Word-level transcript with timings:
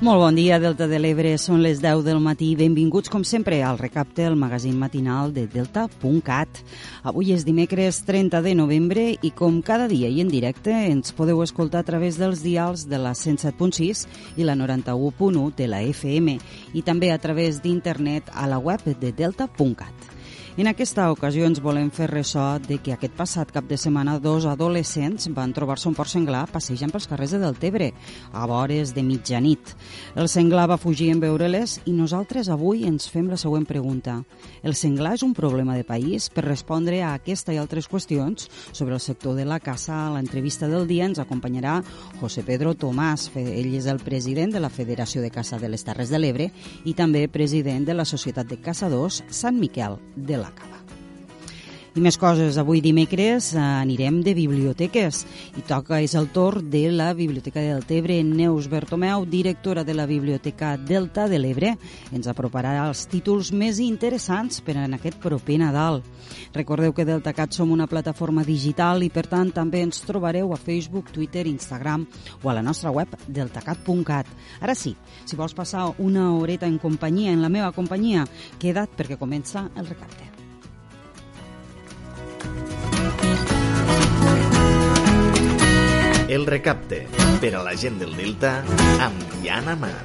Molt 0.00 0.16
bon 0.16 0.32
dia, 0.32 0.56
Delta 0.56 0.86
de 0.88 0.96
l'Ebre. 0.96 1.34
Són 1.36 1.58
les 1.60 1.82
10 1.82 2.06
del 2.06 2.22
matí. 2.24 2.54
Benvinguts, 2.56 3.10
com 3.12 3.20
sempre, 3.20 3.58
al 3.60 3.76
recapte, 3.76 4.24
el 4.24 4.36
magazín 4.40 4.78
matinal 4.80 5.34
de 5.36 5.42
Delta.cat. 5.44 6.62
Avui 7.04 7.34
és 7.34 7.44
dimecres 7.44 7.98
30 8.08 8.40
de 8.40 8.54
novembre 8.56 9.04
i, 9.12 9.30
com 9.36 9.58
cada 9.60 9.90
dia 9.90 10.08
i 10.08 10.22
en 10.24 10.30
directe, 10.32 10.72
ens 10.88 11.12
podeu 11.12 11.42
escoltar 11.44 11.82
a 11.84 11.88
través 11.90 12.16
dels 12.16 12.40
dials 12.40 12.86
de 12.88 12.96
la 12.96 13.12
107.6 13.12 14.06
i 14.40 14.48
la 14.48 14.56
91.1 14.56 15.52
de 15.60 15.68
la 15.68 15.82
FM 15.84 16.38
i 16.72 16.80
també 16.80 17.12
a 17.12 17.20
través 17.20 17.60
d'internet 17.60 18.32
a 18.32 18.48
la 18.48 18.56
web 18.56 18.88
de 18.88 19.12
Delta.cat. 19.12 20.19
En 20.58 20.66
aquesta 20.66 21.04
ocasió 21.12 21.46
ens 21.46 21.60
volem 21.62 21.92
fer 21.94 22.08
ressò 22.10 22.56
de 22.58 22.80
que 22.82 22.90
aquest 22.90 23.14
passat 23.14 23.52
cap 23.54 23.68
de 23.70 23.76
setmana 23.78 24.16
dos 24.18 24.44
adolescents 24.50 25.28
van 25.30 25.52
trobar-se 25.54 25.86
un 25.88 25.94
port 25.94 26.10
senglar 26.10 26.42
passejant 26.50 26.90
pels 26.90 27.06
carrers 27.06 27.36
de 27.36 27.38
Deltebre, 27.38 27.92
a 28.34 28.48
vores 28.50 28.90
de 28.96 29.04
mitjanit. 29.06 29.70
El 30.18 30.26
senglar 30.28 30.66
va 30.72 30.78
fugir 30.80 31.12
en 31.14 31.20
veure-les 31.22 31.76
i 31.86 31.94
nosaltres 31.94 32.50
avui 32.50 32.82
ens 32.88 33.06
fem 33.08 33.28
la 33.30 33.38
següent 33.38 33.64
pregunta. 33.64 34.16
El 34.66 34.74
senglar 34.74 35.14
és 35.20 35.22
un 35.22 35.36
problema 35.38 35.76
de 35.78 35.86
país? 35.86 36.26
Per 36.34 36.44
respondre 36.44 36.98
a 36.98 37.14
aquesta 37.14 37.54
i 37.54 37.62
altres 37.62 37.86
qüestions 37.86 38.50
sobre 38.72 38.98
el 38.98 39.00
sector 39.00 39.38
de 39.38 39.46
la 39.46 39.60
caça, 39.62 39.94
a 39.94 40.10
l'entrevista 40.16 40.66
del 40.66 40.90
dia 40.90 41.06
ens 41.06 41.22
acompanyarà 41.22 41.78
José 42.18 42.42
Pedro 42.42 42.74
Tomàs. 42.74 43.28
Ell 43.38 43.70
és 43.78 43.86
el 43.86 44.02
president 44.02 44.50
de 44.50 44.60
la 44.60 44.72
Federació 44.74 45.22
de 45.22 45.30
Caça 45.30 45.62
de 45.62 45.70
les 45.70 45.86
Terres 45.86 46.10
de 46.10 46.18
l'Ebre 46.18 46.50
i 46.84 46.98
també 46.98 47.28
president 47.30 47.86
de 47.86 47.94
la 47.94 48.08
Societat 48.08 48.50
de 48.50 48.58
Caçadors 48.58 49.22
Sant 49.30 49.56
Miquel 49.56 50.00
de 50.16 50.39
la 50.40 50.50
Cava. 50.52 50.79
I 51.90 51.98
més 51.98 52.14
coses. 52.22 52.54
Avui 52.60 52.78
dimecres 52.78 53.48
eh, 53.56 53.58
anirem 53.58 54.20
de 54.22 54.30
biblioteques 54.36 55.24
i 55.58 55.62
toca 55.66 55.98
és 55.98 56.12
el 56.14 56.28
torn 56.30 56.68
de 56.70 56.84
la 56.94 57.08
Biblioteca 57.18 57.64
del 57.64 57.82
Tebre. 57.82 58.20
Neus 58.22 58.68
Bertomeu, 58.70 59.24
directora 59.26 59.82
de 59.82 59.96
la 59.98 60.06
Biblioteca 60.06 60.76
Delta 60.78 61.26
de 61.26 61.40
l'Ebre, 61.42 61.72
ens 62.14 62.30
aproparà 62.30 62.76
els 62.84 63.02
títols 63.10 63.50
més 63.50 63.80
interessants 63.82 64.62
per 64.62 64.76
en 64.78 64.94
aquest 64.94 65.18
proper 65.18 65.58
Nadal. 65.58 65.98
Recordeu 66.54 66.94
que 66.94 67.08
DeltaCat 67.08 67.58
som 67.58 67.74
una 67.74 67.90
plataforma 67.90 68.46
digital 68.46 69.02
i 69.02 69.10
per 69.10 69.26
tant 69.26 69.50
també 69.50 69.82
ens 69.82 70.04
trobareu 70.06 70.54
a 70.54 70.60
Facebook, 70.62 71.10
Twitter, 71.10 71.48
Instagram 71.50 72.06
o 72.44 72.52
a 72.52 72.54
la 72.54 72.62
nostra 72.62 72.94
web 72.94 73.18
deltacat.cat. 73.26 74.30
Ara 74.62 74.78
sí, 74.78 74.94
si 75.26 75.34
vols 75.34 75.58
passar 75.58 75.88
una 75.98 76.30
horeta 76.36 76.70
en 76.70 76.78
companyia, 76.78 77.34
en 77.34 77.42
la 77.42 77.50
meva 77.50 77.74
companyia, 77.74 78.28
queda't 78.62 78.94
perquè 78.94 79.18
comença 79.18 79.66
el 79.74 79.90
recapte. 79.90 80.39
El 86.30 86.44
recapte 86.46 87.00
per 87.42 87.50
a 87.58 87.62
la 87.66 87.72
gent 87.74 87.96
del 87.98 88.12
Delta 88.14 88.52
amb 89.02 89.32
Diana 89.40 89.74
Mar 89.82 89.96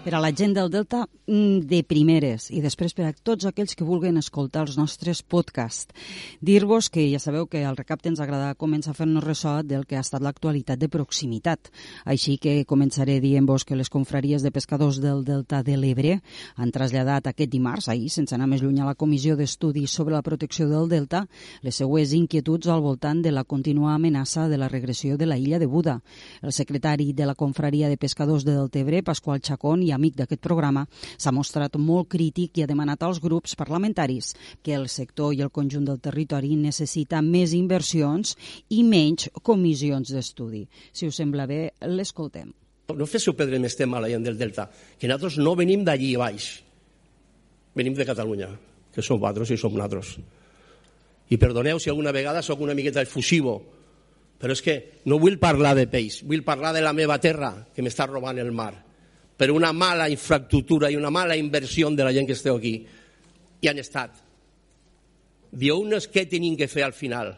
per 0.00 0.14
a 0.14 0.20
la 0.20 0.30
gent 0.32 0.54
del 0.56 0.70
Delta 0.72 1.02
mm, 1.28 1.66
de 1.68 1.82
primeres 1.84 2.46
i 2.56 2.62
després 2.64 2.94
per 2.96 3.04
a 3.04 3.12
tots 3.12 3.44
aquells 3.44 3.74
que 3.76 3.84
vulguin 3.84 4.16
escoltar 4.16 4.62
els 4.64 4.78
nostres 4.80 5.20
podcasts. 5.20 5.92
Dir-vos 6.40 6.88
que 6.88 7.04
ja 7.10 7.18
sabeu 7.20 7.44
que 7.50 7.60
al 7.68 7.76
recapte 7.76 8.08
ens 8.08 8.22
agrada 8.24 8.54
començar 8.56 8.94
a 8.94 8.96
fer-nos 8.96 9.24
ressò 9.24 9.58
del 9.60 9.84
que 9.84 9.98
ha 9.98 10.04
estat 10.04 10.24
l'actualitat 10.24 10.80
de 10.80 10.88
proximitat. 10.88 11.68
Així 12.08 12.38
que 12.40 12.64
començaré 12.64 13.18
dient-vos 13.20 13.66
que 13.68 13.76
les 13.76 13.92
confraries 13.92 14.40
de 14.40 14.52
pescadors 14.54 15.02
del 15.04 15.20
Delta 15.26 15.60
de 15.66 15.76
l'Ebre 15.76 16.16
han 16.56 16.72
traslladat 16.72 17.28
aquest 17.28 17.52
dimarts, 17.52 17.90
ahir, 17.92 18.08
sense 18.08 18.34
anar 18.34 18.48
més 18.48 18.64
lluny 18.64 18.80
a 18.80 18.88
la 18.88 18.96
Comissió 18.96 19.36
d'Estudis 19.36 19.92
sobre 19.92 20.16
la 20.16 20.24
Protecció 20.24 20.68
del 20.70 20.88
Delta, 20.88 21.26
les 21.60 21.76
següents 21.76 22.16
inquietuds 22.16 22.72
al 22.72 22.80
voltant 22.80 23.20
de 23.20 23.34
la 23.36 23.44
contínua 23.44 23.94
amenaça 23.98 24.48
de 24.48 24.56
la 24.56 24.72
regressió 24.72 25.20
de 25.20 25.28
la 25.28 25.36
illa 25.36 25.60
de 25.60 25.68
Buda. 25.68 26.00
El 26.40 26.56
secretari 26.56 27.12
de 27.12 27.28
la 27.28 27.36
confraria 27.36 27.92
de 27.92 28.00
pescadors 28.00 28.48
de 28.48 28.56
Deltebre, 28.56 29.04
Pasqual 29.04 29.44
Chacón, 29.44 29.89
amic 29.92 30.16
d'aquest 30.18 30.42
programa, 30.42 30.86
s'ha 31.16 31.32
mostrat 31.34 31.76
molt 31.80 32.08
crític 32.12 32.58
i 32.58 32.64
ha 32.64 32.70
demanat 32.70 33.02
als 33.02 33.20
grups 33.22 33.56
parlamentaris 33.58 34.34
que 34.62 34.74
el 34.74 34.88
sector 34.88 35.34
i 35.34 35.42
el 35.44 35.52
conjunt 35.54 35.86
del 35.88 36.00
territori 36.00 36.56
necessita 36.56 37.22
més 37.22 37.54
inversions 37.56 38.36
i 38.70 38.82
menys 38.86 39.30
comissions 39.42 40.12
d'estudi. 40.14 40.66
Si 40.92 41.08
us 41.08 41.20
sembla 41.20 41.46
bé, 41.50 41.62
l'escoltem. 41.86 42.52
No 42.90 43.06
féssiu 43.06 43.36
perdre 43.38 43.60
més 43.62 43.76
tema 43.78 43.98
a 43.98 44.04
la 44.04 44.10
gent 44.10 44.24
del 44.26 44.38
Delta, 44.38 44.66
que 44.98 45.06
nosaltres 45.06 45.38
no 45.38 45.54
venim 45.58 45.84
d'allí 45.86 46.14
baix. 46.18 46.50
Venim 47.76 47.94
de 47.94 48.06
Catalunya, 48.06 48.50
que 48.94 49.02
som 49.02 49.20
vosaltres 49.20 49.54
i 49.54 49.58
som 49.60 49.74
nosaltres. 49.76 50.16
I 51.30 51.38
perdoneu 51.38 51.78
si 51.78 51.90
alguna 51.90 52.10
vegada 52.10 52.42
sóc 52.42 52.60
una 52.66 52.74
miqueta 52.74 53.04
efusivo, 53.06 53.60
però 54.40 54.56
és 54.56 54.62
que 54.64 54.76
no 55.06 55.20
vull 55.22 55.38
parlar 55.38 55.76
de 55.78 55.86
peix, 55.86 56.24
vull 56.26 56.42
parlar 56.42 56.72
de 56.74 56.82
la 56.82 56.96
meva 56.96 57.20
terra, 57.22 57.52
que 57.74 57.84
m'està 57.84 58.08
robant 58.10 58.40
el 58.40 58.50
mar 58.50 58.89
per 59.40 59.48
una 59.48 59.72
mala 59.72 60.10
infraestructura 60.12 60.90
i 60.92 60.98
una 61.00 61.08
mala 61.08 61.32
inversió 61.32 61.88
de 61.88 62.04
la 62.04 62.12
gent 62.12 62.26
que 62.28 62.36
esteu 62.36 62.58
aquí. 62.58 62.74
I 63.64 63.70
han 63.70 63.78
estat. 63.80 64.18
Dieu-nos 65.48 66.10
què 66.12 66.26
tenim 66.28 66.58
que 66.60 66.68
fer 66.68 66.84
al 66.84 66.92
final. 66.92 67.32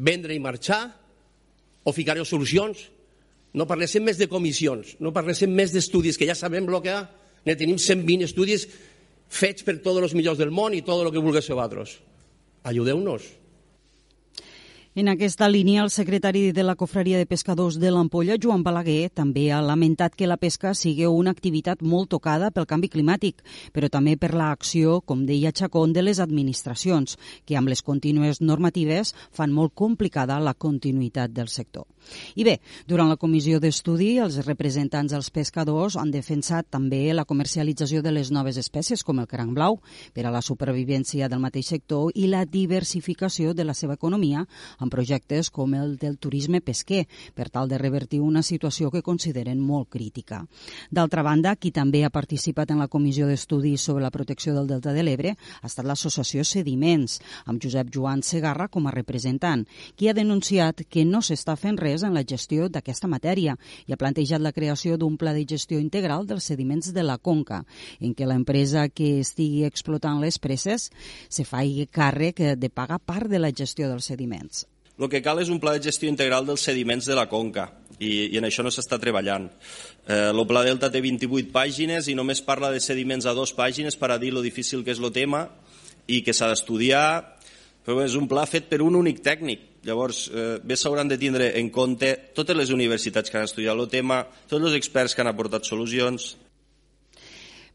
Vendre 0.00 0.32
i 0.32 0.40
marxar 0.40 0.80
o 1.84 1.92
ficareu 1.92 2.24
solucions? 2.24 2.86
No 3.52 3.66
parléssim 3.68 4.06
més 4.06 4.16
de 4.16 4.30
comissions, 4.32 4.94
no 4.96 5.12
parléssim 5.12 5.52
més 5.52 5.74
d'estudis, 5.74 6.16
que 6.16 6.24
ja 6.24 6.38
sabem 6.38 6.64
el 6.64 6.80
que 6.80 6.88
hi 6.88 6.94
ha. 6.94 7.02
Ne 7.44 7.56
tenim 7.56 7.76
120 7.76 8.24
estudis 8.24 8.64
fets 9.28 9.66
per 9.66 9.76
tots 9.84 10.00
els 10.00 10.16
millors 10.16 10.40
del 10.40 10.54
món 10.54 10.72
i 10.72 10.80
tot 10.86 11.04
el 11.04 11.12
que 11.12 11.20
vulgueu 11.20 11.44
vosaltres. 11.44 11.98
Ajudeu-nos. 12.64 13.28
En 14.96 15.06
aquesta 15.06 15.46
línia, 15.48 15.84
el 15.84 15.90
secretari 15.94 16.50
de 16.50 16.64
la 16.64 16.74
Cofreria 16.74 17.16
de 17.16 17.24
Pescadors 17.24 17.76
de 17.78 17.92
l'Ampolla, 17.94 18.34
Joan 18.42 18.64
Balaguer, 18.66 19.12
també 19.14 19.44
ha 19.54 19.60
lamentat 19.62 20.16
que 20.18 20.26
la 20.26 20.36
pesca 20.36 20.72
sigui 20.74 21.06
una 21.06 21.30
activitat 21.30 21.84
molt 21.86 22.10
tocada 22.10 22.48
pel 22.50 22.66
canvi 22.66 22.90
climàtic, 22.90 23.38
però 23.70 23.86
també 23.86 24.16
per 24.18 24.32
l'acció, 24.34 24.96
com 25.06 25.22
deia 25.28 25.52
Chacón, 25.54 25.92
de 25.94 26.02
les 26.02 26.18
administracions, 26.18 27.14
que 27.46 27.54
amb 27.54 27.70
les 27.70 27.84
contínues 27.86 28.42
normatives 28.42 29.14
fan 29.30 29.54
molt 29.54 29.76
complicada 29.78 30.40
la 30.42 30.56
continuïtat 30.58 31.30
del 31.30 31.46
sector. 31.46 31.86
I 32.34 32.42
bé, 32.42 32.56
durant 32.88 33.12
la 33.12 33.18
comissió 33.20 33.60
d'estudi, 33.60 34.16
els 34.18 34.40
representants 34.42 35.12
dels 35.12 35.30
pescadors 35.30 35.94
han 36.00 36.10
defensat 36.10 36.66
també 36.70 37.02
la 37.14 37.26
comercialització 37.28 38.02
de 38.02 38.10
les 38.10 38.32
noves 38.34 38.58
espècies, 38.58 39.04
com 39.04 39.20
el 39.20 39.28
cranc 39.30 39.54
blau, 39.54 39.78
per 40.16 40.26
a 40.26 40.34
la 40.34 40.42
supervivència 40.42 41.28
del 41.28 41.44
mateix 41.44 41.70
sector 41.76 42.10
i 42.16 42.26
la 42.26 42.42
diversificació 42.42 43.54
de 43.54 43.68
la 43.68 43.76
seva 43.76 43.94
economia 43.94 44.46
amb 44.80 44.92
projectes 44.92 45.50
com 45.54 45.74
el 45.78 45.96
del 46.00 46.18
turisme 46.18 46.60
pesquer, 46.60 47.06
per 47.34 47.48
tal 47.48 47.68
de 47.68 47.78
revertir 47.78 48.20
una 48.20 48.42
situació 48.42 48.90
que 48.90 49.04
consideren 49.06 49.60
molt 49.60 49.88
crítica. 49.92 50.42
D'altra 50.90 51.22
banda, 51.22 51.54
qui 51.56 51.70
també 51.70 52.02
ha 52.04 52.10
participat 52.10 52.72
en 52.72 52.80
la 52.80 52.88
comissió 52.88 53.28
d'estudis 53.28 53.82
sobre 53.84 54.02
la 54.04 54.10
protecció 54.10 54.54
del 54.56 54.66
Delta 54.66 54.92
de 54.96 55.04
l'Ebre 55.04 55.36
ha 55.36 55.68
estat 55.68 55.86
l'associació 55.86 56.44
Sediments, 56.44 57.20
amb 57.46 57.62
Josep 57.62 57.92
Joan 57.94 58.24
Segarra 58.26 58.68
com 58.68 58.86
a 58.86 58.94
representant, 58.94 59.66
qui 59.96 60.08
ha 60.08 60.16
denunciat 60.16 60.84
que 60.88 61.04
no 61.04 61.20
s'està 61.20 61.56
fent 61.60 61.78
res 61.78 62.04
en 62.06 62.16
la 62.16 62.24
gestió 62.24 62.68
d'aquesta 62.68 63.10
matèria 63.10 63.56
i 63.86 63.92
ha 63.92 64.00
plantejat 64.00 64.40
la 64.40 64.54
creació 64.56 64.96
d'un 64.96 65.16
pla 65.20 65.34
de 65.36 65.44
gestió 65.48 65.78
integral 65.78 66.26
dels 66.26 66.48
sediments 66.50 66.92
de 66.94 67.04
la 67.04 67.18
Conca, 67.18 67.64
en 68.00 68.14
què 68.14 68.26
l'empresa 68.26 68.88
que 68.88 69.18
estigui 69.20 69.64
explotant 69.68 70.20
les 70.24 70.38
presses 70.38 70.90
se 71.28 71.44
faci 71.44 71.86
càrrec 71.90 72.42
de 72.56 72.70
pagar 72.70 73.00
part 73.00 73.30
de 73.30 73.40
la 73.42 73.52
gestió 73.52 73.88
dels 73.90 74.08
sediments. 74.12 74.69
El 75.00 75.08
que 75.08 75.22
cal 75.24 75.38
és 75.40 75.48
un 75.48 75.56
pla 75.60 75.72
de 75.72 75.80
gestió 75.80 76.10
integral 76.12 76.44
dels 76.44 76.60
sediments 76.66 77.06
de 77.08 77.14
la 77.16 77.24
conca 77.30 77.70
i, 77.96 78.34
i 78.34 78.36
en 78.36 78.44
això 78.44 78.60
no 78.64 78.72
s'està 78.72 78.98
treballant. 79.00 79.46
Eh, 80.04 80.28
el 80.28 80.42
Pla 80.48 80.64
Delta 80.66 80.90
té 80.92 81.00
28 81.00 81.48
pàgines 81.54 82.10
i 82.12 82.16
només 82.18 82.42
parla 82.44 82.68
de 82.74 82.82
sediments 82.84 83.24
a 83.24 83.32
dues 83.36 83.54
pàgines 83.56 83.96
per 83.96 84.10
a 84.12 84.18
dir 84.20 84.34
lo 84.36 84.44
difícil 84.44 84.84
que 84.84 84.92
és 84.92 85.00
el 85.00 85.08
tema 85.16 85.46
i 86.04 86.20
que 86.26 86.34
s'ha 86.36 86.50
d'estudiar, 86.52 87.06
però 87.86 88.04
és 88.04 88.16
un 88.18 88.28
pla 88.28 88.44
fet 88.44 88.68
per 88.68 88.82
un 88.84 88.98
únic 88.98 89.24
tècnic. 89.24 89.64
Llavors, 89.88 90.26
eh, 90.28 90.58
bé 90.60 90.76
s'hauran 90.76 91.08
de 91.08 91.16
tindre 91.16 91.48
en 91.56 91.72
compte 91.72 92.12
totes 92.36 92.56
les 92.56 92.68
universitats 92.68 93.32
que 93.32 93.40
han 93.40 93.48
estudiat 93.48 93.80
el 93.80 93.88
tema, 93.88 94.26
tots 94.48 94.66
els 94.66 94.76
experts 94.76 95.16
que 95.16 95.24
han 95.24 95.32
aportat 95.32 95.64
solucions, 95.64 96.34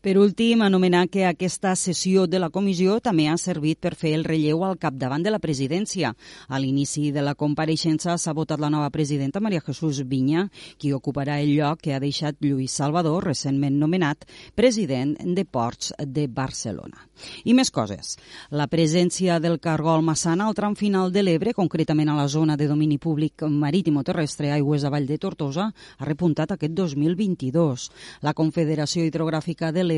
Per 0.06 0.20
últim, 0.20 0.62
anomenar 0.62 1.08
que 1.10 1.24
aquesta 1.26 1.72
sessió 1.74 2.28
de 2.30 2.38
la 2.38 2.52
comissió 2.54 3.00
també 3.02 3.24
ha 3.26 3.40
servit 3.42 3.80
per 3.82 3.96
fer 3.98 4.12
el 4.14 4.24
relleu 4.24 4.62
al 4.62 4.76
capdavant 4.78 5.24
de 5.26 5.32
la 5.34 5.40
presidència. 5.42 6.12
A 6.46 6.60
l'inici 6.62 7.08
de 7.10 7.24
la 7.26 7.34
compareixença 7.34 8.14
s'ha 8.22 8.36
votat 8.38 8.62
la 8.62 8.70
nova 8.70 8.92
presidenta 8.94 9.42
Maria 9.42 9.64
Jesús 9.66 10.04
Vinya, 10.06 10.44
qui 10.78 10.92
ocuparà 10.94 11.40
el 11.42 11.56
lloc 11.56 11.82
que 11.82 11.96
ha 11.96 12.00
deixat 12.04 12.38
Lluís 12.38 12.76
Salvador, 12.78 13.26
recentment 13.26 13.80
nomenat 13.82 14.28
president 14.54 15.16
de 15.26 15.42
Ports 15.42 15.90
de 15.98 16.28
Barcelona. 16.28 17.02
I 17.50 17.58
més 17.58 17.74
coses. 17.74 18.20
La 18.52 18.70
presència 18.70 19.40
del 19.40 19.58
cargol 19.58 20.06
Massana 20.06 20.46
al 20.46 20.54
tram 20.54 20.78
final 20.78 21.10
de 21.10 21.26
l'Ebre, 21.26 21.56
concretament 21.58 22.14
a 22.14 22.20
la 22.20 22.28
zona 22.28 22.60
de 22.60 22.70
domini 22.70 23.00
públic 23.00 23.42
marítim 23.50 23.98
o 23.98 24.06
terrestre 24.06 24.54
aigües 24.54 24.86
avall 24.86 25.10
de 25.10 25.18
Tortosa, 25.18 25.72
ha 25.98 26.06
repuntat 26.06 26.54
aquest 26.54 26.78
2022. 26.78 27.90
La 28.22 28.38
Confederació 28.38 29.02
Hidrogràfica 29.02 29.74
de 29.74 29.82
l'Ebre 29.82 29.95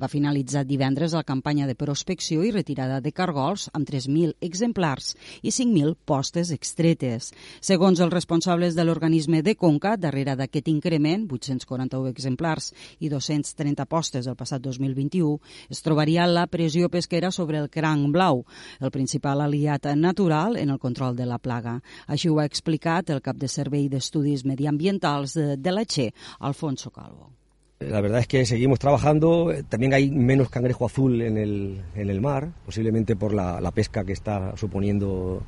va 0.00 0.08
finalitzar 0.08 0.64
divendres 0.66 1.12
la 1.16 1.24
campanya 1.24 1.66
de 1.66 1.74
prospecció 1.74 2.44
i 2.44 2.50
retirada 2.50 3.00
de 3.00 3.12
cargols 3.12 3.68
amb 3.72 3.88
3.000 3.88 4.34
exemplars 4.40 5.14
i 5.42 5.50
5.000 5.50 5.96
postes 6.04 6.50
extretes. 6.50 7.30
Segons 7.60 8.00
els 8.00 8.12
responsables 8.12 8.74
de 8.74 8.84
l'organisme 8.84 9.42
de 9.42 9.54
Conca, 9.54 9.96
darrere 9.96 10.36
d'aquest 10.36 10.68
increment, 10.68 11.26
841 11.30 12.10
exemplars 12.10 12.72
i 12.98 13.08
230 13.12 13.86
postes 13.86 14.26
el 14.26 14.36
passat 14.36 14.62
2021, 14.64 15.38
es 15.70 15.82
trobaria 15.82 16.26
la 16.26 16.46
pressió 16.46 16.88
pesquera 16.88 17.30
sobre 17.30 17.58
el 17.58 17.70
cranc 17.70 18.10
blau, 18.12 18.44
el 18.80 18.90
principal 18.90 19.40
aliat 19.40 19.90
natural 19.96 20.56
en 20.56 20.70
el 20.70 20.78
control 20.78 21.16
de 21.16 21.26
la 21.26 21.38
plaga. 21.38 21.80
Així 22.06 22.28
ho 22.28 22.40
ha 22.40 22.48
explicat 22.48 23.10
el 23.10 23.22
cap 23.24 23.36
de 23.36 23.48
Servei 23.48 23.88
d'Estudis 23.88 24.44
Mediambientals 24.44 25.36
de, 25.36 25.56
de 25.56 25.76
la 25.76 25.84
Che, 25.84 26.10
Alfonso 26.40 26.90
Calvo. 26.90 27.39
La 27.80 28.02
verdad 28.02 28.20
es 28.20 28.26
que 28.26 28.44
seguimos 28.44 28.78
trabajando. 28.78 29.54
También 29.70 29.94
hay 29.94 30.10
menos 30.10 30.50
cangrejo 30.50 30.84
azul 30.84 31.22
en 31.22 31.38
el, 31.38 31.80
en 31.94 32.10
el 32.10 32.20
mar, 32.20 32.48
posiblemente 32.66 33.16
por 33.16 33.32
la, 33.32 33.70
pesca 33.72 34.04
que 34.04 34.12
está 34.12 34.54
suponiendo. 34.58 35.42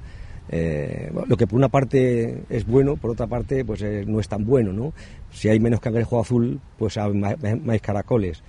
Eh, 0.48 1.12
lo 1.26 1.36
que 1.36 1.46
por 1.46 1.58
una 1.58 1.68
parte 1.68 2.42
es 2.48 2.66
bueno, 2.66 2.96
por 2.96 3.10
otra 3.10 3.26
parte 3.26 3.64
pues 3.64 3.80
eh, 3.82 4.04
no 4.06 4.18
es 4.18 4.28
tan 4.28 4.44
bueno, 4.46 4.72
¿no? 4.72 4.94
Si 5.30 5.50
hay 5.50 5.60
menos 5.60 5.80
cangrejo 5.80 6.20
azul, 6.20 6.58
pues 6.78 6.96
hay 6.96 7.12
más 7.12 7.80
caracoles. 7.82 8.42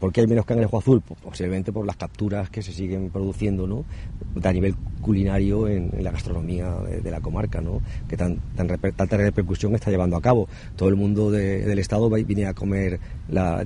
¿Por 0.00 0.12
qué 0.12 0.20
hay 0.20 0.26
menos 0.26 0.44
cangrejo 0.44 0.78
azul? 0.78 1.00
Pues 1.00 1.20
posiblemente 1.20 1.72
por 1.72 1.84
las 1.84 1.96
capturas 1.96 2.50
que 2.50 2.62
se 2.62 2.72
siguen 2.72 3.10
produciendo 3.10 3.66
¿no? 3.66 3.84
a 4.42 4.52
nivel 4.52 4.76
culinario 5.00 5.66
en, 5.66 5.90
la 6.00 6.12
gastronomía 6.12 6.72
de, 7.02 7.10
la 7.10 7.20
comarca, 7.20 7.60
¿no? 7.60 7.80
que 8.08 8.16
tan, 8.16 8.36
tan 8.56 8.68
reper, 8.68 8.92
tanta 8.92 9.16
repercusión 9.16 9.74
está 9.74 9.90
llevando 9.90 10.16
a 10.16 10.22
cabo. 10.22 10.48
Todo 10.76 10.88
el 10.88 10.96
mundo 10.96 11.30
de, 11.30 11.64
del 11.64 11.78
Estado 11.78 12.08
viene 12.10 12.46
a 12.46 12.54
comer 12.54 13.00
la 13.28 13.64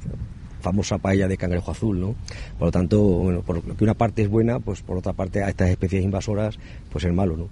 famosa 0.63 0.97
paella 0.99 1.29
de 1.29 1.37
cangrejo 1.37 1.73
azul, 1.73 2.01
¿no? 2.01 2.15
Por 2.59 2.69
lo 2.69 2.73
tanto, 2.73 3.01
bueno, 3.03 3.43
por 3.43 3.57
lo 3.57 3.77
que 3.77 3.85
una 3.85 3.95
parte 3.95 4.23
es 4.23 4.29
buena, 4.29 4.61
pues 4.61 4.81
por 4.81 4.97
otra 4.97 5.13
parte 5.13 5.43
a 5.43 5.49
estas 5.49 5.69
especies 5.69 6.03
invasoras, 6.05 6.59
pues 6.91 7.05
es 7.05 7.13
malo, 7.13 7.37
¿no? 7.37 7.49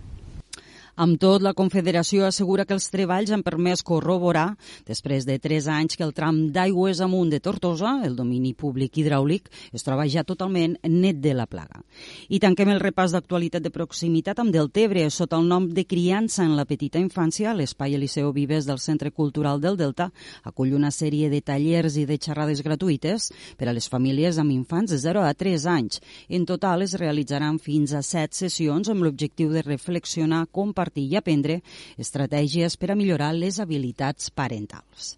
Amb 1.00 1.17
tot, 1.17 1.41
la 1.41 1.55
Confederació 1.56 2.26
assegura 2.26 2.67
que 2.69 2.75
els 2.76 2.91
treballs 2.93 3.31
han 3.32 3.41
permès 3.41 3.81
corroborar, 3.81 4.58
després 4.85 5.25
de 5.25 5.38
tres 5.41 5.64
anys, 5.64 5.94
que 5.97 6.05
el 6.05 6.11
tram 6.12 6.43
d'aigües 6.52 6.99
amunt 7.00 7.31
de 7.32 7.38
Tortosa, 7.41 7.94
el 8.05 8.19
domini 8.19 8.50
públic 8.52 8.99
hidràulic, 9.00 9.49
es 9.73 9.87
troba 9.87 10.05
ja 10.12 10.26
totalment 10.29 10.75
net 10.85 11.23
de 11.25 11.32
la 11.32 11.47
plaga. 11.49 11.81
I 12.29 12.37
tanquem 12.44 12.69
el 12.75 12.82
repàs 12.85 13.14
d'actualitat 13.17 13.64
de 13.64 13.73
proximitat 13.73 14.43
amb 14.44 14.52
Deltebre, 14.52 15.06
sota 15.08 15.38
el 15.41 15.49
nom 15.49 15.70
de 15.73 15.87
Criança 15.88 16.44
en 16.44 16.52
la 16.58 16.67
petita 16.69 17.00
infància, 17.00 17.56
l'espai 17.56 17.97
Eliseo 17.97 18.35
Vives 18.37 18.69
del 18.69 18.82
Centre 18.85 19.08
Cultural 19.08 19.64
del 19.64 19.81
Delta 19.81 20.11
acull 20.44 20.76
una 20.76 20.93
sèrie 20.93 21.32
de 21.32 21.41
tallers 21.41 21.97
i 21.97 22.05
de 22.05 22.20
xerrades 22.20 22.61
gratuïtes 22.61 23.31
per 23.56 23.70
a 23.70 23.76
les 23.79 23.88
famílies 23.88 24.37
amb 24.37 24.52
infants 24.52 24.93
de 24.93 25.00
0 25.00 25.25
a 25.25 25.32
3 25.32 25.64
anys. 25.79 26.05
En 26.29 26.44
total 26.44 26.85
es 26.85 26.99
realitzaran 27.00 27.56
fins 27.56 27.97
a 27.97 28.05
7 28.05 28.37
sessions 28.44 28.93
amb 28.93 29.08
l'objectiu 29.08 29.49
de 29.56 29.64
reflexionar, 29.64 30.44
compartir 30.52 30.89
compartir 30.90 31.08
i 31.10 31.16
aprendre 31.16 31.60
estratègies 31.98 32.76
per 32.76 32.90
a 32.90 32.96
millorar 32.96 33.32
les 33.34 33.60
habilitats 33.60 34.31
parentals. 34.31 35.16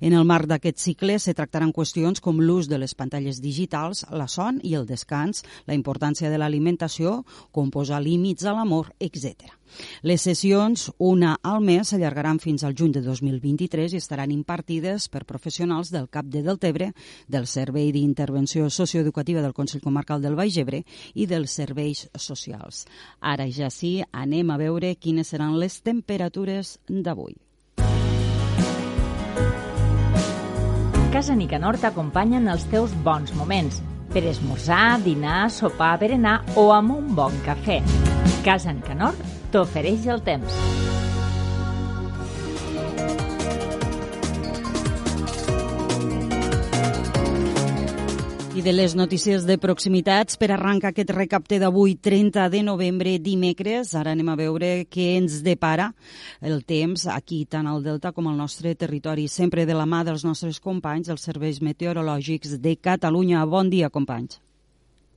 En 0.00 0.12
el 0.12 0.24
marc 0.24 0.46
d'aquest 0.46 0.78
cicle 0.78 1.18
se 1.18 1.34
tractaran 1.34 1.72
qüestions 1.72 2.20
com 2.20 2.40
l'ús 2.40 2.68
de 2.68 2.78
les 2.78 2.94
pantalles 2.94 3.40
digitals, 3.40 4.04
la 4.10 4.26
son 4.26 4.60
i 4.62 4.74
el 4.74 4.86
descans, 4.86 5.44
la 5.66 5.74
importància 5.74 6.30
de 6.30 6.38
l'alimentació, 6.38 7.24
com 7.52 7.70
posar 7.70 8.02
límits 8.02 8.44
a 8.44 8.52
l'amor, 8.52 8.92
etc. 8.98 9.61
Les 10.02 10.22
sessions, 10.22 10.88
una 10.98 11.36
al 11.42 11.60
mes, 11.64 11.88
s'allargaran 11.92 12.40
fins 12.42 12.64
al 12.64 12.74
juny 12.78 12.92
de 12.92 13.02
2023 13.04 13.94
i 13.94 14.00
estaran 14.00 14.32
impartides 14.34 15.08
per 15.12 15.24
professionals 15.28 15.92
del 15.92 16.08
CAP 16.10 16.32
de 16.32 16.42
Deltebre, 16.42 16.90
del 17.28 17.46
Servei 17.46 17.92
d'Intervenció 17.92 18.68
Socioeducativa 18.70 19.42
del 19.42 19.54
Consell 19.54 19.82
Comarcal 19.84 20.22
del 20.22 20.36
Baix 20.38 20.58
Ebre 20.58 20.82
i 21.14 21.26
dels 21.26 21.54
serveis 21.60 22.08
socials. 22.16 22.86
Ara 23.20 23.48
ja 23.50 23.70
sí, 23.70 24.00
anem 24.12 24.50
a 24.50 24.58
veure 24.60 24.94
quines 24.96 25.32
seran 25.32 25.58
les 25.60 25.80
temperatures 25.82 26.78
d'avui. 26.88 27.36
Casa 31.12 31.34
Nicanor 31.36 31.76
t'acompanya 31.76 32.38
en 32.40 32.48
els 32.48 32.62
teus 32.72 32.94
bons 33.04 33.34
moments 33.36 33.82
per 34.12 34.22
esmorzar, 34.28 35.00
dinar, 35.04 35.50
sopar, 35.52 35.98
berenar 36.00 36.38
o 36.56 36.70
amb 36.72 36.96
un 36.96 37.12
bon 37.16 37.36
cafè. 37.44 37.82
Casa 38.44 38.72
Nicanor 38.72 39.16
t'ofereix 39.52 40.08
el 40.08 40.24
temps. 40.24 40.62
I 48.52 48.60
de 48.60 48.72
les 48.74 48.92
notícies 48.92 49.46
de 49.48 49.54
proximitats 49.56 50.36
per 50.36 50.50
arrencar 50.52 50.90
aquest 50.92 51.08
recapte 51.16 51.56
d'avui, 51.56 51.94
30 51.96 52.50
de 52.52 52.60
novembre, 52.66 53.14
dimecres. 53.16 53.94
Ara 53.96 54.12
anem 54.12 54.28
a 54.28 54.36
veure 54.36 54.70
què 54.92 55.08
ens 55.16 55.38
depara 55.40 55.88
el 56.44 56.60
temps 56.68 57.06
aquí, 57.08 57.46
tant 57.48 57.66
al 57.66 57.80
Delta 57.80 58.12
com 58.12 58.28
al 58.28 58.36
nostre 58.36 58.74
territori, 58.76 59.24
sempre 59.24 59.64
de 59.64 59.72
la 59.72 59.88
mà 59.88 60.04
dels 60.04 60.28
nostres 60.28 60.60
companys 60.60 61.08
dels 61.08 61.24
serveis 61.24 61.64
meteorològics 61.64 62.58
de 62.60 62.76
Catalunya. 62.76 63.44
Bon 63.48 63.72
dia, 63.72 63.88
companys. 63.88 64.42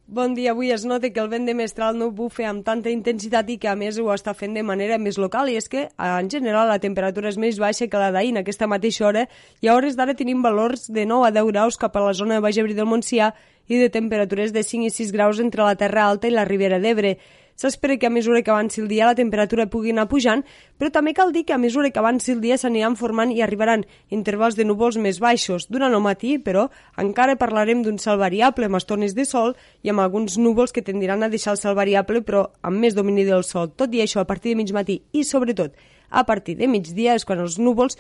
Bon 0.07 0.35
dia. 0.35 0.51
Avui 0.51 0.69
es 0.69 0.83
nota 0.85 1.09
que 1.09 1.17
el 1.19 1.31
vent 1.31 1.47
de 1.49 1.55
mestral 1.57 1.95
no 1.97 2.11
bufe 2.13 2.43
amb 2.45 2.61
tanta 2.61 2.91
intensitat 2.93 3.47
i 3.49 3.55
que, 3.57 3.71
a 3.71 3.73
més, 3.73 3.97
ho 3.97 4.11
està 4.13 4.35
fent 4.37 4.53
de 4.53 4.61
manera 4.61 4.99
més 5.01 5.17
local. 5.17 5.49
I 5.49 5.55
és 5.57 5.65
que, 5.65 5.87
en 5.97 6.29
general, 6.29 6.69
la 6.69 6.77
temperatura 6.77 7.31
és 7.31 7.39
més 7.41 7.57
baixa 7.57 7.87
que 7.89 7.97
la 7.97 8.11
d'ahir 8.13 8.35
en 8.35 8.43
aquesta 8.43 8.67
mateixa 8.69 9.07
hora 9.07 9.23
i 9.65 9.67
a 9.67 9.73
hores 9.73 9.97
d'ara 9.97 10.13
tenim 10.13 10.45
valors 10.45 10.85
de 10.93 11.07
9 11.09 11.25
a 11.25 11.31
10 11.33 11.49
graus 11.49 11.81
cap 11.81 11.97
a 11.97 12.05
la 12.05 12.13
zona 12.13 12.37
de 12.37 12.45
Baix 12.45 12.61
Ebre 12.61 12.77
del 12.77 12.85
Montsià 12.85 13.31
i 13.65 13.81
de 13.81 13.89
temperatures 13.89 14.53
de 14.53 14.61
5 14.61 14.85
i 14.85 14.93
6 14.93 15.09
graus 15.15 15.41
entre 15.41 15.65
la 15.65 15.73
Terra 15.73 16.05
Alta 16.05 16.29
i 16.29 16.35
la 16.37 16.45
Ribera 16.45 16.77
d'Ebre. 16.77 17.15
S'espera 17.55 17.95
que 17.95 18.07
a 18.07 18.11
mesura 18.11 18.41
que 18.43 18.51
avanci 18.51 18.81
el 18.81 18.89
dia 18.91 19.05
la 19.07 19.15
temperatura 19.15 19.65
pugui 19.71 19.93
anar 19.93 20.09
pujant, 20.11 20.41
però 20.75 20.89
també 20.91 21.13
cal 21.15 21.31
dir 21.31 21.45
que 21.47 21.55
a 21.55 21.57
mesura 21.57 21.87
que 21.89 22.01
avanci 22.01 22.33
el 22.33 22.41
dia 22.43 22.57
s'aniran 22.59 22.97
formant 22.99 23.31
i 23.31 23.39
arribaran 23.41 23.85
intervals 24.11 24.57
de 24.59 24.65
núvols 24.67 24.97
més 24.99 25.21
baixos. 25.23 25.69
Durant 25.71 25.95
el 25.95 26.03
matí, 26.03 26.35
però, 26.35 26.67
encara 26.99 27.37
parlarem 27.39 27.85
d'un 27.85 27.95
cel 27.95 28.19
variable 28.19 28.67
amb 28.67 28.75
estones 28.81 29.15
de 29.15 29.23
sol 29.23 29.55
i 29.83 29.93
amb 29.93 30.03
alguns 30.03 30.35
núvols 30.35 30.75
que 30.75 30.83
tendiran 30.83 31.23
a 31.23 31.31
deixar 31.31 31.55
el 31.55 31.61
cel 31.63 31.79
variable 31.79 32.25
però 32.27 32.49
amb 32.61 32.83
més 32.83 32.93
domini 32.93 33.23
del 33.23 33.47
sol. 33.47 33.71
Tot 33.71 33.95
i 33.95 34.03
això, 34.03 34.19
a 34.19 34.27
partir 34.27 34.51
de 34.51 34.59
mig 34.59 34.75
matí 34.75 35.00
i, 35.13 35.24
sobretot, 35.24 35.79
a 36.09 36.24
partir 36.24 36.55
de 36.59 36.67
migdia 36.67 37.15
és 37.15 37.25
quan 37.25 37.39
els 37.43 37.57
núvols 37.59 37.97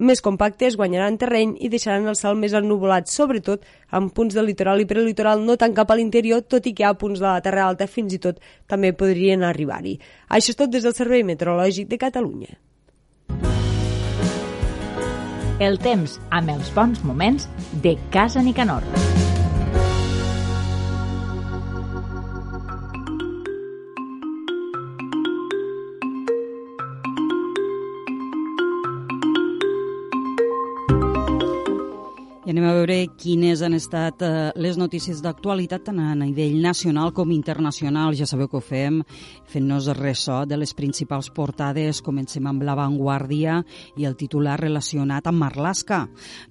més 0.00 0.22
compactes 0.24 0.76
guanyaran 0.76 1.18
terreny 1.18 1.56
i 1.60 1.70
deixaran 1.72 2.06
el 2.10 2.18
cel 2.18 2.36
més 2.38 2.54
ennuvolat, 2.56 3.08
sobretot 3.10 3.64
en 3.96 4.10
punts 4.10 4.36
del 4.36 4.50
litoral 4.50 4.80
i 4.82 4.88
prelitoral, 4.88 5.44
no 5.44 5.56
tant 5.56 5.74
cap 5.76 5.90
a 5.90 5.96
l'interior, 5.98 6.42
tot 6.42 6.66
i 6.66 6.74
que 6.76 6.86
ha 6.86 6.94
punts 6.94 7.20
de 7.22 7.28
la 7.28 7.40
Terra 7.40 7.66
Alta 7.66 7.88
fins 7.90 8.14
i 8.14 8.20
tot 8.22 8.40
també 8.66 8.92
podrien 8.92 9.44
arribar-hi. 9.44 9.98
Això 10.28 10.52
és 10.52 10.60
tot 10.60 10.72
des 10.72 10.86
del 10.86 10.96
Servei 10.96 11.24
Meteorològic 11.24 11.88
de 11.88 12.00
Catalunya. 12.00 12.56
El 15.56 15.78
temps 15.80 16.18
amb 16.36 16.52
els 16.52 16.68
bons 16.76 17.00
moments 17.04 17.48
de 17.80 17.96
Casa 18.12 18.44
Nicanor. 18.44 18.84
I 32.46 32.52
anem 32.52 32.62
a 32.62 32.74
veure 32.76 32.96
quines 33.18 33.58
han 33.66 33.74
estat 33.74 34.20
eh, 34.22 34.28
les 34.62 34.76
notícies 34.78 35.18
d'actualitat 35.18 35.82
tant 35.88 35.96
a 35.98 36.12
nivell 36.14 36.60
nacional 36.62 37.10
com 37.10 37.32
internacional. 37.34 38.14
Ja 38.14 38.28
sabeu 38.30 38.46
que 38.46 38.60
ho 38.60 38.62
fem 38.62 39.00
fent-nos 39.50 39.88
ressò 39.98 40.44
de 40.46 40.54
les 40.60 40.70
principals 40.78 41.26
portades. 41.34 41.98
Comencem 42.06 42.46
amb 42.46 42.62
l'avantguàrdia 42.62 43.56
i 43.98 44.06
el 44.06 44.14
titular 44.14 44.60
relacionat 44.60 45.26
amb 45.26 45.42
Marlaska. 45.42 46.04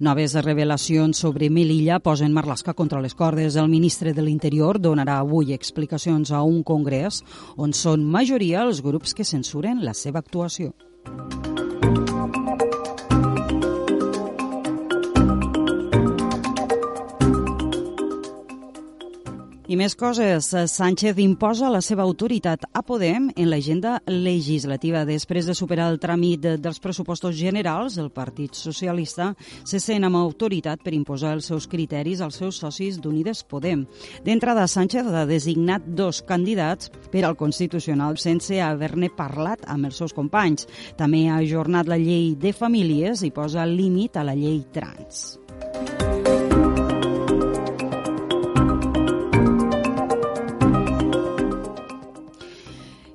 Noves 0.04 0.36
revelacions 0.44 1.16
sobre 1.16 1.48
Melilla 1.48 1.96
posen 2.04 2.36
Marlaska 2.36 2.76
contra 2.76 3.00
les 3.00 3.16
cordes. 3.16 3.56
El 3.56 3.72
ministre 3.72 4.12
de 4.12 4.20
l'Interior 4.26 4.76
donarà 4.76 5.22
avui 5.22 5.56
explicacions 5.56 6.28
a 6.28 6.42
un 6.44 6.60
congrés 6.60 7.22
on 7.56 7.72
són 7.72 8.04
majoria 8.04 8.66
els 8.68 8.84
grups 8.84 9.16
que 9.16 9.24
censuren 9.24 9.80
la 9.80 9.96
seva 9.96 10.20
actuació. 10.20 10.74
I 19.66 19.74
més 19.74 19.96
coses. 19.98 20.46
Sánchez 20.70 21.18
imposa 21.18 21.66
la 21.74 21.80
seva 21.82 22.04
autoritat 22.06 22.68
a 22.70 22.84
Podem 22.86 23.32
en 23.34 23.48
l'agenda 23.50 23.96
legislativa. 24.06 25.02
Després 25.08 25.48
de 25.48 25.56
superar 25.58 25.88
el 25.90 25.98
tràmit 25.98 26.44
dels 26.62 26.78
pressupostos 26.78 27.34
generals, 27.34 27.96
el 27.98 28.12
Partit 28.14 28.54
Socialista 28.54 29.32
se 29.66 29.80
sent 29.82 30.06
amb 30.06 30.20
autoritat 30.20 30.84
per 30.86 30.94
imposar 30.94 31.34
els 31.34 31.50
seus 31.50 31.66
criteris 31.66 32.22
als 32.22 32.38
seus 32.38 32.60
socis 32.62 33.00
d'Unides 33.02 33.42
Podem. 33.50 33.82
D'entrada, 34.22 34.68
Sánchez 34.70 35.10
ha 35.10 35.26
designat 35.26 35.82
dos 35.98 36.22
candidats 36.22 36.92
per 37.10 37.24
al 37.26 37.34
Constitucional 37.34 38.20
sense 38.22 38.60
haver-ne 38.62 39.10
parlat 39.10 39.66
amb 39.66 39.90
els 39.90 39.98
seus 39.98 40.14
companys. 40.14 40.68
També 40.94 41.26
ha 41.26 41.40
ajornat 41.42 41.90
la 41.90 41.98
llei 41.98 42.36
de 42.38 42.54
famílies 42.54 43.26
i 43.26 43.34
posa 43.34 43.66
límit 43.66 44.14
a 44.14 44.22
la 44.30 44.38
llei 44.38 44.62
trans. 44.70 45.40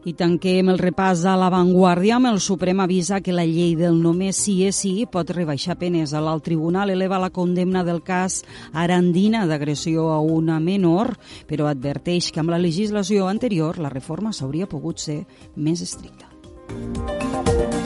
I 0.01 0.15
tanquem 0.17 0.71
el 0.73 0.79
repàs 0.81 1.25
a 1.29 1.35
l'avantguàrdia 1.37 2.15
amb 2.17 2.31
el 2.31 2.39
Suprem 2.41 2.79
avisa 2.81 3.19
que 3.21 3.35
la 3.35 3.45
llei 3.45 3.75
del 3.77 3.99
només 4.01 4.39
sí 4.47 4.55
és 4.65 4.79
sí 4.81 5.05
pot 5.05 5.29
rebaixar 5.29 5.77
penes. 5.77 6.15
L'alt 6.17 6.45
tribunal 6.47 6.89
eleva 6.89 7.19
la 7.21 7.29
condemna 7.29 7.83
del 7.85 8.01
cas 8.01 8.41
Arandina 8.73 9.45
d'agressió 9.45 10.09
a 10.09 10.19
una 10.19 10.59
menor, 10.59 11.13
però 11.47 11.69
adverteix 11.69 12.31
que 12.31 12.41
amb 12.41 12.49
la 12.49 12.61
legislació 12.61 13.29
anterior 13.29 13.77
la 13.77 13.93
reforma 13.93 14.33
s'hauria 14.33 14.69
pogut 14.69 14.97
ser 14.97 15.21
més 15.55 15.85
estricta. 15.85 16.31
I 16.71 17.80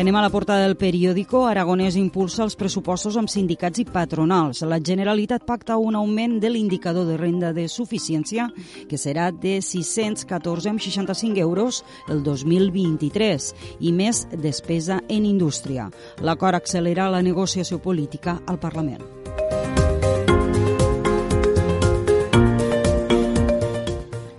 anem 0.00 0.16
a 0.16 0.22
la 0.22 0.30
portada 0.30 0.64
del 0.64 0.78
periòdico. 0.80 1.42
Aragonès 1.44 1.96
impulsa 2.00 2.44
els 2.46 2.56
pressupostos 2.56 3.18
amb 3.20 3.28
sindicats 3.28 3.82
i 3.82 3.84
patronals. 3.84 4.62
La 4.64 4.80
Generalitat 4.80 5.44
pacta 5.44 5.76
un 5.76 5.98
augment 5.98 6.38
de 6.40 6.48
l'indicador 6.48 7.04
de 7.04 7.18
renda 7.20 7.52
de 7.52 7.66
suficiència 7.68 8.48
que 8.88 8.96
serà 8.96 9.28
de 9.30 9.58
614,65 9.60 11.36
euros 11.44 11.84
el 12.08 12.24
2023 12.24 13.52
i 13.80 13.92
més 13.92 14.24
despesa 14.32 15.02
en 15.08 15.28
indústria. 15.28 15.90
L'acord 16.24 16.56
accelera 16.56 17.10
la 17.12 17.20
negociació 17.20 17.82
política 17.82 18.40
al 18.46 18.58
Parlament. 18.58 19.19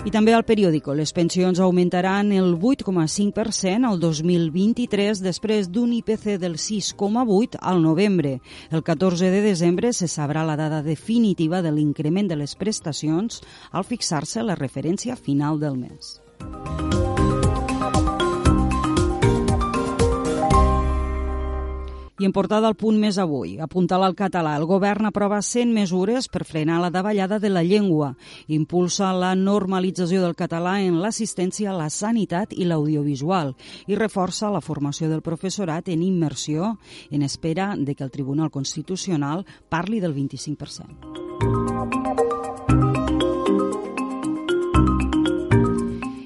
I 0.01 0.09
també 0.09 0.33
al 0.33 0.41
periòdico. 0.41 0.95
Les 0.97 1.11
pensions 1.13 1.59
augmentaran 1.61 2.31
el 2.33 2.55
8,5% 2.57 3.85
al 3.85 3.99
2023 4.01 5.21
després 5.21 5.69
d'un 5.69 5.91
IPC 5.93 6.39
del 6.41 6.57
6,8 6.57 7.59
al 7.61 7.83
novembre. 7.83 8.39
El 8.71 8.81
14 8.81 9.29
de 9.29 9.43
desembre 9.45 9.93
se 9.93 10.09
sabrà 10.09 10.41
la 10.41 10.57
dada 10.57 10.81
definitiva 10.81 11.61
de 11.61 11.69
l'increment 11.75 12.33
de 12.33 12.39
les 12.41 12.57
prestacions 12.57 13.43
al 13.69 13.85
fixar-se 13.85 14.41
la 14.41 14.57
referència 14.57 15.15
final 15.15 15.61
del 15.61 15.77
mes. 15.77 16.17
I 22.21 22.25
en 22.27 22.35
portada 22.37 22.69
al 22.69 22.75
punt 22.77 22.99
més 23.01 23.17
avui, 23.17 23.55
apuntal 23.65 24.03
al 24.05 24.13
català, 24.13 24.51
el 24.59 24.67
govern 24.69 25.07
aprova 25.09 25.39
100 25.41 25.73
mesures 25.73 26.27
per 26.29 26.45
frenar 26.45 26.77
la 26.83 26.91
davallada 26.93 27.39
de 27.41 27.49
la 27.49 27.63
llengua, 27.65 28.13
impulsa 28.45 29.09
la 29.17 29.33
normalització 29.33 30.21
del 30.21 30.37
català 30.37 30.85
en 30.85 31.01
l'assistència 31.01 31.71
a 31.71 31.77
la 31.79 31.89
sanitat 31.89 32.53
i 32.53 32.69
l'audiovisual. 32.69 33.55
I 33.89 33.97
reforça 33.97 34.53
la 34.53 34.61
formació 34.61 35.09
del 35.09 35.25
professorat 35.25 35.89
en 35.89 36.05
immersió 36.05 36.77
en 37.09 37.25
espera 37.25 37.73
de 37.75 37.95
que 37.95 38.03
el 38.05 38.13
Tribunal 38.13 38.53
Constitucional 38.53 39.41
parli 39.73 39.99
del 39.99 40.13
25%. 40.13 42.80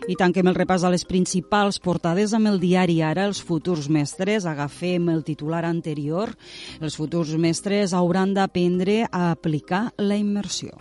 I 0.06 0.14
tanquem 0.14 0.46
el 0.46 0.58
repàs 0.58 0.84
a 0.86 0.92
les 0.94 1.06
principals 1.10 1.80
portades 1.82 2.36
amb 2.38 2.52
el 2.52 2.60
diari 2.62 3.00
Ara, 3.02 3.26
els 3.26 3.42
futurs 3.42 3.90
mestres. 3.90 4.46
Agafem 4.46 5.10
el 5.10 5.24
titular 5.26 5.64
anterior. 5.66 6.36
Els 6.78 6.98
futurs 7.00 7.34
mestres 7.42 7.96
hauran 7.98 8.36
d'aprendre 8.38 9.08
a 9.10 9.32
aplicar 9.32 9.88
la 9.98 10.20
immersió. 10.22 10.78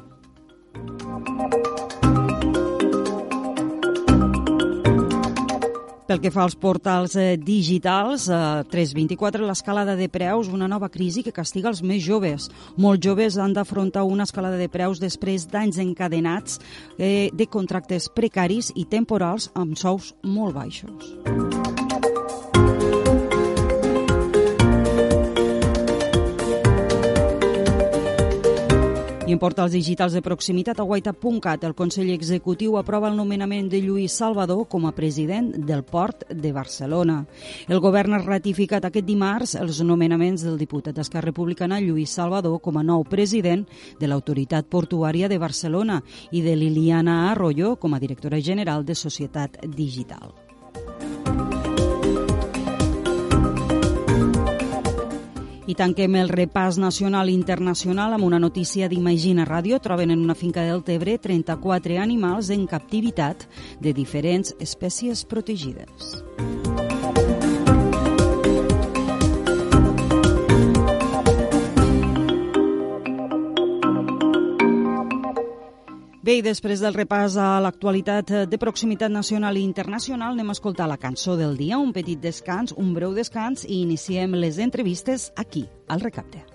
Pel 6.04 6.20
que 6.20 6.28
fa 6.28 6.42
als 6.44 6.56
portals 6.60 7.14
eh, 7.16 7.38
digitals, 7.40 8.26
eh, 8.28 8.64
324, 8.68 9.46
l'escalada 9.48 9.96
de 9.96 10.10
preus, 10.12 10.50
una 10.52 10.68
nova 10.68 10.90
crisi 10.92 11.24
que 11.24 11.32
castiga 11.32 11.70
els 11.72 11.80
més 11.80 12.02
joves. 12.04 12.50
Molts 12.76 13.00
joves 13.06 13.38
han 13.40 13.56
d'afrontar 13.56 14.04
una 14.04 14.28
escalada 14.28 14.60
de 14.60 14.68
preus 14.68 15.00
després 15.00 15.48
d'anys 15.48 15.80
encadenats 15.80 16.60
eh, 16.98 17.30
de 17.32 17.48
contractes 17.48 18.10
precaris 18.12 18.68
i 18.76 18.84
temporals 18.84 19.48
amb 19.56 19.80
sous 19.80 20.12
molt 20.22 20.52
baixos. 20.60 21.73
I 29.24 29.32
en 29.32 29.38
portals 29.40 29.72
digitals 29.72 30.12
de 30.12 30.20
proximitat 30.20 30.82
a 30.82 30.84
guaita.cat, 30.84 31.62
el 31.64 31.72
Consell 31.72 32.10
Executiu 32.12 32.74
aprova 32.76 33.08
el 33.08 33.16
nomenament 33.16 33.70
de 33.72 33.80
Lluís 33.80 34.12
Salvador 34.20 34.66
com 34.68 34.84
a 34.84 34.92
president 34.92 35.48
del 35.64 35.80
Port 35.80 36.26
de 36.28 36.52
Barcelona. 36.52 37.22
El 37.64 37.80
govern 37.80 38.12
ha 38.12 38.20
ratificat 38.20 38.84
aquest 38.84 39.08
dimarts 39.08 39.56
els 39.56 39.80
nomenaments 39.80 40.44
del 40.44 40.60
diputat 40.60 41.00
d'Esquerra 41.00 41.30
Republicana 41.30 41.80
Lluís 41.80 42.12
Salvador 42.12 42.60
com 42.60 42.76
a 42.76 42.84
nou 42.84 43.08
president 43.08 43.64
de 43.96 44.12
l'Autoritat 44.12 44.68
Portuària 44.68 45.32
de 45.32 45.40
Barcelona 45.40 46.02
i 46.30 46.44
de 46.44 46.58
Liliana 46.60 47.30
Arroyo 47.30 47.78
com 47.80 47.96
a 47.96 48.04
directora 48.04 48.44
general 48.44 48.84
de 48.84 48.94
Societat 48.94 49.56
Digital. 49.64 50.36
I 55.64 55.72
tanquem 55.72 56.18
el 56.20 56.28
repàs 56.28 56.76
nacional 56.76 57.30
i 57.30 57.34
internacional 57.38 58.12
amb 58.12 58.26
una 58.26 58.40
notícia 58.42 58.88
d'Imagina 58.88 59.46
Ràdio. 59.48 59.78
Troben 59.80 60.12
en 60.12 60.20
una 60.20 60.36
finca 60.36 60.60
del 60.68 60.84
Tebre 60.84 61.16
34 61.16 61.96
animals 62.02 62.52
en 62.52 62.66
captivitat 62.68 63.48
de 63.80 63.96
diferents 63.96 64.52
espècies 64.60 65.24
protegides. 65.24 66.20
Bé, 76.24 76.38
i 76.38 76.42
després 76.44 76.80
del 76.80 76.94
repàs 76.96 77.34
a 77.36 77.58
l'actualitat 77.60 78.30
de 78.48 78.60
proximitat 78.62 79.12
nacional 79.12 79.58
i 79.60 79.64
internacional, 79.66 80.32
anem 80.32 80.48
a 80.48 80.56
escoltar 80.56 80.86
la 80.88 80.96
cançó 81.02 81.36
del 81.36 81.58
dia, 81.58 81.76
un 81.76 81.92
petit 81.92 82.22
descans, 82.22 82.72
un 82.80 82.94
breu 82.96 83.12
descans, 83.12 83.66
i 83.68 83.82
iniciem 83.82 84.40
les 84.40 84.56
entrevistes 84.56 85.28
aquí, 85.36 85.66
al 85.84 86.00
Recapte. 86.00 86.53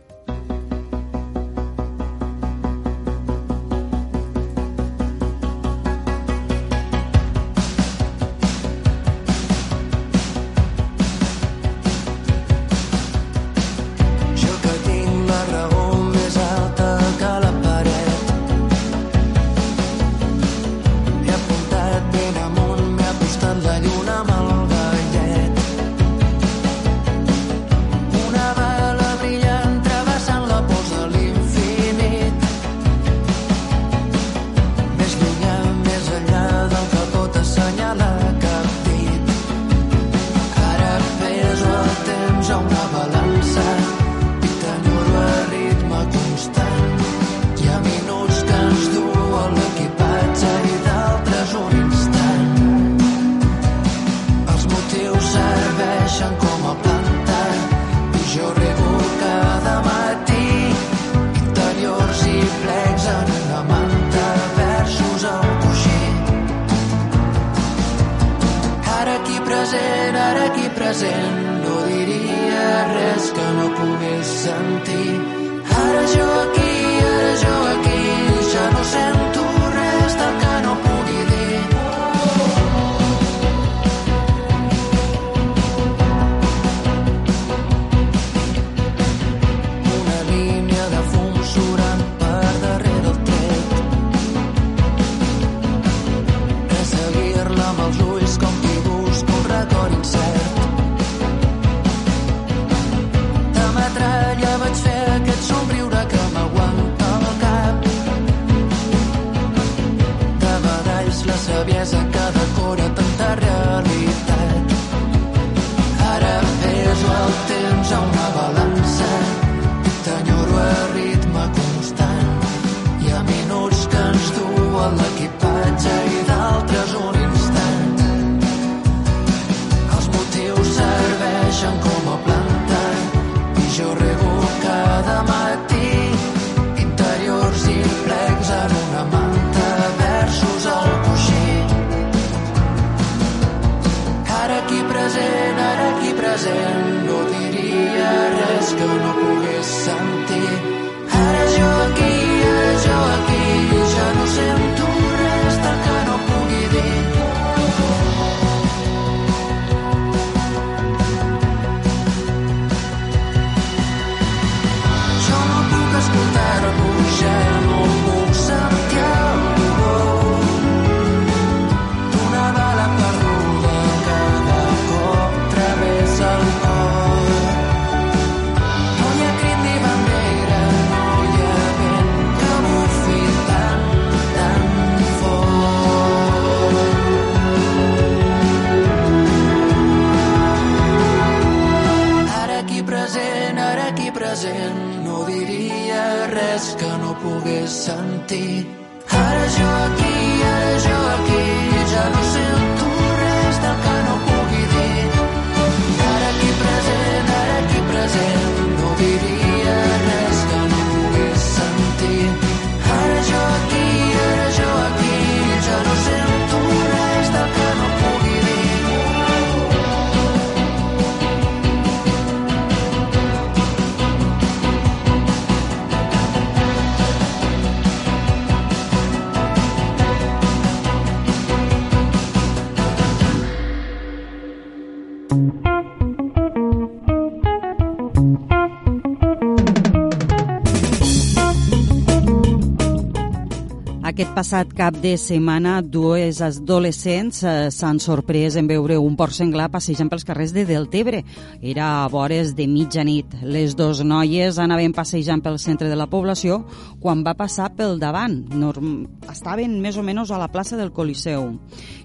Passat 244.50 244.72
cap 244.74 244.96
de 244.98 245.12
setmana, 245.22 245.76
dues 245.86 246.40
adolescents 246.42 247.44
eh, 247.46 247.68
s'han 247.70 248.00
sorprès 248.02 248.56
en 248.58 248.66
veure 248.66 248.96
un 248.98 249.14
porc 249.14 249.36
senglar 249.38 249.68
passejant 249.70 250.10
pels 250.10 250.26
carrers 250.26 250.56
de 250.56 250.64
Deltebre. 250.66 251.20
Era 251.62 251.92
a 252.00 252.08
vores 252.10 252.56
de 252.58 252.66
mitjanit. 252.66 253.36
Les 253.46 253.76
dues 253.78 254.02
noies 254.02 254.58
anaven 254.58 254.96
passejant 254.98 255.46
pel 255.46 255.60
centre 255.62 255.86
de 255.86 256.00
la 256.00 256.10
població 256.10 256.64
quan 256.98 257.22
va 257.22 257.36
passar 257.38 257.70
pel 257.78 258.00
davant. 258.02 258.40
Norm... 258.58 259.06
Estaven 259.30 259.78
més 259.84 260.02
o 260.02 260.08
menys 260.08 260.34
a 260.34 260.42
la 260.42 260.50
plaça 260.50 260.82
del 260.82 260.90
Coliseu. 260.98 261.52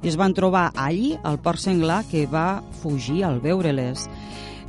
I 0.04 0.12
es 0.12 0.20
van 0.20 0.36
trobar 0.36 0.66
allí 0.76 1.14
el 1.24 1.40
porc 1.40 1.64
senglar 1.64 2.02
que 2.12 2.26
va 2.28 2.60
fugir 2.82 3.22
al 3.24 3.40
veure-les 3.40 4.04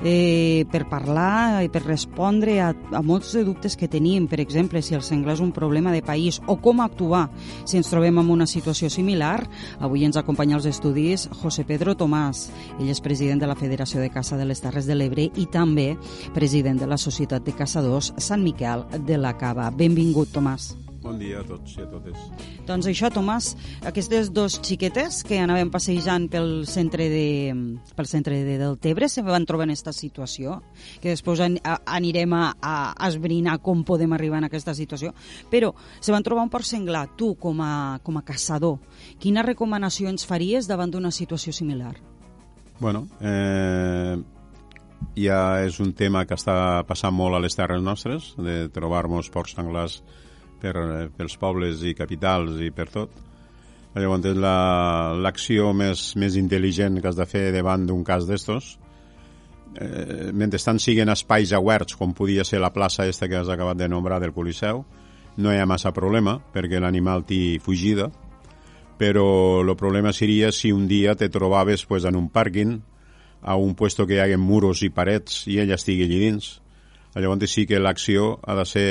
eh, 0.04 0.66
per 0.72 0.86
parlar 0.90 1.64
i 1.66 1.70
per 1.72 1.84
respondre 1.86 2.60
a, 2.62 2.72
a 2.74 3.02
molts 3.06 3.34
de 3.36 3.46
dubtes 3.48 3.78
que 3.78 3.90
tenim, 3.92 4.28
per 4.28 4.40
exemple, 4.44 4.82
si 4.82 4.96
el 4.96 5.04
senglar 5.06 5.36
és 5.38 5.44
un 5.44 5.54
problema 5.56 5.94
de 5.94 6.04
país 6.06 6.42
o 6.48 6.58
com 6.62 6.82
actuar 6.82 7.28
si 7.66 7.78
ens 7.80 7.90
trobem 7.92 8.20
en 8.22 8.32
una 8.32 8.48
situació 8.48 8.90
similar. 8.90 9.46
Avui 9.80 10.06
ens 10.06 10.18
acompanya 10.18 10.58
als 10.60 10.70
estudis 10.70 11.28
José 11.42 11.66
Pedro 11.68 11.96
Tomàs. 11.96 12.48
Ell 12.80 12.90
és 12.92 13.04
president 13.04 13.42
de 13.42 13.50
la 13.50 13.58
Federació 13.60 14.02
de 14.02 14.12
Caça 14.14 14.40
de 14.40 14.48
les 14.48 14.62
Terres 14.64 14.90
de 14.90 14.98
l'Ebre 14.98 15.30
i 15.36 15.48
també 15.52 15.94
president 16.36 16.82
de 16.82 16.90
la 16.90 17.00
Societat 17.02 17.46
de 17.46 17.56
Caçadors 17.56 18.14
Sant 18.18 18.44
Miquel 18.44 18.88
de 19.06 19.20
la 19.20 19.36
Cava. 19.38 19.70
Benvingut, 19.72 20.34
Tomàs. 20.36 20.85
Bon 21.06 21.20
dia 21.22 21.44
a 21.44 21.46
tots 21.46 21.76
i 21.78 21.84
a 21.84 21.86
totes. 21.86 22.18
Doncs 22.66 22.88
això, 22.90 23.12
Tomàs, 23.14 23.52
aquestes 23.86 24.32
dos 24.34 24.56
xiquetes 24.66 25.20
que 25.28 25.38
anaven 25.38 25.70
passejant 25.70 26.26
pel 26.34 26.64
centre 26.66 27.06
de, 27.12 27.54
pel 27.94 28.10
centre 28.10 28.40
de 28.48 28.56
Deltebre 28.58 29.06
se 29.12 29.22
van 29.22 29.46
trobar 29.46 29.68
en 29.68 29.76
aquesta 29.76 29.94
situació, 29.94 30.58
que 31.04 31.14
després 31.14 31.44
an, 31.46 31.60
a, 31.62 31.78
anirem 32.00 32.34
a, 32.34 32.42
a 32.58 32.74
esbrinar 33.06 33.60
com 33.62 33.86
podem 33.86 34.18
arribar 34.18 34.42
en 34.42 34.50
aquesta 34.50 34.74
situació, 34.74 35.14
però 35.54 35.76
se 36.00 36.10
van 36.16 36.26
trobar 36.26 36.48
un 36.48 36.50
porc 36.50 36.66
senglar. 36.66 37.06
Tu, 37.20 37.36
com 37.38 37.62
a, 37.62 38.02
com 38.02 38.18
a 38.18 38.26
caçador, 38.26 38.80
quina 39.22 39.46
recomanació 39.46 40.10
ens 40.10 40.26
faries 40.26 40.66
davant 40.66 40.90
d'una 40.90 41.14
situació 41.14 41.54
similar? 41.54 41.94
Bueno, 42.82 43.06
eh, 43.22 44.18
ja 45.22 45.42
és 45.70 45.78
un 45.86 45.94
tema 45.94 46.26
que 46.26 46.34
està 46.34 46.82
passant 46.90 47.14
molt 47.14 47.38
a 47.38 47.46
les 47.46 47.54
terres 47.54 47.86
nostres, 47.86 48.34
de 48.42 48.64
trobar-nos 48.74 49.30
porcs 49.30 49.54
senglars 49.54 50.02
per, 50.66 50.76
eh, 50.82 51.06
pels 51.14 51.38
pobles 51.38 51.84
i 51.86 51.94
capitals 51.98 52.60
i 52.66 52.72
per 52.74 52.90
tot. 52.90 53.22
Llavors, 53.96 54.26
l'acció 55.24 55.70
la, 55.70 55.78
més, 55.86 56.10
més 56.20 56.36
intel·ligent 56.36 57.00
que 57.00 57.08
has 57.08 57.16
de 57.20 57.28
fer 57.30 57.46
davant 57.56 57.86
d'un 57.88 58.04
cas 58.04 58.26
d'estos, 58.28 58.74
eh, 59.80 60.32
mentrestant 60.36 60.82
siguin 60.84 61.14
espais 61.14 61.54
oberts, 61.56 61.96
com 61.96 62.12
podia 62.18 62.44
ser 62.44 62.60
la 62.60 62.74
plaça 62.76 63.08
esta 63.08 63.30
que 63.32 63.40
has 63.40 63.52
acabat 63.52 63.80
de 63.80 63.88
nombrar 63.88 64.20
del 64.20 64.34
Coliseu, 64.36 64.84
no 65.38 65.52
hi 65.52 65.60
ha 65.60 65.68
massa 65.68 65.94
problema, 65.96 66.40
perquè 66.52 66.82
l'animal 66.82 67.24
té 67.28 67.60
fugida, 67.64 68.10
però 69.00 69.62
el 69.62 69.72
problema 69.76 70.14
seria 70.16 70.52
si 70.56 70.72
un 70.72 70.88
dia 70.88 71.16
te 71.16 71.30
trobaves 71.30 71.86
pues, 71.86 72.04
en 72.08 72.20
un 72.20 72.30
pàrquing, 72.30 72.82
a 73.46 73.56
un 73.56 73.76
puesto 73.76 74.08
que 74.08 74.16
hi 74.16 74.22
hagi 74.24 74.38
muros 74.42 74.82
i 74.82 74.90
parets 74.90 75.44
i 75.52 75.60
ell 75.62 75.72
estigui 75.76 76.08
allà 76.08 76.20
dins. 76.24 76.54
Llavors 77.16 77.52
sí 77.52 77.68
que 77.70 77.80
l'acció 77.80 78.40
ha 78.44 78.56
de 78.58 78.66
ser 78.66 78.90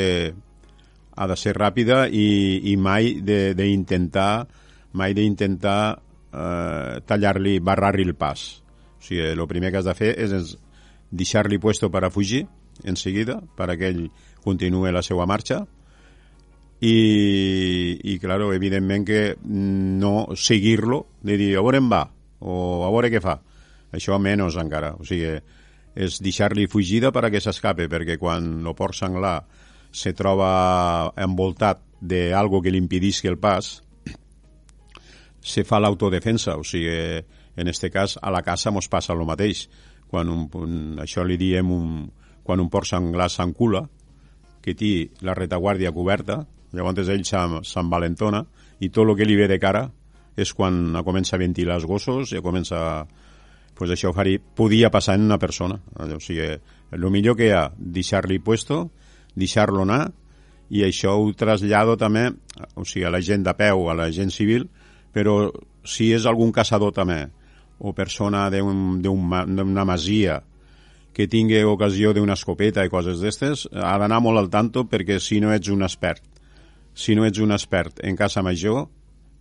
ha 1.15 1.27
de 1.31 1.37
ser 1.39 1.55
ràpida 1.57 2.05
i, 2.11 2.27
i 2.73 2.77
mai 2.77 3.15
d'intentar 3.23 4.47
mai 4.95 5.15
d'intentar 5.15 5.99
eh, 6.33 7.01
tallar-li, 7.07 7.59
barrar-li 7.59 8.07
el 8.07 8.15
pas. 8.15 8.43
O 8.99 9.05
sigui, 9.05 9.27
el 9.35 9.47
primer 9.51 9.73
que 9.73 9.81
has 9.83 9.89
de 9.89 9.95
fer 9.99 10.13
és 10.23 10.55
deixar-li 11.15 11.59
puesto 11.63 11.91
per 11.91 12.05
a 12.07 12.13
fugir 12.15 12.45
en 12.85 12.97
seguida, 12.99 13.41
perquè 13.59 13.91
ell 13.91 14.05
continuï 14.45 14.93
la 14.93 15.03
seva 15.03 15.27
marxa 15.31 15.63
i, 16.81 16.95
i 18.03 18.19
claro, 18.23 18.53
evidentment 18.55 19.07
que 19.07 19.21
no 19.43 20.35
seguir-lo, 20.37 21.05
de 21.23 21.39
dir 21.41 21.53
a 21.57 21.63
veure 21.65 21.83
on 21.83 21.91
va 21.91 22.05
o 22.45 22.57
a 22.85 22.91
veure 22.93 23.11
què 23.13 23.23
fa. 23.25 23.39
Això 23.95 24.19
menys 24.19 24.59
encara. 24.61 24.95
O 24.99 25.07
sigui, 25.07 25.37
és 25.95 26.19
deixar-li 26.23 26.67
fugida 26.71 27.13
perquè 27.15 27.41
s'escape, 27.41 27.87
perquè 27.91 28.19
quan 28.21 28.59
el 28.67 28.75
porc 28.77 28.99
senglar 28.99 29.39
se 29.95 30.13
troba 30.13 31.13
envoltat 31.17 31.83
d'algo 32.03 32.61
que 32.61 32.73
li 32.75 32.81
impedisca 32.83 33.31
el 33.31 33.39
pas, 33.39 33.79
se 35.45 35.63
fa 35.65 35.79
l'autodefensa, 35.79 36.57
o 36.59 36.65
sigui, 36.67 37.23
en 37.57 37.69
este 37.71 37.91
cas, 37.95 38.19
a 38.21 38.33
la 38.35 38.43
casa 38.43 38.73
mos 38.75 38.89
passa 38.91 39.15
el 39.15 39.23
mateix. 39.29 39.69
Quan 40.11 40.31
un, 40.31 40.47
un, 40.59 40.79
això 41.03 41.25
li 41.27 41.37
diem 41.39 41.71
un, 41.71 42.09
quan 42.43 42.61
un 42.61 42.71
porc 42.73 42.89
senglar 42.89 43.29
s'encula, 43.31 43.85
que 44.65 44.75
té 44.75 45.11
la 45.21 45.35
retaguardia 45.37 45.93
coberta, 45.93 46.41
llavors 46.75 47.11
ell 47.13 47.23
s'envalentona 47.29 48.41
i 48.81 48.89
tot 48.89 49.05
el 49.05 49.15
que 49.19 49.29
li 49.29 49.37
ve 49.37 49.47
de 49.47 49.61
cara 49.63 49.85
és 50.35 50.51
quan 50.57 50.97
comença 51.07 51.37
a 51.37 51.43
ventilar 51.43 51.77
els 51.79 51.87
gossos 51.87 52.33
i 52.33 52.43
comença 52.43 53.05
pues 53.75 53.91
això 53.91 54.13
faria, 54.15 54.41
podia 54.41 54.91
passar 54.91 55.19
en 55.19 55.27
una 55.29 55.39
persona. 55.39 55.77
O 55.99 56.21
sigui, 56.23 56.47
el 56.95 57.07
millor 57.11 57.37
que 57.37 57.51
hi 57.51 57.55
ha, 57.55 57.69
deixar-li 57.77 58.39
puesto, 58.39 58.89
deixar-lo 59.35 59.83
anar, 59.83 60.07
i 60.71 60.83
això 60.87 61.13
ho 61.21 61.29
trasllado 61.37 61.99
també 62.01 62.31
o 62.75 62.85
sigui, 62.85 63.05
a 63.07 63.13
la 63.13 63.21
gent 63.21 63.45
de 63.45 63.55
peu, 63.59 63.89
a 63.91 63.95
la 63.97 64.11
gent 64.15 64.33
civil, 64.33 64.69
però 65.15 65.51
si 65.85 66.11
és 66.15 66.27
algun 66.27 66.53
caçador 66.55 66.95
també, 66.95 67.27
o 67.79 67.93
persona 67.93 68.47
d'una 68.51 69.11
un, 69.11 69.81
masia 69.87 70.41
que 71.15 71.27
tingui 71.31 71.63
ocasió 71.67 72.13
d'una 72.15 72.35
escopeta 72.35 72.85
i 72.85 72.91
coses 72.91 73.21
d'estes, 73.23 73.69
ha 73.75 73.97
d'anar 74.03 74.21
molt 74.23 74.41
al 74.41 74.51
tanto 74.51 74.87
perquè 74.91 75.21
si 75.23 75.41
no 75.43 75.53
ets 75.55 75.71
un 75.71 75.83
expert, 75.87 76.23
si 76.95 77.15
no 77.15 77.27
ets 77.27 77.43
un 77.43 77.55
expert 77.55 78.01
en 78.03 78.17
caça 78.17 78.43
major, 78.43 78.87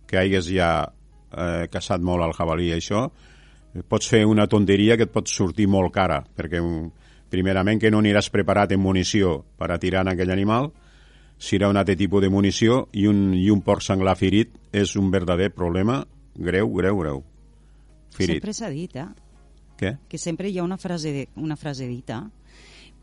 que 0.06 0.18
hagués 0.18 0.50
ja 0.50 0.70
eh, 0.84 1.66
caçat 1.70 2.02
molt 2.02 2.22
al 2.22 2.34
jabalí 2.36 2.70
això, 2.74 3.08
pots 3.90 4.10
fer 4.10 4.22
una 4.26 4.46
tonteria 4.46 4.96
que 4.96 5.08
et 5.08 5.14
pot 5.14 5.30
sortir 5.30 5.66
molt 5.70 5.94
cara, 5.94 6.20
perquè 6.36 6.62
primerament 7.34 7.82
que 7.82 7.90
no 7.90 8.00
aniràs 8.00 8.30
preparat 8.32 8.72
en 8.72 8.82
munició 8.82 9.42
per 9.58 9.72
a 9.74 9.78
tirar 9.82 10.06
en 10.06 10.14
aquell 10.14 10.32
animal, 10.32 10.70
serà 11.38 11.68
un 11.68 11.76
altre 11.76 11.96
tipus 11.98 12.22
de 12.22 12.30
munició 12.30 12.84
i 12.94 13.08
un, 13.10 13.34
i 13.34 13.50
un 13.50 13.60
porc 13.66 13.82
senglar 13.82 14.16
ferit 14.16 14.54
és 14.72 14.94
un 14.96 15.10
verdader 15.10 15.50
problema 15.52 16.04
greu, 16.34 16.70
greu, 16.74 16.98
greu. 16.98 17.22
Ferit. 18.14 18.38
Sempre 18.38 18.54
s'ha 18.54 18.70
dit, 18.70 18.96
eh? 18.96 19.08
Què? 19.78 19.96
Que 20.08 20.18
sempre 20.18 20.50
hi 20.50 20.58
ha 20.58 20.64
una 20.66 20.78
frase, 20.78 21.12
de, 21.12 21.28
una 21.36 21.56
frase 21.58 21.86
dita, 21.90 22.22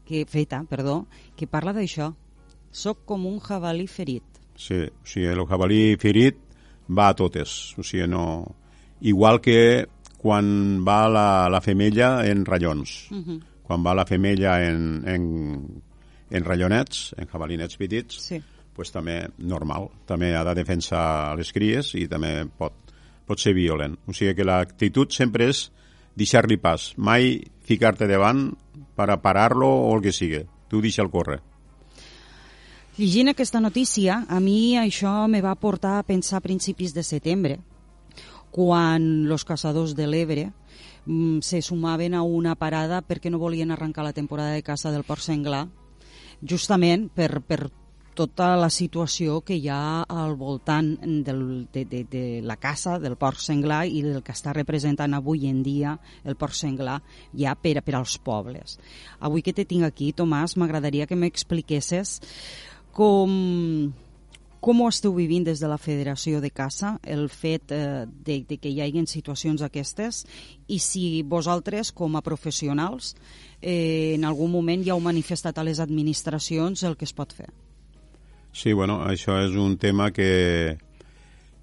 que, 0.07 0.25
feta, 0.27 0.63
perdó, 0.69 1.05
que 1.35 1.47
parla 1.47 1.73
d'això. 1.75 2.11
Soc 2.71 3.03
com 3.07 3.27
un 3.27 3.39
jabalí 3.43 3.87
ferit. 3.91 4.23
Sí, 4.55 4.85
o 4.87 5.07
sigui, 5.07 5.27
el 5.27 5.43
jabalí 5.47 5.81
ferit 5.99 6.39
va 6.87 7.09
a 7.11 7.17
totes. 7.17 7.73
O 7.77 7.83
sigui, 7.83 8.07
no... 8.07 8.55
Igual 9.01 9.41
que 9.41 9.87
quan 10.21 10.83
va 10.85 11.07
la, 11.09 11.27
la 11.49 11.61
femella 11.65 12.21
en 12.29 12.45
ratllons. 12.45 13.09
Uh 13.11 13.17
-huh. 13.17 13.39
Quan 13.71 13.85
va 13.87 13.93
la 13.95 14.03
femella 14.03 14.57
en, 14.67 14.81
en, 15.07 15.27
en 16.27 16.43
ratllonets, 16.43 17.13
en 17.15 17.29
jabalinets 17.31 17.77
petits, 17.79 18.17
sí. 18.19 18.41
pues 18.75 18.91
també 18.91 19.21
normal. 19.39 19.87
També 20.09 20.33
ha 20.35 20.41
de 20.43 20.55
defensar 20.57 21.37
les 21.39 21.53
cries 21.55 21.93
i 21.95 22.03
també 22.11 22.33
pot, 22.59 22.91
pot 23.23 23.39
ser 23.39 23.53
violent. 23.55 23.95
O 24.11 24.11
sigui 24.11 24.35
que 24.35 24.43
l'actitud 24.43 25.15
sempre 25.15 25.47
és 25.53 25.69
deixar-li 26.19 26.59
pas. 26.59 26.89
Mai 26.99 27.37
ficar-te 27.63 28.11
davant 28.11 28.49
per 28.99 29.07
a 29.07 29.21
parar-lo 29.23 29.71
o 29.71 29.95
el 29.95 30.03
que 30.03 30.11
sigui. 30.11 30.43
Tu 30.67 30.83
deixa'l 30.83 31.07
córrer. 31.07 31.39
Llegint 32.99 33.31
aquesta 33.31 33.63
notícia, 33.63 34.25
a 34.27 34.43
mi 34.43 34.75
això 34.75 35.29
me 35.31 35.39
va 35.39 35.55
portar 35.55 36.01
a 36.01 36.03
pensar 36.03 36.41
a 36.41 36.43
principis 36.43 36.91
de 36.91 37.07
setembre, 37.07 37.61
quan 38.51 39.31
els 39.31 39.47
caçadors 39.47 39.95
de 39.95 40.11
l'Ebre 40.11 40.49
se 41.41 41.61
sumaven 41.61 42.13
a 42.13 42.21
una 42.21 42.55
parada 42.55 43.01
perquè 43.01 43.31
no 43.31 43.41
volien 43.41 43.71
arrencar 43.71 44.05
la 44.05 44.13
temporada 44.13 44.53
de 44.53 44.63
caça 44.63 44.91
del 44.91 45.03
porc 45.03 45.23
senglar, 45.25 45.67
justament 46.41 47.09
per, 47.13 47.41
per 47.41 47.71
tota 48.13 48.55
la 48.59 48.69
situació 48.69 49.39
que 49.45 49.55
hi 49.55 49.69
ha 49.71 50.03
al 50.03 50.35
voltant 50.35 50.91
del, 51.25 51.67
de, 51.73 51.85
de, 51.85 52.03
de 52.11 52.23
la 52.43 52.57
caça 52.59 52.97
del 52.99 53.15
porc 53.17 53.39
senglar 53.39 53.85
i 53.87 54.03
del 54.05 54.21
que 54.25 54.35
està 54.35 54.53
representant 54.53 55.15
avui 55.15 55.47
en 55.49 55.63
dia 55.63 55.95
el 56.25 56.35
porc 56.35 56.55
senglar 56.57 56.99
ja 57.37 57.55
per, 57.55 57.79
per 57.81 57.95
als 57.97 58.17
pobles. 58.19 58.77
Avui 59.19 59.41
que 59.41 59.55
te 59.55 59.65
tinc 59.65 59.87
aquí, 59.87 60.11
Tomàs, 60.13 60.57
m'agradaria 60.59 61.07
que 61.07 61.17
m'expliquessis 61.17 62.19
com 62.91 63.91
com 64.61 64.81
ho 64.81 64.87
esteu 64.91 65.15
vivint 65.17 65.43
des 65.43 65.59
de 65.59 65.67
la 65.67 65.79
Federació 65.81 66.39
de 66.39 66.51
Caça, 66.53 66.93
el 67.01 67.25
fet 67.33 67.73
eh, 67.73 68.05
de, 68.05 68.37
de 68.45 68.57
que 68.61 68.69
hi 68.69 68.83
hagin 68.85 69.07
situacions 69.09 69.63
aquestes 69.65 70.21
i 70.69 70.77
si 70.79 71.23
vosaltres, 71.25 71.89
com 71.91 72.15
a 72.15 72.21
professionals, 72.21 73.15
eh, 73.59 74.13
en 74.13 74.27
algun 74.29 74.53
moment 74.53 74.85
ja 74.85 74.93
heu 74.93 75.01
manifestat 75.01 75.57
a 75.57 75.65
les 75.65 75.81
administracions 75.81 76.85
el 76.85 76.95
que 76.95 77.09
es 77.09 77.15
pot 77.17 77.33
fer? 77.33 77.49
Sí, 78.53 78.75
bueno, 78.77 78.99
això 79.07 79.39
és 79.41 79.57
un 79.57 79.79
tema 79.81 80.11
que, 80.13 80.77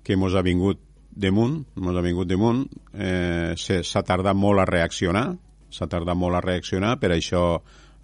que 0.03 0.17
mos 0.17 0.35
ha 0.35 0.43
vingut 0.43 0.83
damunt, 1.15 1.61
mos 1.79 1.97
ha 1.97 2.03
vingut 2.03 2.27
damunt, 2.31 2.65
eh, 2.95 3.55
s'ha 3.55 4.03
tardat 4.03 4.35
molt 4.35 4.65
a 4.65 4.67
reaccionar, 4.67 5.29
s'ha 5.71 5.87
tardat 5.87 6.19
molt 6.19 6.39
a 6.39 6.43
reaccionar, 6.43 6.97
per 6.99 7.13
això 7.15 7.45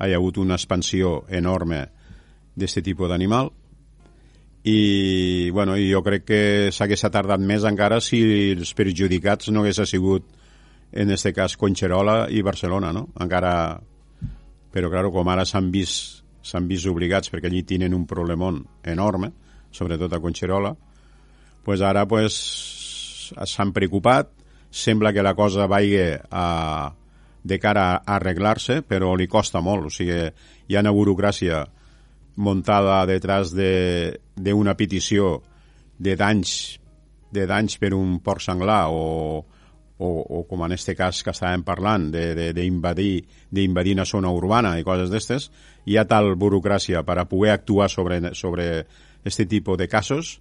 hi 0.05 0.13
ha 0.13 0.19
hagut 0.19 0.39
una 0.39 0.59
expansió 0.59 1.25
enorme 1.33 1.83
d'aquest 2.55 2.85
tipus 2.87 3.11
d'animal, 3.11 3.51
i, 4.65 5.51
bueno, 5.51 5.77
jo 5.77 6.01
crec 6.03 6.25
que 6.25 6.43
s'hagués 6.73 7.05
tardat 7.13 7.41
més 7.41 7.67
encara 7.69 8.01
si 8.01 8.21
els 8.55 8.73
perjudicats 8.77 9.53
no 9.53 9.63
hagués 9.63 9.83
sigut 9.91 10.25
en 10.93 11.11
este 11.11 11.35
cas 11.37 11.57
Conxerola 11.61 12.25
i 12.31 12.43
Barcelona, 12.43 12.93
no? 12.93 13.09
Encara... 13.21 13.81
Però, 14.75 14.89
claro, 14.91 15.13
com 15.15 15.29
ara 15.31 15.45
s'han 15.47 15.69
vist 15.71 16.25
s'han 16.45 16.69
vist 16.69 16.87
obligats 16.91 17.33
perquè 17.33 17.49
allí 17.49 17.63
tenen 17.65 17.95
un 17.97 18.05
problemón 18.07 18.61
enorme, 18.85 19.31
sobretot 19.73 20.13
a 20.13 20.21
Conxerola, 20.21 20.75
pues 21.65 21.81
ara 21.81 22.05
pues, 22.07 22.35
s'han 23.33 23.73
preocupat, 23.73 24.31
sembla 24.71 25.13
que 25.13 25.25
la 25.25 25.35
cosa 25.35 25.67
vagi 25.71 25.97
a, 25.97 26.93
de 27.43 27.59
cara 27.59 27.87
a 27.97 28.19
arreglar-se, 28.19 28.83
però 28.83 29.15
li 29.17 29.29
costa 29.31 29.63
molt, 29.65 29.89
o 29.89 29.95
sigui, 29.95 30.21
hi 30.69 30.77
ha 30.77 30.85
una 30.85 30.93
burocràcia 30.93 31.65
montada 32.37 33.05
detrás 33.07 33.53
de, 33.53 34.21
de 34.35 34.53
una 34.53 34.77
petició 34.77 35.43
de 35.99 36.17
danys 36.17 36.81
de 37.35 37.47
danys 37.51 37.79
per 37.83 37.93
un 37.95 38.21
porc 38.23 38.43
senglar 38.43 38.87
o, 38.95 39.45
o, 39.99 40.09
o 40.09 40.43
com 40.47 40.63
en 40.67 40.75
este 40.75 40.95
cas 40.95 41.23
que 41.23 41.33
estàvem 41.35 41.65
parlant 41.67 42.11
d'invadir 42.15 43.25
d'invadir 43.51 43.95
una 43.99 44.07
zona 44.07 44.31
urbana 44.31 44.77
i 44.79 44.87
coses 44.87 45.11
d'estes, 45.11 45.51
hi 45.87 45.99
ha 45.99 46.07
tal 46.11 46.35
burocràcia 46.39 47.03
per 47.07 47.19
a 47.19 47.27
poder 47.31 47.55
actuar 47.55 47.91
sobre, 47.91 48.21
sobre 48.35 48.87
este 49.25 49.47
tipus 49.47 49.79
de 49.79 49.89
casos 49.89 50.39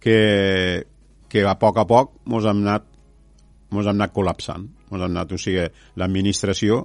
que, 0.00 0.86
que 1.28 1.44
a 1.46 1.54
poc 1.58 1.78
a 1.78 1.86
poc 1.88 2.16
mos 2.28 2.44
hem 2.48 2.64
anat, 2.66 2.88
mos 3.72 3.86
hem 3.86 3.96
anat 3.96 4.12
col·lapsant. 4.12 4.66
Mos 4.90 5.00
hem 5.00 5.14
anat, 5.14 5.32
o 5.32 5.38
sigui, 5.40 5.64
l'administració 5.96 6.82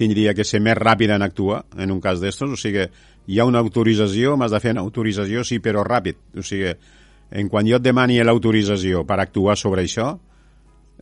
tindria 0.00 0.32
que 0.32 0.46
ser 0.48 0.62
més 0.64 0.78
ràpida 0.78 1.18
en 1.18 1.26
actuar 1.26 1.64
en 1.76 1.90
un 1.92 2.00
cas 2.00 2.22
d'estos, 2.22 2.54
o 2.56 2.60
sigui, 2.60 2.86
hi 3.26 3.38
ha 3.38 3.46
una 3.46 3.60
autorització, 3.60 4.36
m'has 4.36 4.52
de 4.54 4.60
fer 4.62 4.72
una 4.74 4.82
autorització, 4.84 5.44
sí, 5.44 5.60
però 5.62 5.84
ràpid. 5.86 6.18
O 6.38 6.44
sigui, 6.46 6.72
en 7.30 7.48
quan 7.50 7.68
jo 7.68 7.78
et 7.78 7.84
demani 7.84 8.18
l'autorització 8.24 9.04
per 9.06 9.20
actuar 9.22 9.56
sobre 9.58 9.84
això, 9.84 10.12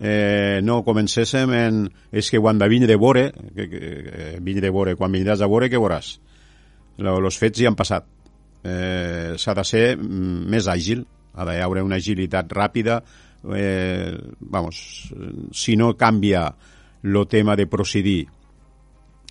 eh, 0.01 0.61
no 0.63 0.83
comencéssim 0.85 1.55
en... 1.57 1.85
És 2.13 2.31
que 2.31 2.41
quan 2.43 2.59
de 2.59 2.69
vindre 2.69 2.91
de 2.93 2.99
vore, 3.01 3.29
que, 3.55 3.69
que, 3.69 3.81
que, 3.81 4.27
vindre 4.41 4.69
de 4.69 4.75
vore, 4.75 4.97
quan 4.99 5.15
vindràs 5.15 5.43
a 5.43 5.51
vore, 5.51 5.71
què 5.71 5.81
veuràs? 5.81 6.17
Els 6.99 7.39
fets 7.39 7.63
ja 7.63 7.71
han 7.71 7.79
passat. 7.79 8.09
Eh, 8.67 9.39
S'ha 9.39 9.55
de 9.55 9.65
ser 9.65 9.85
més 9.99 10.69
àgil, 10.69 11.07
ha 11.39 11.47
d'haver 11.47 11.87
una 11.87 12.01
agilitat 12.03 12.51
ràpida, 12.53 12.99
eh, 13.55 14.13
vamos, 14.41 14.83
si 15.55 15.77
no 15.79 15.95
canvia 15.97 16.49
el 17.05 17.19
tema 17.31 17.55
de 17.57 17.69
procedir 17.71 18.27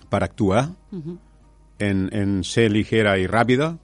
per 0.08 0.22
actuar, 0.24 0.70
uh 0.90 0.98
-huh 0.98 1.27
en, 1.78 2.08
en 2.12 2.42
ser 2.44 2.70
ligera 2.70 3.16
i 3.18 3.26
ràpida, 3.30 3.76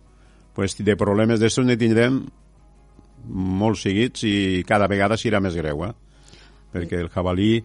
pues 0.55 0.77
de 0.79 0.97
problemes 0.97 1.41
d'estos 1.41 1.67
ne 1.67 1.77
tindrem 1.79 2.21
molt 3.25 3.81
seguits 3.81 4.27
i 4.29 4.63
cada 4.69 4.89
vegada 4.91 5.19
serà 5.19 5.41
més 5.43 5.57
greu, 5.57 5.85
eh? 5.87 5.95
perquè 6.75 7.01
el 7.01 7.11
jabalí 7.11 7.57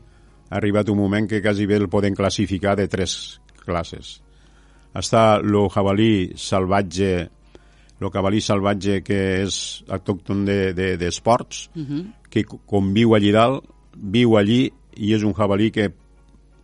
ha 0.49 0.57
arribat 0.57 0.89
un 0.89 0.97
moment 0.97 1.27
que 1.29 1.41
quasi 1.41 1.65
bé 1.69 1.77
el 1.77 1.89
poden 1.89 2.15
classificar 2.15 2.75
de 2.77 2.87
tres 2.87 3.39
classes. 3.65 4.19
Està 4.95 5.37
el 5.37 5.57
jabalí 5.69 6.31
salvatge, 6.37 7.11
el 7.99 8.11
jabalí 8.13 8.41
salvatge 8.41 9.01
que 9.05 9.19
és 9.43 9.83
autòcton 9.89 10.45
d'esports, 10.45 11.69
de, 11.75 11.81
de, 11.83 11.83
uh 11.83 11.89
-huh. 11.89 12.05
que 12.29 12.43
com 12.43 12.93
viu 12.93 13.13
allí 13.13 13.31
dalt, 13.31 13.65
viu 13.93 14.37
allí 14.37 14.71
i 14.95 15.13
és 15.13 15.23
un 15.23 15.33
jabalí 15.33 15.71
que 15.71 15.93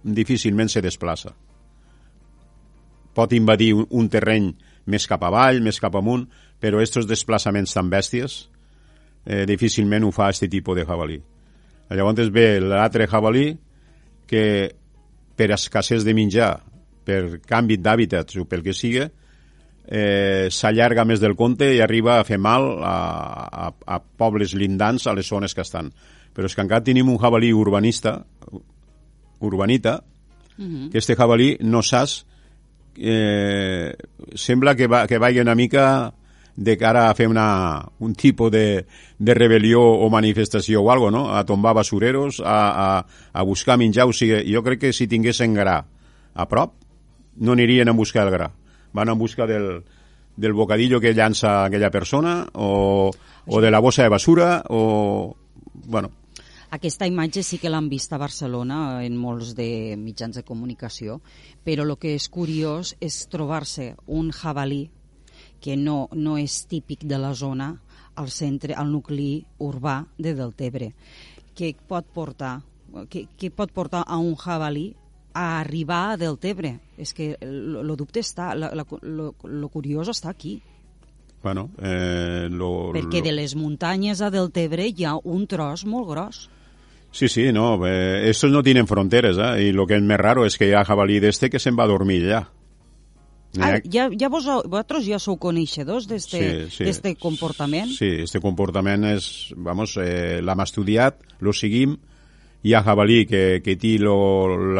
difícilment 0.03 0.69
se 0.69 0.81
desplaça 0.81 1.35
pot 3.15 3.33
invadir 3.33 3.73
un, 3.73 3.87
un 3.89 4.09
terreny 4.11 4.51
més 4.91 5.07
cap 5.09 5.23
avall, 5.25 5.63
més 5.63 5.79
cap 5.81 5.95
amunt, 5.97 6.27
però 6.61 6.79
aquests 6.79 7.07
desplaçaments 7.09 7.73
tan 7.73 7.89
bèsties 7.89 8.43
eh, 9.25 9.45
difícilment 9.49 10.05
ho 10.05 10.11
fa 10.13 10.29
aquest 10.29 10.49
tipus 10.51 10.77
de 10.77 10.85
jabalí. 10.85 11.19
Llavors 11.89 12.31
ve 12.33 12.59
l'altre 12.61 13.07
jabalí 13.07 13.51
que 14.25 14.45
per 15.35 15.51
escassez 15.53 16.05
de 16.05 16.15
menjar, 16.17 16.55
per 17.05 17.39
canvi 17.45 17.77
d'hàbitats 17.77 18.39
o 18.41 18.45
pel 18.49 18.63
que 18.65 18.73
sigui, 18.73 19.03
eh, 19.85 20.47
s'allarga 20.49 21.05
més 21.05 21.21
del 21.21 21.35
compte 21.37 21.67
i 21.75 21.81
arriba 21.83 22.19
a 22.19 22.25
fer 22.25 22.39
mal 22.41 22.65
a, 22.81 22.95
a, 23.67 23.71
a 23.85 23.99
pobles 23.99 24.55
lindants 24.57 25.05
a 25.05 25.13
les 25.13 25.27
zones 25.29 25.53
que 25.53 25.65
estan. 25.65 25.91
Però 26.35 26.49
és 26.49 26.55
que 26.55 26.65
encara 26.65 26.83
tenim 26.83 27.09
un 27.11 27.19
jabalí 27.21 27.51
urbanista, 27.53 28.17
urbanita, 29.39 30.01
uh 30.57 30.63
-huh. 30.63 30.89
que 30.91 30.97
este 30.97 31.15
jabalí 31.15 31.57
no 31.61 31.81
saps 31.83 32.25
eh, 32.97 33.95
sembla 34.35 34.75
que, 34.75 34.87
va, 34.87 35.05
que 35.07 35.17
vagi 35.17 35.39
una 35.39 35.55
mica 35.55 36.13
de 36.55 36.77
cara 36.77 37.09
a 37.09 37.15
fer 37.15 37.27
una, 37.27 37.83
un 37.99 38.15
tipus 38.15 38.51
de, 38.51 38.85
de 39.19 39.35
rebel·lió 39.35 39.81
o 39.81 40.09
manifestació 40.09 40.81
o 40.81 40.91
algo, 40.91 41.11
no? 41.11 41.27
a 41.35 41.43
tombar 41.45 41.75
basureros, 41.75 42.39
a, 42.39 42.59
a, 42.71 43.05
a 43.33 43.43
buscar 43.43 43.77
menjar. 43.77 44.07
O 44.07 44.13
sigui, 44.15 44.45
jo 44.51 44.63
crec 44.63 44.87
que 44.87 44.93
si 44.93 45.07
tinguessin 45.11 45.53
gra 45.53 45.81
a 46.33 46.47
prop, 46.47 46.73
no 47.35 47.51
anirien 47.51 47.89
a 47.89 47.97
buscar 47.97 48.25
el 48.27 48.31
gra. 48.31 48.51
Van 48.95 49.11
en 49.11 49.19
busca 49.19 49.45
del, 49.45 49.83
del 50.37 50.53
bocadillo 50.53 51.01
que 51.01 51.13
llança 51.13 51.65
aquella 51.65 51.91
persona 51.91 52.47
o, 52.53 53.11
o 53.45 53.61
de 53.61 53.71
la 53.71 53.79
bossa 53.79 54.03
de 54.03 54.09
basura 54.09 54.63
o... 54.69 55.35
Bueno, 55.85 56.11
aquesta 56.69 57.07
imatge 57.07 57.43
sí 57.43 57.59
que 57.61 57.69
l'han 57.69 57.89
vist 57.89 58.13
a 58.13 58.19
Barcelona 58.21 59.03
en 59.05 59.17
molts 59.17 59.53
de 59.57 59.95
mitjans 59.99 60.35
de 60.39 60.43
comunicació, 60.43 61.19
però 61.63 61.85
el 61.85 61.95
que 62.01 62.15
és 62.15 62.29
curiós 62.29 62.95
és 62.99 63.25
trobar-se 63.29 63.93
un 64.07 64.31
jabalí 64.31 64.89
que 65.61 65.75
no, 65.77 66.07
no 66.13 66.37
és 66.37 66.65
típic 66.69 67.05
de 67.05 67.17
la 67.21 67.33
zona 67.33 67.73
al 68.15 68.29
centre, 68.31 68.73
al 68.73 68.91
nucli 68.91 69.45
urbà 69.59 70.05
de 70.17 70.33
Deltebre, 70.37 70.93
que 71.55 71.75
pot 71.87 72.07
portar 72.13 72.61
que, 73.09 73.27
que 73.37 73.51
pot 73.51 73.71
portar 73.71 74.03
a 74.07 74.17
un 74.17 74.35
jabalí 74.39 74.95
a 75.33 75.59
arribar 75.59 76.13
a 76.13 76.17
Deltebre. 76.17 76.79
És 76.97 77.11
que 77.13 77.33
el 77.43 77.91
dubte 77.99 78.23
està, 78.23 78.53
el 78.55 79.67
curiós 79.73 80.11
està 80.13 80.31
aquí. 80.31 80.61
Bueno, 81.45 81.69
eh, 81.79 82.47
lo, 82.49 82.89
Perquè 82.89 83.19
lo... 83.19 83.25
de 83.27 83.31
les 83.37 83.51
muntanyes 83.53 84.23
a 84.25 84.31
Deltebre 84.33 84.87
hi 84.89 85.05
ha 85.05 85.11
un 85.13 85.43
tros 85.45 85.83
molt 85.85 86.07
gros. 86.09 86.39
Sí, 87.13 87.29
sí, 87.29 87.51
no, 87.53 87.85
eh, 87.85 88.31
estos 88.31 88.49
no 88.49 88.63
tienen 88.63 88.87
fronteres, 88.87 89.37
¿eh? 89.37 89.65
y 89.65 89.71
lo 89.71 89.85
que 89.85 89.93
es 89.95 90.01
más 90.01 90.17
raro 90.17 90.47
es 90.47 90.57
que 90.57 90.73
ha 90.73 90.83
jabalí 90.83 91.19
d'este 91.21 91.51
que 91.53 91.61
se'n 91.61 91.77
va 91.77 91.85
a 91.85 91.91
dormir 91.91 92.25
ja. 92.31 92.39
Ah, 93.61 93.77
ja, 93.85 94.07
ja 94.09 94.31
vos, 94.33 94.49
vosaltres 94.65 95.05
ja 95.05 95.21
sou 95.21 95.37
coneixedors 95.37 96.09
d'este 96.09 96.41
sí, 96.73 96.89
sí, 96.89 97.13
comportament? 97.21 97.93
Sí, 97.93 98.09
este 98.25 98.41
comportament 98.41 99.05
és, 99.13 99.53
vamos, 99.53 99.99
eh, 100.01 100.41
l'hem 100.41 100.65
estudiat, 100.65 101.21
lo 101.45 101.53
seguim, 101.53 101.93
hi 102.65 102.73
ha 102.73 102.81
jabalí 102.81 103.21
que, 103.29 103.61
que 103.61 103.77
té 103.77 103.99
lo, 104.01 104.17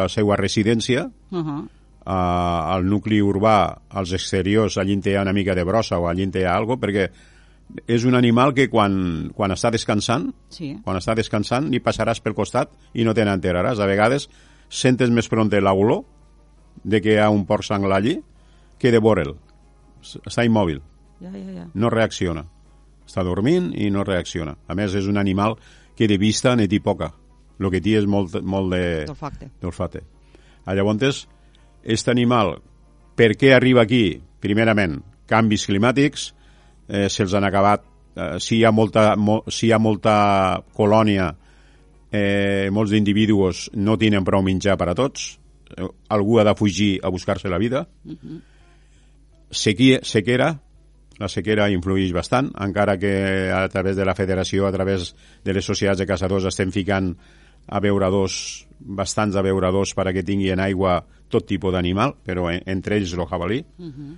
la 0.02 0.10
seva 0.10 0.34
residència, 0.34 1.06
uh 1.30 1.38
-huh. 1.38 1.62
Uh, 2.06 2.74
al 2.76 2.86
nucli 2.86 3.20
urbà, 3.20 3.82
als 3.90 4.12
exteriors, 4.16 4.78
allí 4.78 4.98
hi 5.02 5.16
ha 5.16 5.24
una 5.26 5.34
mica 5.34 5.54
de 5.54 5.64
brossa 5.64 5.98
o 5.98 6.08
allí 6.08 6.28
hi 6.32 6.44
ha 6.44 6.54
algo, 6.54 6.78
perquè 6.78 7.10
és 7.86 8.04
un 8.06 8.14
animal 8.14 8.54
que 8.54 8.68
quan, 8.70 9.30
quan 9.34 9.50
està 9.50 9.72
descansant, 9.74 10.30
sí. 10.54 10.76
quan 10.84 10.96
està 11.00 11.16
descansant, 11.18 11.68
li 11.70 11.80
passaràs 11.82 12.22
pel 12.22 12.34
costat 12.34 12.70
i 12.94 13.04
no 13.04 13.14
te 13.14 13.24
n'enteraràs. 13.26 13.80
A 13.82 13.88
vegades 13.90 14.28
sentes 14.68 15.10
més 15.10 15.28
pronte 15.28 15.60
l'olor 15.60 16.04
de 16.84 17.00
que 17.02 17.16
hi 17.16 17.18
ha 17.18 17.30
un 17.30 17.44
porc 17.46 17.66
sanglar 17.66 17.98
allí 17.98 18.20
que 18.78 18.92
de 18.92 19.00
veure'l. 19.02 19.34
Està 20.22 20.44
immòbil. 20.46 20.80
Ja, 21.20 21.32
ja, 21.32 21.52
ja. 21.58 21.68
No 21.74 21.90
reacciona. 21.90 22.44
Està 23.06 23.24
dormint 23.26 23.72
i 23.74 23.90
no 23.90 24.04
reacciona. 24.04 24.56
A 24.68 24.74
més, 24.78 24.94
és 24.94 25.06
un 25.10 25.18
animal 25.18 25.56
que 25.96 26.06
de 26.06 26.18
vista 26.18 26.54
ne 26.56 26.68
té 26.68 26.80
poca. 26.82 27.10
El 27.58 27.70
que 27.72 27.80
té 27.80 27.96
és 27.98 28.06
molt, 28.06 28.36
molt 28.44 28.74
de... 28.74 28.84
D'olfacte. 29.62 30.02
Llavors, 30.66 31.26
aquest 31.86 32.10
animal, 32.10 32.56
per 33.16 33.36
què 33.38 33.54
arriba 33.54 33.84
aquí? 33.86 34.18
Primerament, 34.42 34.98
canvis 35.30 35.66
climàtics, 35.70 36.32
eh, 36.88 37.06
se'ls 37.08 37.34
han 37.34 37.46
acabat, 37.46 37.84
eh, 38.16 38.36
si, 38.42 38.58
hi 38.58 38.64
ha 38.64 38.72
molta, 38.74 39.14
mo, 39.16 39.42
si 39.48 39.68
hi 39.68 39.72
ha 39.72 39.78
molta 39.78 40.62
colònia, 40.74 41.30
eh, 42.10 42.68
molts 42.70 42.90
d'individus 42.90 43.70
no 43.74 43.96
tenen 43.96 44.24
prou 44.24 44.42
menjar 44.42 44.76
per 44.76 44.90
a 44.90 44.94
tots, 44.94 45.38
eh, 45.76 45.88
algú 46.08 46.40
ha 46.40 46.44
de 46.44 46.54
fugir 46.54 47.00
a 47.02 47.08
buscar-se 47.08 47.48
la 47.48 47.58
vida, 47.58 47.88
uh 48.04 48.12
-huh. 48.12 48.42
Sequia, 49.48 50.00
sequera, 50.02 50.58
la 51.18 51.28
sequera 51.28 51.70
influeix 51.70 52.12
bastant, 52.12 52.50
encara 52.58 52.98
que 52.98 53.50
a 53.52 53.68
través 53.68 53.96
de 53.96 54.04
la 54.04 54.14
federació, 54.14 54.66
a 54.66 54.72
través 54.72 55.14
de 55.44 55.52
les 55.52 55.64
societats 55.64 55.98
de 55.98 56.06
caçadors 56.06 56.44
estem 56.44 56.72
ficant 56.72 57.16
a 57.66 57.76
abeuradors, 57.78 58.66
bastants 58.78 59.36
abeuradors 59.36 59.94
perquè 59.94 60.24
tinguin 60.24 60.60
aigua 60.60 61.04
tot 61.28 61.46
tipus 61.48 61.74
d'animal, 61.74 62.14
però 62.24 62.48
entre 62.54 62.96
ells 63.00 63.12
el 63.16 63.26
jabalí. 63.26 63.64
Uh 63.78 63.90
-huh 63.90 64.14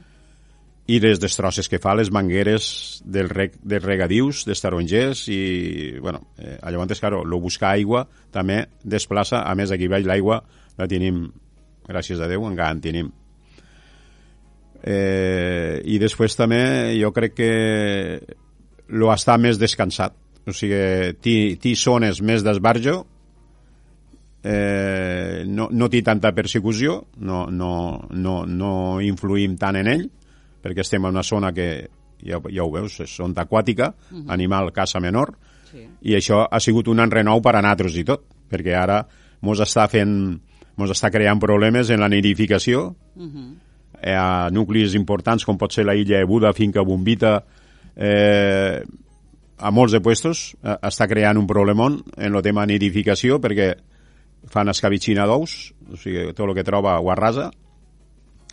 i 0.89 0.97
les 1.05 1.21
destrosses 1.21 1.69
que 1.69 1.79
fa 1.83 1.93
les 1.99 2.09
mangueres 2.09 3.03
del 3.05 3.29
reg, 3.29 3.59
de 3.61 3.79
regadius, 3.79 4.47
dels 4.49 4.63
tarongers 4.65 5.27
i, 5.29 5.99
bueno, 6.01 6.23
eh, 6.41 6.57
llavors, 6.65 7.01
claro, 7.03 7.21
el 7.27 7.35
buscar 7.43 7.75
aigua 7.77 8.07
també 8.33 8.63
desplaça, 8.83 9.43
a 9.45 9.55
més 9.55 9.71
aquí 9.71 9.87
baix 9.87 10.07
l'aigua 10.09 10.41
la 10.79 10.89
tenim, 10.89 11.27
gràcies 11.85 12.23
a 12.25 12.29
Déu, 12.31 12.47
encara 12.49 12.73
en 12.73 12.81
tenim. 12.81 13.13
Eh, 14.81 15.83
I 15.85 15.99
després 16.01 16.39
també 16.41 16.63
jo 16.97 17.13
crec 17.13 17.37
que 17.37 17.53
lo 18.89 19.13
està 19.13 19.37
més 19.37 19.61
descansat, 19.61 20.17
o 20.49 20.57
sigui, 20.57 21.13
té, 21.21 21.37
té 21.61 21.77
zones 21.77 22.23
més 22.25 22.41
d'esbarjo, 22.47 23.03
eh, 24.49 25.45
no, 25.47 25.69
no 25.71 25.89
té 25.93 26.01
tanta 26.03 26.33
persecució, 26.33 27.03
no, 27.21 27.47
no, 27.53 27.73
no, 28.17 28.41
no 28.47 28.73
influïm 29.05 29.59
tant 29.61 29.77
en 29.77 29.91
ell, 29.93 30.09
perquè 30.65 30.85
estem 30.85 31.05
en 31.05 31.19
una 31.19 31.25
zona 31.27 31.53
que, 31.53 31.69
ja, 32.25 32.41
ja 32.49 32.65
ho 32.65 32.73
veus, 32.73 33.01
és 33.05 33.13
zona 33.21 33.45
aquàtica, 33.45 33.93
uh 33.93 34.15
mhm. 34.15 34.25
-huh. 34.25 34.33
animal 34.33 34.73
caça 34.73 35.01
menor, 35.01 35.37
sí. 35.71 35.87
i 36.03 36.15
això 36.17 36.47
ha 36.51 36.61
sigut 36.61 36.89
un 36.89 37.01
enrenou 37.01 37.43
per 37.43 37.57
a 37.57 37.63
nosaltres 37.63 37.97
i 37.97 38.05
tot, 38.05 38.25
perquè 38.49 38.75
ara 38.75 39.07
mos 39.41 39.61
està 39.61 39.89
fent 39.89 40.41
mos 40.77 40.91
està 40.91 41.11
creant 41.11 41.41
problemes 41.41 41.91
en 41.91 42.01
la 42.01 42.09
nidificació 42.09 42.95
uh 43.17 43.23
mhm. 43.23 43.29
-huh. 43.29 43.55
eh, 44.03 44.17
a 44.17 44.49
nuclis 44.51 44.95
importants 44.95 45.45
com 45.45 45.59
pot 45.59 45.73
ser 45.73 45.85
la 45.85 45.95
illa 45.95 46.19
de 46.19 46.25
Buda, 46.25 46.53
Finca 46.53 46.83
Bombita 46.83 47.45
eh, 47.97 48.83
a 49.59 49.71
molts 49.71 49.93
de 49.93 50.01
puestos 50.01 50.57
eh, 50.63 50.77
està 50.83 51.09
creant 51.09 51.37
un 51.37 51.47
problemón 51.47 52.03
en 52.17 52.35
el 52.35 52.43
tema 52.43 52.67
nidificació 52.67 53.41
perquè 53.41 53.77
fan 54.47 54.71
escabitxina 54.71 55.27
d'ous 55.27 55.73
o 55.91 55.97
sigui, 55.97 56.31
tot 56.33 56.47
el 56.47 56.55
que 56.55 56.65
troba 56.65 56.99
ho 57.01 57.11
arrasa 57.11 57.51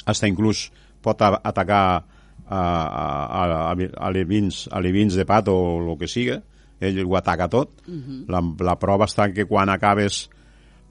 hasta 0.05 0.27
inclús 0.27 0.69
pot 1.05 1.21
atacar 1.21 2.05
a, 2.47 2.57
a, 2.57 3.41
a, 3.41 3.73
a, 3.73 4.11
levins, 4.11 4.67
a 4.71 4.81
levins 4.81 5.17
de 5.17 5.25
pat 5.25 5.49
o 5.49 5.57
el 5.81 5.97
que 5.97 6.09
siga, 6.09 6.39
ell 6.81 7.01
ho 7.05 7.17
ataca 7.17 7.47
tot. 7.49 7.81
Uh 7.87 7.93
-huh. 7.93 8.25
la, 8.29 8.41
la 8.65 8.75
prova 8.79 9.05
està 9.05 9.31
que 9.33 9.45
quan 9.45 9.69
acabes 9.69 10.29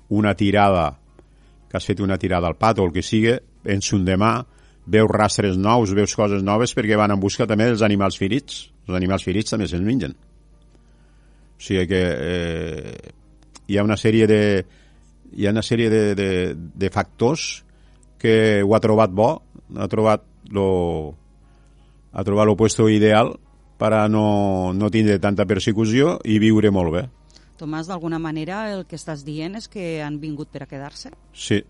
una 0.09 0.35
tirada, 0.35 0.98
que 1.68 1.76
has 1.76 1.87
fet 1.87 2.00
una 2.00 2.18
tirada 2.18 2.46
al 2.46 2.57
pat 2.57 2.78
o 2.78 2.85
el 2.85 2.92
que 2.92 3.02
siga, 3.02 3.40
en 3.64 3.80
son 3.83 4.04
demà 4.04 4.44
veus 4.87 5.11
rastres 5.11 5.57
nous, 5.57 5.94
veus 5.94 6.14
coses 6.14 6.42
noves 6.42 6.74
perquè 6.76 6.96
van 6.96 7.11
en 7.11 7.20
busca 7.20 7.46
també 7.46 7.64
dels 7.64 7.83
animals 7.83 8.18
ferits. 8.18 8.70
Els 8.87 8.96
animals 8.96 9.24
ferits 9.24 9.50
també 9.50 9.66
se'ls 9.66 9.83
mengen. 9.83 10.12
O 11.57 11.61
sigui 11.61 11.87
que 11.87 12.02
eh, 12.20 13.12
hi 13.66 13.78
ha 13.78 13.85
una 13.85 13.96
sèrie 13.96 14.26
de 14.26 14.66
hi 15.34 15.46
ha 15.46 15.54
una 15.54 15.62
sèrie 15.62 15.90
de, 15.90 16.02
de, 16.14 16.30
de 16.54 16.90
factors 16.90 17.64
que 18.18 18.62
ho 18.62 18.74
ha 18.74 18.80
trobat 18.80 19.12
bo 19.12 19.30
ha 19.76 19.88
trobat 19.90 20.24
lo, 20.54 20.68
ha 22.12 22.24
trobat 22.24 22.46
l'opuesto 22.46 22.88
ideal 22.88 23.34
per 23.78 23.92
a 23.92 24.06
no, 24.08 24.72
no 24.72 24.90
tindre 24.90 25.18
tanta 25.18 25.46
persecució 25.50 26.18
i 26.24 26.38
viure 26.38 26.70
molt 26.70 26.94
bé. 26.94 27.04
Tomàs, 27.58 27.88
d'alguna 27.90 28.20
manera 28.22 28.64
el 28.72 28.84
que 28.86 28.98
estàs 28.98 29.24
dient 29.26 29.58
és 29.58 29.68
que 29.70 30.02
han 30.02 30.18
vingut 30.22 30.50
per 30.50 30.64
a 30.64 30.70
quedar-se? 30.70 31.12
Sí. 31.34 31.60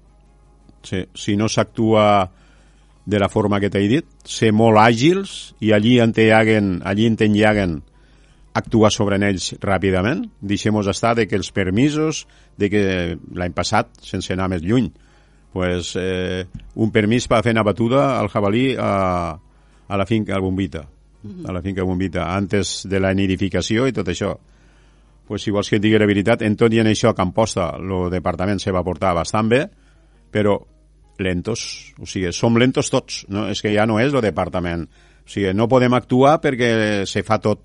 sí. 0.85 1.05
Si 1.15 1.37
no 1.37 1.49
s'actua 1.49 2.31
de 3.05 3.21
la 3.21 3.29
forma 3.29 3.61
que 3.61 3.71
t'he 3.73 3.85
dit, 3.89 4.07
ser 4.25 4.53
molt 4.57 4.81
àgils 4.81 5.55
i 5.61 5.75
allí 5.77 5.99
en 6.01 6.15
llaguen, 6.17 6.79
allí 6.85 7.07
en 7.07 7.19
llaguen 7.37 7.83
actuar 8.55 8.91
sobre 8.95 9.19
ells 9.19 9.53
ràpidament. 9.61 10.25
Deixem-nos 10.41 10.89
estar 10.91 11.15
de 11.19 11.27
que 11.29 11.37
els 11.37 11.51
permisos, 11.53 12.25
de 12.57 12.71
que 12.71 12.85
l'any 13.35 13.55
passat, 13.55 13.91
sense 14.07 14.33
anar 14.33 14.49
més 14.53 14.63
lluny, 14.63 14.93
pues, 15.55 15.95
eh, 16.01 16.47
un 16.75 16.91
permís 16.95 17.29
per 17.31 17.43
fer 17.47 17.55
una 17.55 17.67
batuda 17.67 18.19
al 18.19 18.31
jabalí 18.31 18.73
a, 18.79 19.35
a 19.35 19.99
la 19.99 20.07
finca 20.07 20.39
Bombita, 20.41 20.83
uh 20.83 21.31
-huh. 21.31 21.49
a 21.49 21.53
la 21.53 21.63
finca 21.63 21.85
Bombita, 21.85 22.35
antes 22.35 22.87
de 22.89 23.01
la 23.01 23.13
nidificació 23.15 23.87
i 23.87 23.93
tot 23.93 24.09
això. 24.09 24.37
Pues, 25.27 25.43
si 25.43 25.51
vols 25.51 25.69
que 25.69 25.77
et 25.77 25.83
digui 25.83 25.99
la 25.99 26.07
veritat, 26.07 26.43
en 26.43 26.57
tot 26.57 26.73
i 26.73 26.79
en 26.79 26.87
això 26.87 27.09
a 27.11 27.15
Camposta 27.15 27.77
el 27.77 28.11
departament 28.11 28.61
se 28.61 28.71
va 28.71 28.85
portar 28.85 29.15
bastant 29.15 29.49
bé, 29.49 29.71
però 30.31 30.59
lentos, 31.19 31.95
o 31.99 32.07
sigui, 32.07 32.33
som 32.33 32.57
lentos 32.57 32.91
tots, 32.91 33.27
no? 33.29 33.49
és 33.49 33.63
que 33.63 33.73
ja 33.75 33.87
no 33.87 34.01
és 34.01 34.13
el 34.13 34.21
departament. 34.21 34.89
O 35.25 35.29
sigui, 35.29 35.55
no 35.55 35.69
podem 35.69 35.95
actuar 35.95 36.41
perquè 36.41 37.07
se 37.07 37.23
fa 37.23 37.39
tot, 37.39 37.61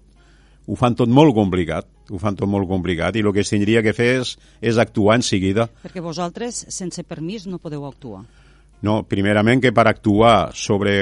ho 0.69 0.75
fan 0.77 0.93
tot 0.95 1.09
molt 1.09 1.33
complicat 1.33 1.87
ho 2.13 2.17
fan 2.21 2.35
tot 2.37 2.49
molt 2.49 2.67
complicat 2.69 3.15
i 3.17 3.23
el 3.25 3.31
que 3.33 3.43
tindria 3.45 3.81
que 3.85 3.93
fer 3.93 4.19
és, 4.21 4.35
és 4.61 4.77
actuar 4.81 5.19
en 5.19 5.23
seguida. 5.25 5.67
Perquè 5.83 6.01
vosaltres, 6.01 6.63
sense 6.73 7.03
permís, 7.05 7.45
no 7.45 7.59
podeu 7.61 7.85
actuar. 7.85 8.23
No, 8.81 9.01
primerament 9.03 9.59
que 9.61 9.73
per 9.75 9.83
actuar 9.89 10.49
sobre 10.55 10.93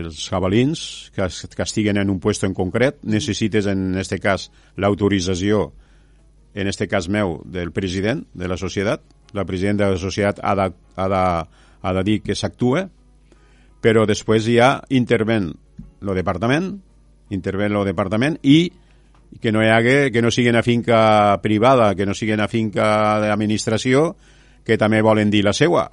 els 0.00 0.22
jabalins 0.30 1.10
que, 1.14 1.26
es- 1.28 1.46
que 1.54 1.62
estiguen 1.62 1.98
en 2.00 2.10
un 2.10 2.18
puesto 2.20 2.46
en 2.48 2.54
concret 2.56 2.98
necessites 3.04 3.66
en 3.70 3.94
este 4.00 4.18
cas 4.18 4.48
l'autorització 4.76 5.72
en 6.56 6.66
este 6.72 6.88
cas 6.88 7.08
meu 7.12 7.42
del 7.44 7.70
president 7.70 8.24
de 8.32 8.48
la 8.48 8.56
societat 8.56 9.02
la 9.36 9.44
president 9.44 9.78
de 9.82 9.90
la 9.92 9.98
societat 10.00 10.40
ha 10.42 10.54
de, 10.56 10.70
ha 10.96 11.08
de, 11.12 11.22
ha 11.82 11.92
de 11.92 12.02
dir 12.08 12.22
que 12.24 12.34
s'actua 12.34 12.86
però 13.84 14.06
després 14.08 14.48
ja 14.48 14.80
interven 14.88 15.52
el 16.00 16.14
departament 16.16 16.78
interven 17.30 17.74
el 17.76 17.84
departament 17.88 18.38
i 18.42 18.70
que 19.42 19.50
no 19.52 19.62
hi 19.62 19.68
hagi, 19.68 20.10
que 20.12 20.22
no 20.22 20.30
sigui 20.30 20.48
una 20.52 20.62
finca 20.62 21.38
privada, 21.42 21.94
que 21.94 22.06
no 22.06 22.14
sigui 22.14 22.32
una 22.32 22.46
finca 22.48 23.18
d'administració, 23.20 24.14
que 24.64 24.78
també 24.78 25.00
volen 25.02 25.30
dir 25.30 25.42
la 25.44 25.52
seua. 25.52 25.88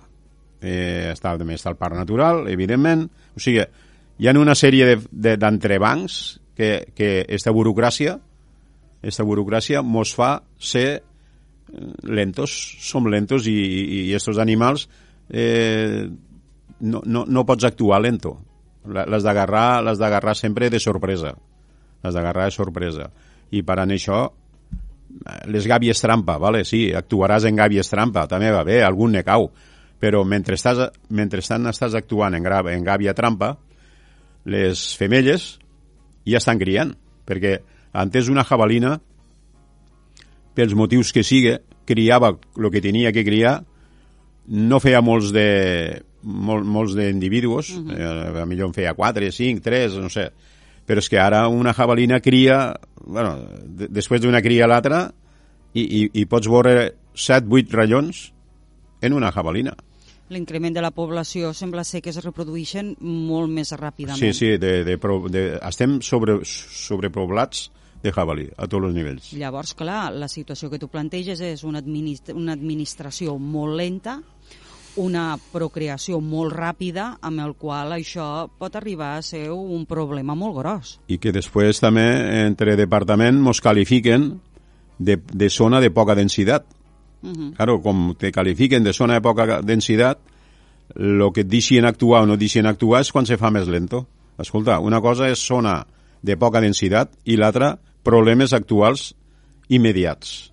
Eh, 0.61 1.09
està, 1.11 1.33
també 1.37 1.55
està 1.57 1.69
el 1.73 1.77
parc 1.77 1.97
natural, 1.97 2.45
evidentment. 2.47 3.07
O 3.35 3.41
sigui, 3.41 3.63
hi 4.17 4.27
ha 4.29 4.35
una 4.39 4.55
sèrie 4.55 4.85
de- 4.85 5.01
de- 5.11 5.35
d'entrebancs 5.37 6.39
que, 6.55 6.93
que 6.95 7.25
esta 7.27 7.51
burocràcia 7.51 8.19
esta 9.03 9.23
burocràcia 9.27 9.81
mos 9.83 10.13
fa 10.15 10.37
ser 10.57 11.01
eh, 11.03 11.87
lentos, 12.07 12.53
som 12.79 13.09
lentos 13.11 13.47
i, 13.51 13.51
i, 13.57 13.97
i 14.07 14.13
estos 14.15 14.37
animals 14.39 14.85
eh, 15.29 16.07
no, 16.79 17.01
no, 17.03 17.25
no 17.27 17.43
pots 17.45 17.65
actuar 17.67 17.99
lento. 18.01 18.37
Les 18.85 19.23
d'agarrar 19.23 19.81
les 19.83 19.99
d'agarrar 19.99 20.35
sempre 20.35 20.69
de 20.69 20.79
sorpresa. 20.79 21.33
Les 22.03 22.13
d'agarrar 22.13 22.49
de 22.49 22.55
sorpresa. 22.55 23.09
I 23.51 23.61
per 23.63 23.77
en 23.79 23.93
això, 23.95 24.17
eh, 24.27 25.37
les 25.47 25.67
gàbies 25.67 26.01
trampa, 26.01 26.37
vale? 26.37 26.63
sí, 26.65 26.91
actuaràs 26.93 27.45
en 27.45 27.55
gàbies 27.55 27.89
trampa, 27.89 28.27
també 28.27 28.51
va 28.51 28.63
bé, 28.63 28.81
algun 28.83 29.11
ne 29.13 29.23
cau, 29.23 29.49
però 29.99 30.23
mentre 30.25 30.55
estàs, 30.59 30.89
mentrestant 31.09 31.69
estàs 31.71 31.95
actuant 31.95 32.33
en, 32.35 32.43
gra- 32.43 32.65
en 32.73 32.83
gàbia 32.83 33.13
trampa, 33.13 33.57
les 34.45 34.97
femelles 34.97 35.59
ja 36.27 36.37
estan 36.41 36.59
criant, 36.59 36.91
perquè 37.25 37.59
antes 37.93 38.27
una 38.27 38.43
jabalina, 38.43 38.97
pels 40.53 40.73
motius 40.75 41.13
que 41.13 41.23
siga, 41.23 41.59
criava 41.85 42.33
el 42.57 42.69
que 42.71 42.81
tenia 42.81 43.11
que 43.13 43.23
criar, 43.25 43.61
no 44.47 44.79
feia 44.83 45.01
molts 45.01 45.31
de 45.31 46.03
mol, 46.23 46.63
molts 46.63 46.95
d'individus, 46.95 47.69
uh 47.75 47.83
-huh. 47.83 48.35
eh, 48.35 48.41
a 48.41 48.45
millor 48.45 48.67
en 48.67 48.73
feia 48.73 48.93
4, 48.93 49.31
5, 49.31 49.61
3, 49.61 49.95
no 49.99 50.09
sé, 50.09 50.31
però 50.87 50.99
és 50.99 51.09
que 51.09 51.19
ara 51.19 51.47
una 51.47 51.73
jabalina 51.73 52.19
cria, 52.19 52.73
bueno, 53.05 53.39
de, 53.65 53.87
després 53.87 54.21
d'una 54.21 54.41
cria 54.41 54.65
a 54.65 54.67
l'altra, 54.67 55.13
i, 55.73 55.81
i, 55.81 56.09
i 56.21 56.25
pots 56.25 56.47
veure 56.47 56.93
7, 57.13 57.47
8 57.49 57.73
rellons 57.73 58.33
en 59.01 59.13
una 59.13 59.31
jabalina. 59.31 59.75
L'increment 60.29 60.73
de 60.73 60.81
la 60.81 60.91
població 60.91 61.53
sembla 61.53 61.83
ser 61.83 62.01
que 62.01 62.09
es 62.09 62.23
reprodueixen 62.23 62.95
molt 63.01 63.51
més 63.51 63.73
ràpidament. 63.75 64.19
Sí, 64.19 64.33
sí, 64.33 64.57
de, 64.57 64.83
de, 64.87 64.97
pro- 64.97 65.27
de, 65.29 65.59
estem 65.61 65.99
sobre, 66.01 66.39
sobrepoblats 66.45 67.67
de 68.03 68.11
jabalí 68.11 68.47
a 68.57 68.67
tots 68.67 68.89
els 68.89 68.95
nivells. 68.95 69.31
Llavors, 69.39 69.73
clar, 69.79 70.11
la 70.11 70.27
situació 70.27 70.69
que 70.71 70.79
tu 70.79 70.89
planteges 70.91 71.39
és 71.43 71.63
una, 71.63 71.79
administ 71.83 72.33
una 72.35 72.55
administració 72.55 73.37
molt 73.39 73.77
lenta, 73.79 74.17
una 74.95 75.37
procreació 75.51 76.19
molt 76.21 76.53
ràpida, 76.53 77.17
amb 77.21 77.41
el 77.43 77.55
qual 77.59 77.95
això 77.95 78.47
pot 78.59 78.75
arribar 78.75 79.15
a 79.17 79.21
ser 79.25 79.49
un 79.51 79.85
problema 79.89 80.35
molt 80.35 80.57
gros. 80.57 80.99
i 81.07 81.17
que 81.17 81.31
després 81.31 81.79
també 81.79 82.05
entre 82.45 82.75
departament 82.75 83.39
mos 83.41 83.61
qualifiquen 83.61 84.39
de, 84.99 85.17
de 85.17 85.49
zona 85.49 85.81
de 85.81 85.89
poca 85.91 86.15
densitat. 86.15 86.65
Uh 87.21 87.31
-huh. 87.31 87.55
Claro, 87.55 87.81
com 87.81 88.15
te 88.15 88.31
qualifiquen 88.31 88.83
de 88.83 88.93
zona 88.93 89.13
de 89.13 89.21
poca 89.21 89.61
densitat, 89.61 90.19
el 90.95 91.31
que 91.33 91.41
et 91.41 91.47
deixen 91.47 91.85
actuar 91.85 92.23
o 92.23 92.25
no 92.25 92.33
et 92.33 92.39
deixen 92.39 92.65
actuar 92.65 93.01
és 93.01 93.11
quan 93.11 93.25
se 93.25 93.37
fa 93.37 93.49
més 93.51 93.67
lento. 93.67 94.05
Escolta, 94.37 94.79
una 94.79 95.01
cosa 95.01 95.29
és 95.29 95.39
zona 95.39 95.85
de 96.21 96.37
poca 96.37 96.61
densitat 96.61 97.11
i 97.25 97.37
l'altra 97.37 97.79
problemes 98.03 98.53
actuals 98.53 99.15
immediats. 99.69 100.52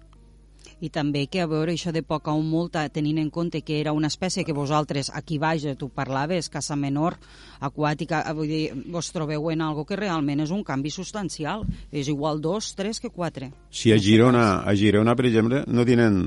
I 0.80 0.88
també 0.88 1.26
que 1.28 1.42
a 1.42 1.46
veure 1.46 1.72
això 1.72 1.92
de 1.92 2.02
poca 2.02 2.32
o 2.32 2.42
molta, 2.42 2.86
tenint 2.88 3.18
en 3.20 3.30
compte 3.30 3.60
que 3.62 3.80
era 3.80 3.92
una 3.92 4.08
espècie 4.08 4.44
que 4.44 4.56
vosaltres, 4.56 5.10
aquí 5.14 5.38
baix, 5.38 5.66
tu 5.78 5.90
parlaves, 5.92 6.48
caça 6.48 6.76
menor, 6.76 7.18
aquàtica, 7.60 8.22
eh, 8.24 8.34
vull 8.36 8.48
dir, 8.48 8.62
vos 8.92 9.12
trobeu 9.12 9.50
en 9.50 9.60
algo 9.60 9.84
que 9.84 9.98
realment 10.00 10.40
és 10.40 10.50
un 10.50 10.64
canvi 10.64 10.90
substancial. 10.90 11.66
És 11.92 12.08
igual 12.08 12.40
dos, 12.40 12.74
tres 12.74 13.00
que 13.00 13.10
quatre. 13.10 13.50
Si 13.70 13.92
a 13.92 13.98
Girona, 13.98 14.62
a 14.64 14.74
Girona, 14.74 15.16
per 15.16 15.26
exemple, 15.26 15.64
no 15.68 15.84
tenen, 15.84 16.22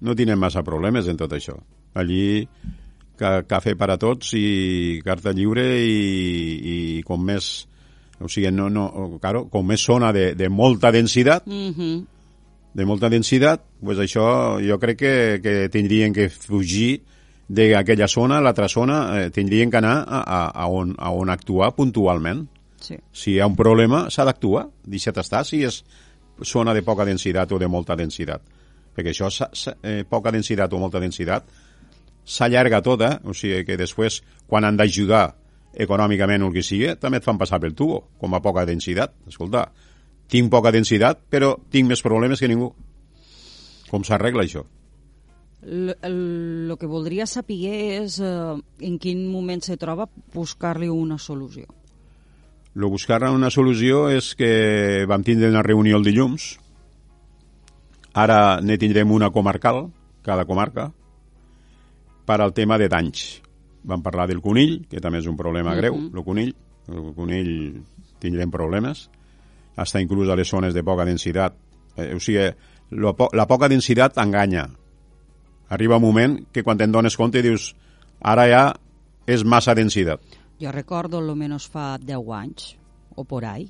no 0.00 0.14
tenen 0.14 0.38
massa 0.38 0.62
problemes 0.62 1.08
en 1.08 1.18
tot 1.18 1.34
això. 1.34 1.56
Allí 1.98 2.46
ca, 3.18 3.42
cafè 3.42 3.74
per 3.74 3.90
a 3.90 3.98
tots 3.98 4.34
i 4.38 5.00
carta 5.04 5.34
lliure 5.34 5.66
i, 5.82 5.98
i 6.58 6.76
com 7.06 7.24
més 7.24 7.66
o 8.18 8.26
sigui, 8.26 8.50
no, 8.50 8.66
no, 8.68 8.88
claro, 9.22 9.44
com 9.46 9.66
més 9.66 9.84
zona 9.86 10.10
de, 10.14 10.32
de 10.34 10.48
molta 10.50 10.90
densitat, 10.90 11.46
Mm 11.46 11.74
-hmm. 11.74 12.17
De 12.78 12.86
molta 12.86 13.08
densitat, 13.10 13.64
pues 13.82 13.98
això 13.98 14.24
jo 14.62 14.78
crec 14.78 14.98
que, 15.00 15.14
que 15.42 15.54
tindrien 15.74 16.14
que 16.14 16.28
fugir 16.30 17.00
d'aquella 17.48 18.06
zona, 18.08 18.38
l'altra 18.44 18.68
zona, 18.68 18.98
eh, 19.18 19.30
tindrien 19.34 19.70
que 19.72 19.80
anar 19.80 19.96
a, 20.06 20.20
a, 20.22 20.40
a, 20.52 20.66
on, 20.68 20.94
a 20.98 21.10
on 21.16 21.30
actuar 21.34 21.72
puntualment. 21.74 22.44
Sí. 22.78 22.94
Si 23.10 23.32
hi 23.34 23.40
ha 23.40 23.48
un 23.50 23.56
problema, 23.58 24.04
s'ha 24.12 24.24
d'actuar. 24.28 24.68
Deixa't 24.86 25.18
estar 25.24 25.40
si 25.48 25.64
és 25.66 25.80
zona 26.46 26.74
de 26.76 26.84
poca 26.86 27.04
densitat 27.08 27.50
o 27.52 27.58
de 27.58 27.66
molta 27.66 27.96
densitat. 27.98 28.44
Perquè 28.94 29.10
això, 29.14 29.30
s'ha- 29.32 29.50
s'ha- 29.52 29.74
eh, 29.82 30.04
poca 30.08 30.30
densitat 30.30 30.72
o 30.72 30.78
molta 30.78 31.00
densitat, 31.02 31.48
s'allarga 32.24 32.82
tota, 32.84 33.20
o 33.24 33.32
sigui 33.34 33.64
que 33.64 33.76
després, 33.80 34.20
quan 34.46 34.64
han 34.68 34.76
d'ajudar 34.76 35.34
econòmicament 35.78 36.42
o 36.44 36.48
el 36.50 36.54
que 36.54 36.62
sigui, 36.62 36.92
també 37.00 37.18
et 37.20 37.24
fan 37.26 37.38
passar 37.40 37.58
pel 37.60 37.74
tubo, 37.74 38.04
com 38.20 38.34
a 38.34 38.40
poca 38.44 38.64
densitat. 38.68 39.14
Escolta, 39.28 39.68
tinc 40.28 40.50
poca 40.52 40.72
densitat, 40.74 41.20
però 41.30 41.54
tinc 41.72 41.88
més 41.88 42.04
problemes 42.04 42.40
que 42.40 42.50
ningú. 42.50 42.72
Com 43.88 44.04
s'arregla 44.04 44.44
això? 44.44 44.64
El 45.68 46.76
que 46.78 46.86
voldria 46.86 47.26
saber 47.26 47.72
és 47.98 48.20
eh, 48.22 48.54
en 48.86 48.98
quin 49.02 49.24
moment 49.32 49.64
se 49.64 49.76
troba 49.76 50.06
buscar-li 50.34 50.88
una 50.92 51.18
solució. 51.18 51.66
Lo 52.78 52.90
buscar 52.92 53.24
una 53.26 53.50
solució 53.50 54.06
és 54.12 54.34
que 54.38 55.04
vam 55.10 55.24
tindre 55.26 55.48
una 55.50 55.64
reunió 55.66 55.96
el 55.98 56.06
dilluns, 56.06 56.58
ara 58.14 58.60
ne 58.62 58.78
tindrem 58.78 59.10
una 59.10 59.32
comarcal, 59.34 59.88
cada 60.22 60.44
comarca, 60.46 60.92
per 62.28 62.40
al 62.40 62.54
tema 62.54 62.78
de 62.78 62.88
danys. 62.92 63.40
Vam 63.88 64.02
parlar 64.04 64.28
del 64.28 64.42
conill, 64.44 64.84
que 64.86 65.00
també 65.00 65.22
és 65.22 65.26
un 65.26 65.36
problema 65.36 65.74
greu, 65.74 65.96
el 65.96 66.24
conill. 66.24 66.54
El 66.88 67.12
conill 67.16 67.52
tindrem 68.22 68.52
problemes, 68.52 69.08
hasta 69.78 70.00
inclús 70.02 70.28
a 70.28 70.36
les 70.36 70.48
zones 70.50 70.74
de 70.74 70.82
poca 70.84 71.04
densitat. 71.06 71.54
Eh, 71.96 72.10
o 72.16 72.20
sigui, 72.20 72.48
lo 72.98 73.14
la 73.32 73.46
poca 73.46 73.68
densitat 73.70 74.18
enganya. 74.18 74.66
Arriba 75.70 75.96
un 75.98 76.02
moment 76.02 76.38
que 76.52 76.62
quan 76.64 76.78
te'n 76.80 76.92
dones 76.92 77.16
compte 77.20 77.42
dius 77.44 77.74
ara 78.24 78.46
ja 78.48 78.62
és 79.28 79.44
massa 79.44 79.74
densitat. 79.76 80.20
Jo 80.58 80.72
recordo, 80.74 81.20
almenys 81.20 81.68
fa 81.70 81.98
10 82.00 82.32
anys, 82.34 82.72
o 83.14 83.24
por 83.24 83.44
ahí, 83.44 83.68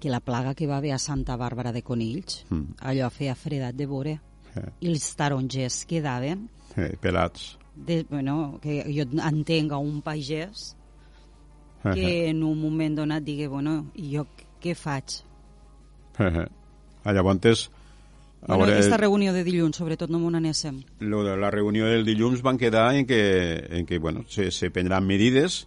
que 0.00 0.10
la 0.10 0.20
plaga 0.20 0.54
que 0.54 0.66
va 0.66 0.76
haver 0.78 0.92
a 0.92 0.98
Santa 0.98 1.36
Bàrbara 1.36 1.72
de 1.72 1.82
Conills, 1.82 2.44
Mm. 2.50 2.74
allò 2.80 3.08
feia 3.10 3.34
fredat 3.34 3.74
de 3.74 3.86
veure. 3.86 4.20
Eh, 4.56 4.66
I 4.80 4.88
els 4.92 5.14
tarongers 5.16 5.84
quedaven, 5.86 6.48
eh, 6.76 6.96
pelats. 7.00 7.56
de, 7.74 8.04
bueno, 8.10 8.58
que 8.60 8.82
jo 8.90 9.04
entenc 9.22 9.72
a 9.72 9.78
un 9.78 10.02
pagès 10.02 10.74
Eh, 11.84 11.94
que 11.94 12.28
en 12.30 12.42
un 12.42 12.58
moment 12.60 12.96
donat 12.96 13.22
digui, 13.22 13.46
bueno, 13.46 13.92
i 13.94 14.16
jo 14.16 14.26
què 14.60 14.74
faig? 14.74 15.22
Ah, 17.04 17.12
llavors, 17.14 17.70
a 18.42 18.48
Bueno, 18.48 18.64
veure, 18.66 18.74
aquesta 18.74 18.96
reunió 18.98 19.32
de 19.32 19.44
dilluns, 19.44 19.76
sobretot, 19.78 20.10
no 20.10 20.18
m'ho 20.18 20.30
n'anéssim. 20.30 20.82
lo 21.00 21.22
de 21.24 21.36
la 21.36 21.50
reunió 21.50 21.86
del 21.86 22.04
dilluns 22.04 22.42
van 22.42 22.58
quedar 22.58 22.94
en 22.94 23.06
que, 23.06 23.64
en 23.70 23.86
que 23.86 23.98
bueno, 23.98 24.24
se, 24.28 24.50
se 24.50 24.70
prendran 24.70 25.06
medides, 25.06 25.66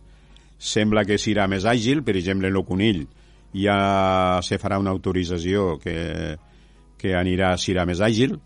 sembla 0.57 1.03
que 1.05 1.17
serà 1.17 1.47
més 1.47 1.65
àgil, 1.65 2.03
per 2.03 2.15
exemple, 2.15 2.47
en 2.47 2.55
el 2.55 2.65
conill 2.65 3.07
ja 3.53 4.39
se 4.43 4.59
farà 4.59 4.77
una 4.79 4.91
autorització 4.91 5.79
que, 5.79 6.37
que 6.97 7.15
anirà, 7.15 7.57
serà 7.57 7.85
més 7.85 7.99
àgil, 7.99 8.37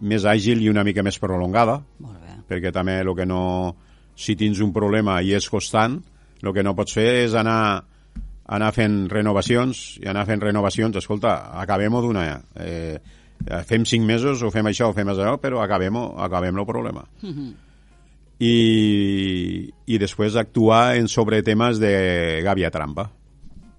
més 0.00 0.24
àgil 0.24 0.60
i 0.64 0.68
una 0.68 0.82
mica 0.84 1.02
més 1.02 1.18
prolongada, 1.22 1.78
Molt 2.00 2.18
bé. 2.20 2.40
perquè 2.48 2.72
també 2.72 2.98
el 3.00 3.14
que 3.14 3.26
no... 3.26 3.76
Si 4.16 4.36
tens 4.36 4.60
un 4.60 4.72
problema 4.72 5.20
i 5.22 5.32
és 5.34 5.48
constant, 5.50 5.96
el 6.42 6.52
que 6.54 6.62
no 6.62 6.74
pots 6.74 6.92
fer 6.94 7.24
és 7.24 7.34
anar 7.34 7.84
anar 8.44 8.72
fent 8.76 9.04
renovacions 9.10 9.82
i 10.02 10.08
anar 10.10 10.26
fent 10.28 10.42
renovacions, 10.42 10.96
escolta, 11.00 11.34
acabem-ho 11.60 12.02
d'una. 12.04 12.24
Eh, 12.60 12.98
fem 13.68 13.84
cinc 13.88 14.04
mesos 14.06 14.42
o 14.42 14.50
fem 14.52 14.66
això 14.70 14.90
o 14.90 14.96
fem 14.96 15.08
això, 15.12 15.36
però 15.40 15.62
acabem-ho, 15.64 16.06
acabem 16.20 16.58
el 16.58 16.66
problema. 16.68 17.04
I, 18.44 18.54
I 19.86 19.98
després 19.98 20.36
actuar 20.36 20.96
en 20.98 21.08
sobre 21.08 21.42
temes 21.42 21.80
de 21.80 22.42
gàbia 22.44 22.70
trampa. 22.74 23.08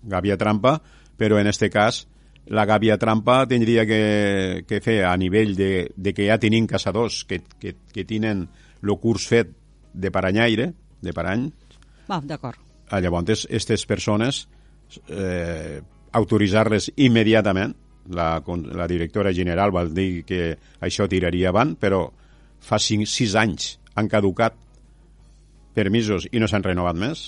Gàbia 0.05 0.37
trampa, 0.37 0.79
però 1.17 1.39
en 1.39 1.47
este 1.47 1.69
cas 1.69 2.05
la 2.45 2.65
gàbia 2.69 2.97
trampa 3.01 3.43
tindria 3.49 3.87
que, 3.89 4.63
que 4.69 4.81
fer 4.81 5.03
a 5.05 5.15
nivell 5.17 5.55
de, 5.57 5.89
de 5.95 6.13
que 6.13 6.27
ja 6.29 6.37
tenim 6.37 6.67
caçadors 6.69 7.23
que, 7.25 7.41
que, 7.59 7.73
que 7.93 8.05
tenen 8.05 8.45
el 8.85 8.97
curs 9.01 9.25
fet 9.25 9.49
de 9.93 10.11
paranyaire, 10.13 10.73
de 11.01 11.13
parany, 11.13 11.49
Va, 12.05 12.21
d'acord. 12.21 12.64
A 12.89 12.99
llavors 13.01 13.45
aquestes 13.45 13.85
persones 13.89 14.45
eh, 15.09 15.81
autoritzar-les 16.15 16.91
immediatament 16.95 17.73
la, 18.13 18.37
la 18.45 18.87
directora 18.87 19.33
general 19.33 19.73
va 19.73 19.85
dir 19.89 20.23
que 20.27 20.53
això 20.85 21.07
tiraria 21.09 21.49
avant 21.49 21.73
però 21.79 22.05
fa 22.65 22.77
5, 22.81 23.09
6 23.09 23.35
anys 23.41 23.71
han 23.95 24.09
caducat 24.11 24.55
permisos 25.75 26.29
i 26.31 26.39
no 26.39 26.47
s'han 26.47 26.63
renovat 26.63 26.97
més. 26.97 27.27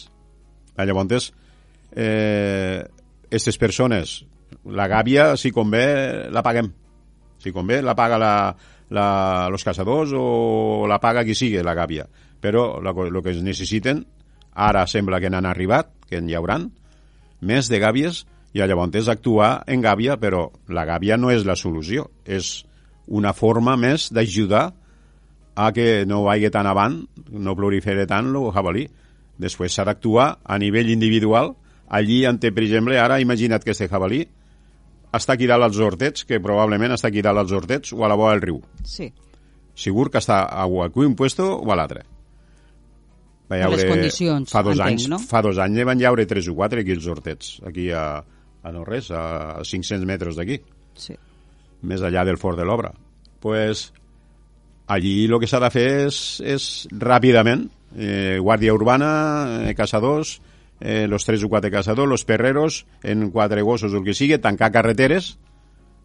A 0.78 0.86
llavors 0.88 1.32
eh, 1.92 2.80
aquestes 3.28 3.60
persones 3.60 4.22
la 4.72 4.88
gàbia 4.88 5.34
si 5.38 5.52
convé 5.52 6.30
la 6.32 6.44
paguem. 6.44 6.72
Si 7.44 7.52
convé 7.54 7.82
la 7.86 7.96
paga 7.96 8.18
la, 8.18 8.34
la, 8.90 9.08
los 9.52 9.66
caçadors 9.68 10.14
o 10.16 10.88
la 10.90 11.02
paga 11.04 11.26
qui 11.28 11.36
sigui 11.36 11.62
la 11.64 11.76
gàbia. 11.78 12.08
Però 12.42 12.80
el 12.80 13.22
que 13.22 13.34
es 13.34 13.44
necessiten 13.44 14.06
ara 14.58 14.88
sembla 14.90 15.22
que 15.22 15.30
n'han 15.30 15.46
arribat 15.46 15.94
que 16.10 16.20
n'hi 16.22 16.36
hauran 16.36 16.72
més 17.46 17.70
de 17.70 17.80
gàbies 17.80 18.26
i 18.58 18.64
llavors 18.66 18.96
és 18.98 19.10
actuar 19.12 19.64
en 19.70 19.84
gàbia, 19.84 20.18
però 20.18 20.48
la 20.74 20.86
gàbia 20.86 21.18
no 21.18 21.30
és 21.30 21.46
la 21.46 21.56
solució, 21.56 22.08
és 22.26 22.66
una 23.08 23.34
forma 23.34 23.76
més 23.78 24.10
d'ajudar 24.12 24.72
a 25.58 25.72
que 25.74 26.06
no 26.06 26.24
vagi 26.26 26.50
tan 26.54 26.68
avant, 26.70 26.98
no 27.30 27.56
prolifere 27.56 28.08
tant 28.10 28.32
el 28.34 28.50
jabalí. 28.54 28.88
Després 29.38 29.74
s'ha 29.74 29.86
d'actuar 29.86 30.40
a 30.44 30.58
nivell 30.58 30.90
individual, 30.90 31.54
allí 31.90 32.24
on 32.26 32.40
té, 32.42 32.52
per 32.52 32.64
exemple, 32.66 32.98
ara 32.98 33.22
imagina't 33.22 33.64
que 33.64 33.76
este 33.76 33.88
jabalí 33.88 34.24
està 35.14 35.38
aquí 35.38 35.48
dalt 35.48 35.64
als 35.64 35.80
hortets, 35.80 36.26
que 36.26 36.42
probablement 36.42 36.94
està 36.94 37.12
aquí 37.12 37.22
dalt 37.22 37.44
als 37.44 37.54
hortets 37.54 37.94
o 37.94 38.04
a 38.04 38.10
la 38.10 38.18
vora 38.18 38.36
del 38.36 38.46
riu. 38.46 38.62
Sí. 38.84 39.12
Segur 39.78 40.10
que 40.10 40.18
està 40.18 40.44
a 40.50 40.66
un 40.66 41.16
puesto 41.16 41.54
o 41.58 41.72
a 41.72 41.76
l'altre. 41.76 42.17
Va 43.48 43.62
les 43.72 43.86
condicions, 43.88 44.52
fa 44.52 44.62
dos 44.66 44.76
entenc, 44.76 44.90
anys, 44.90 45.08
no? 45.08 45.20
Fa 45.24 45.42
dos 45.46 45.58
anys 45.64 45.86
van 45.88 46.00
llaure 46.02 46.26
tres 46.28 46.48
o 46.52 46.56
quatre 46.58 46.82
aquí 46.84 46.92
els 46.92 47.06
hortets, 47.08 47.62
aquí 47.66 47.90
a, 47.96 48.20
a 48.64 48.72
no 48.76 48.84
res, 48.84 49.08
a 49.12 49.62
500 49.64 50.04
metres 50.06 50.36
d'aquí, 50.36 50.60
Sí. 50.98 51.14
més 51.88 52.02
allà 52.02 52.26
del 52.26 52.38
Fort 52.42 52.58
de 52.58 52.66
l'Obra. 52.66 52.92
pues, 53.40 53.94
allí 54.88 55.26
el 55.26 55.40
que 55.40 55.48
s'ha 55.48 55.60
de 55.62 55.70
fer 55.72 55.88
és, 56.08 56.42
és 56.44 56.88
ràpidament, 56.92 57.70
eh, 57.96 58.40
guàrdia 58.42 58.74
urbana, 58.74 59.70
eh, 59.70 59.76
caçadors, 59.76 60.42
eh, 60.82 61.08
los 61.08 61.24
tres 61.26 61.44
o 61.44 61.50
quatre 61.50 61.72
caçadors, 61.72 62.10
los 62.10 62.26
perreros, 62.26 62.86
en 63.04 63.30
quatre 63.32 63.62
gossos 63.62 63.94
el 63.94 64.04
que 64.04 64.14
sigui, 64.14 64.38
tancar 64.40 64.72
carreteres 64.72 65.38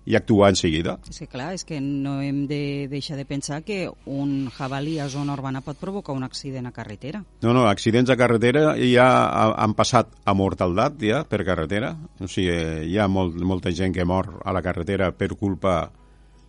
i 0.04 0.16
actuar 0.16 0.48
en 0.50 0.56
seguida. 0.56 0.96
És 1.08 1.20
que 1.22 1.28
clar, 1.30 1.52
és 1.54 1.62
que 1.64 1.76
no 1.80 2.16
hem 2.20 2.46
de 2.50 2.88
deixar 2.90 3.16
de 3.16 3.24
pensar 3.24 3.60
que 3.62 3.88
un 4.10 4.48
jabalí 4.50 4.96
a 4.98 5.08
zona 5.08 5.32
urbana 5.36 5.60
pot 5.62 5.78
provocar 5.78 6.12
un 6.16 6.24
accident 6.26 6.66
a 6.66 6.72
carretera. 6.74 7.20
No, 7.42 7.52
no, 7.54 7.68
accidents 7.70 8.10
a 8.10 8.16
carretera 8.16 8.74
ja 8.82 9.06
ha- 9.28 9.54
han 9.62 9.74
passat 9.78 10.08
a 10.24 10.34
mortaldat 10.34 10.98
ja 11.00 11.22
per 11.24 11.44
carretera. 11.46 11.92
O 12.18 12.26
sigui, 12.26 12.56
hi 12.90 12.98
ha 12.98 13.06
molt, 13.06 13.36
molta 13.46 13.70
gent 13.70 13.94
que 13.94 14.04
mor 14.04 14.40
a 14.44 14.52
la 14.52 14.62
carretera 14.62 15.12
per 15.12 15.36
culpa 15.36 15.92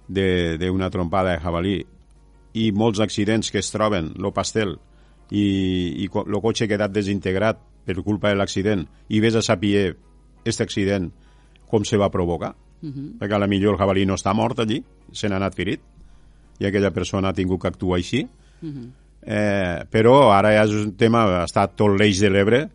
de- 0.07 0.57
d'una 0.57 0.89
trompada 0.89 1.31
de 1.35 1.39
jabalí 1.39 1.85
i 2.53 2.71
molts 2.71 2.99
accidents 2.99 3.51
que 3.51 3.59
es 3.59 3.69
troben, 3.71 4.13
lo 4.17 4.31
pastel 4.33 4.79
i, 5.31 6.03
i 6.03 6.09
lo 6.25 6.41
cotxe 6.41 6.67
quedat 6.67 6.91
desintegrat 6.91 7.59
per 7.85 8.01
culpa 8.03 8.29
de 8.29 8.35
l'accident 8.35 8.87
i 9.09 9.19
vés 9.19 9.35
a 9.35 9.41
saber 9.41 9.95
aquest 10.41 10.61
accident 10.61 11.11
com 11.69 11.83
se 11.85 11.97
va 11.97 12.09
provocar. 12.11 12.55
Uh 12.83 12.89
-huh. 12.89 13.17
Perquè 13.19 13.35
a 13.35 13.39
la 13.39 13.47
millor 13.47 13.73
el 13.73 13.79
jabalí 13.79 14.05
no 14.05 14.15
està 14.15 14.33
mort 14.35 14.59
allí, 14.59 14.83
se 15.11 15.29
n'ha 15.29 15.37
anat 15.37 15.55
ferit 15.55 15.81
i 16.59 16.65
aquella 16.65 16.91
persona 16.91 17.29
ha 17.29 17.33
tingut 17.33 17.61
que 17.61 17.67
actuar 17.67 17.97
així. 17.97 18.27
Eh, 19.25 19.85
però 19.89 20.31
ara 20.35 20.51
ja 20.51 20.63
és 20.67 20.71
un 20.71 20.95
tema, 20.99 21.43
estat 21.43 21.75
tot 21.79 21.95
l'eix 21.99 22.19
de 22.19 22.29
l'Ebre, 22.29 22.69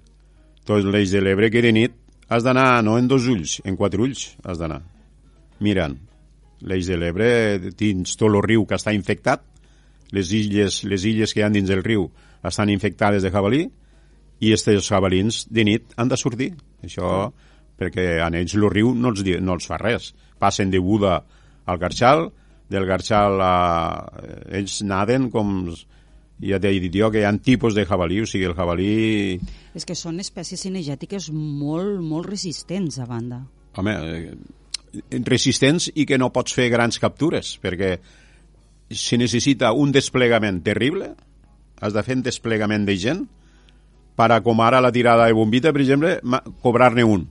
tot 0.65 0.85
l'eix 0.85 1.11
de 1.13 1.21
l'Ebre 1.21 1.51
que 1.51 1.63
de 1.63 1.73
nit 1.73 1.93
has 2.29 2.45
d'anar 2.45 2.83
no 2.85 2.99
en 2.99 3.09
dos 3.09 3.27
ulls, 3.29 3.61
en 3.65 3.77
quatre 3.77 4.01
ulls 4.01 4.37
has 4.45 4.59
d'anar, 4.59 4.83
mirant. 5.61 5.97
L'eix 6.61 6.87
de 6.87 6.97
l'Ebre 6.97 7.59
dins 7.77 8.17
tot 8.17 8.29
el 8.29 8.43
riu 8.43 8.67
que 8.67 8.75
està 8.75 8.93
infectat, 8.93 9.43
les 10.11 10.33
illes, 10.33 10.83
les 10.85 11.05
illes 11.05 11.33
que 11.33 11.41
hi 11.41 11.45
ha 11.45 11.53
dins 11.53 11.69
del 11.69 11.85
riu 11.85 12.09
estan 12.49 12.71
infectades 12.73 13.23
de 13.23 13.31
jabalí 13.31 13.67
i 14.41 14.53
aquests 14.55 14.89
jabalins 14.89 15.45
de 15.51 15.65
nit 15.65 15.95
han 15.97 16.09
de 16.09 16.17
sortir. 16.17 16.53
Això 16.85 17.29
perquè 17.79 18.19
a 18.25 18.29
ells 18.29 18.57
el 18.59 18.67
riu 18.73 18.93
no 18.95 19.13
els, 19.15 19.23
no 19.41 19.55
els 19.55 19.69
fa 19.71 19.79
res. 19.81 20.13
Passen 20.39 20.71
de 20.71 20.81
Buda 20.83 21.21
al 21.69 21.79
Garxal, 21.79 22.29
del 22.69 22.87
Garxal 22.87 23.41
a... 23.43 23.55
Ells 24.51 24.83
naden 24.87 25.31
com... 25.35 25.63
Ja 26.39 26.61
t'he 26.63 26.71
dit 26.79 26.95
jo 26.95 27.09
que 27.11 27.19
hi 27.19 27.27
ha 27.27 27.33
tipus 27.43 27.75
de 27.75 27.83
jabalí, 27.83 28.21
o 28.23 28.27
sigui, 28.31 28.47
el 28.47 28.55
jabalí... 28.55 28.93
És 29.75 29.87
que 29.87 29.97
són 29.99 30.21
espècies 30.23 30.63
cinegètiques 30.63 31.33
molt, 31.35 31.99
molt 31.99 32.29
resistents, 32.31 33.01
a 33.03 33.07
banda. 33.11 33.41
Home, 33.79 33.95
eh, 33.99 35.19
resistents 35.27 35.89
i 35.99 36.07
que 36.07 36.19
no 36.19 36.31
pots 36.35 36.55
fer 36.55 36.69
grans 36.71 37.01
captures, 37.03 37.57
perquè 37.59 37.97
se 38.95 39.19
necessita 39.19 39.73
un 39.75 39.91
desplegament 39.93 40.63
terrible, 40.63 41.11
has 41.83 41.95
de 41.95 42.07
fer 42.07 42.21
un 42.21 42.23
desplegament 42.27 42.87
de 42.87 42.97
gent, 43.03 43.27
per 44.19 44.31
a, 44.35 44.41
com 44.43 44.63
ara 44.63 44.83
la 44.83 44.95
tirada 44.95 45.27
de 45.27 45.35
bombita, 45.37 45.73
per 45.75 45.83
exemple, 45.85 46.17
cobrar-ne 46.63 47.05
un. 47.07 47.27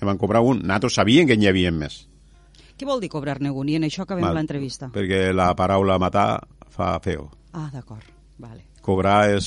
En 0.00 0.06
van 0.08 0.18
cobrar 0.18 0.42
un. 0.44 0.60
Nosaltres 0.62 0.94
sabíem 0.98 1.26
que 1.26 1.36
n'hi 1.36 1.48
havia 1.48 1.70
més. 1.72 2.02
Què 2.76 2.84
vol 2.84 3.00
dir 3.00 3.08
cobrar-ne 3.08 3.50
un? 3.50 3.68
I 3.72 3.76
en 3.78 3.86
això 3.88 4.02
acabem 4.04 4.26
l'entrevista. 4.36 4.90
Perquè 4.92 5.30
la 5.32 5.54
paraula 5.56 5.96
matar 5.98 6.42
fa 6.68 6.98
feo. 7.00 7.30
Ah, 7.52 7.70
d'acord. 7.72 8.04
Vale. 8.38 8.66
Cobrar 8.84 9.30
és, 9.32 9.46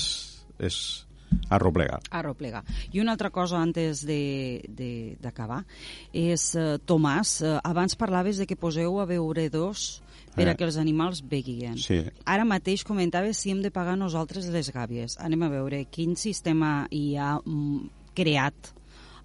és 0.58 1.06
arroplegar. 1.54 2.00
Arroplegar. 2.10 2.64
I 2.92 3.00
una 3.04 3.12
altra 3.14 3.30
cosa 3.30 3.60
antes 3.62 4.02
de- 4.06 4.66
de- 4.68 5.16
d'acabar 5.22 5.64
és, 6.12 6.56
eh, 6.56 6.80
Tomàs, 6.84 7.44
eh, 7.46 7.60
abans 7.64 7.96
parlaves 7.96 8.38
de 8.38 8.48
que 8.48 8.56
poseu 8.56 9.00
a 9.00 9.06
veure 9.06 9.48
dos 9.52 10.02
per 10.36 10.48
Eh. 10.48 10.52
a 10.52 10.56
que 10.56 10.64
els 10.64 10.78
animals 10.78 11.22
beguin. 11.22 11.78
Sí. 11.78 12.02
Ara 12.26 12.46
mateix 12.46 12.84
comentaves 12.84 13.38
si 13.38 13.52
hem 13.52 13.62
de 13.62 13.70
pagar 13.70 13.96
nosaltres 13.96 14.48
les 14.48 14.74
gàbies. 14.74 15.20
Anem 15.20 15.44
a 15.44 15.50
veure 15.50 15.86
quin 15.86 16.16
sistema 16.16 16.88
hi 16.90 17.16
ha 17.16 17.38
mm, 17.46 17.90
creat 18.16 18.74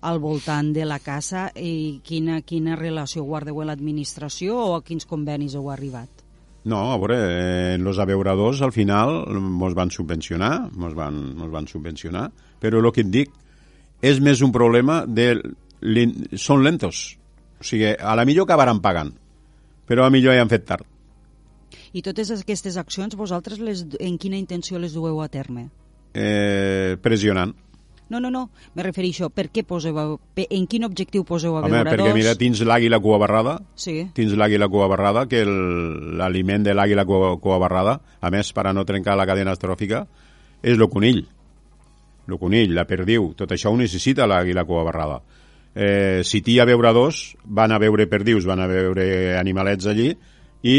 al 0.04 0.20
voltant 0.20 0.72
de 0.76 0.84
la 0.84 0.98
casa 1.00 1.46
i 1.56 2.00
quina, 2.04 2.42
quina 2.44 2.76
relació 2.76 3.24
guardeu 3.24 3.62
amb 3.62 3.70
l'administració 3.70 4.58
o 4.60 4.74
a 4.76 4.82
quins 4.84 5.08
convenis 5.08 5.56
heu 5.56 5.70
arribat. 5.72 6.22
No, 6.64 6.92
a 6.92 6.96
veure, 6.96 7.16
eh, 7.20 7.78
los 7.78 7.98
abeuradors 7.98 8.62
al 8.62 8.72
final 8.72 9.26
mos 9.40 9.74
van 9.76 9.90
subvencionar, 9.90 10.70
mos 10.72 10.94
van, 10.96 11.18
mos 11.36 11.50
van 11.52 11.68
subvencionar, 11.68 12.30
però 12.60 12.80
el 12.80 12.90
que 12.92 13.04
et 13.04 13.10
dic 13.12 13.34
és 14.04 14.20
més 14.20 14.44
un 14.44 14.52
problema 14.52 15.04
de... 15.06 15.34
Són 16.40 16.62
lentos. 16.64 17.18
O 17.60 17.64
sigui, 17.64 17.90
a 17.92 18.14
la 18.16 18.24
millor 18.24 18.48
acabaran 18.48 18.80
pagant, 18.80 19.12
però 19.84 20.04
a 20.04 20.08
la 20.08 20.14
millor 20.14 20.36
ja 20.36 20.44
han 20.44 20.52
fet 20.52 20.64
tard. 20.68 20.88
I 21.94 22.02
totes 22.02 22.32
aquestes 22.34 22.78
accions, 22.80 23.16
vosaltres 23.16 23.60
les, 23.60 23.84
en 24.00 24.16
quina 24.18 24.40
intenció 24.40 24.80
les 24.80 24.96
dueu 24.96 25.20
a 25.22 25.28
terme? 25.28 25.68
Eh, 26.14 26.96
pressionant. 27.02 27.52
No, 28.10 28.20
no, 28.20 28.30
no, 28.30 28.50
me 28.74 28.82
refereixo, 28.84 29.30
per 29.32 29.46
què 29.50 29.62
poseu, 29.64 29.96
a, 29.98 30.04
pe- 30.36 30.46
en 30.52 30.66
quin 30.68 30.84
objectiu 30.84 31.24
poseu 31.24 31.56
a 31.56 31.62
Home, 31.62 31.70
veure 31.72 31.90
perquè 31.94 32.12
mira, 32.14 32.34
tens 32.36 32.60
l'àguila 32.60 32.98
cua 33.00 33.16
barrada, 33.18 33.54
Sí, 33.80 33.94
tens 34.14 34.34
l'àguila 34.36 34.68
cua 34.68 34.88
barrada, 34.92 35.26
que 35.26 35.40
el- 35.40 36.18
l'aliment 36.18 36.62
de 36.66 36.74
l'àguila 36.74 37.06
cua, 37.08 37.38
cua 37.40 37.58
barrada, 37.58 38.00
a 38.20 38.30
més, 38.30 38.52
per 38.52 38.66
a 38.68 38.72
no 38.76 38.84
trencar 38.84 39.16
la 39.16 39.24
cadena 39.26 39.52
astròfica, 39.56 40.06
és 40.62 40.76
el 40.78 40.88
conill. 40.92 41.24
El 42.28 42.38
conill, 42.38 42.74
la 42.74 42.84
perdiu, 42.88 43.32
tot 43.36 43.50
això 43.52 43.72
ho 43.72 43.76
necessita 43.76 44.26
l'àguila 44.28 44.64
cua 44.64 44.84
barrada. 44.84 45.22
Eh, 45.74 46.20
si 46.24 46.40
t'hi 46.40 46.58
ha 46.60 46.64
veuradors, 46.68 47.34
van 47.44 47.72
a 47.72 47.78
veure 47.82 48.06
perdius, 48.06 48.44
van 48.46 48.60
a 48.60 48.68
veure 48.68 49.36
animalets 49.38 49.86
allí, 49.90 50.12
i 50.62 50.76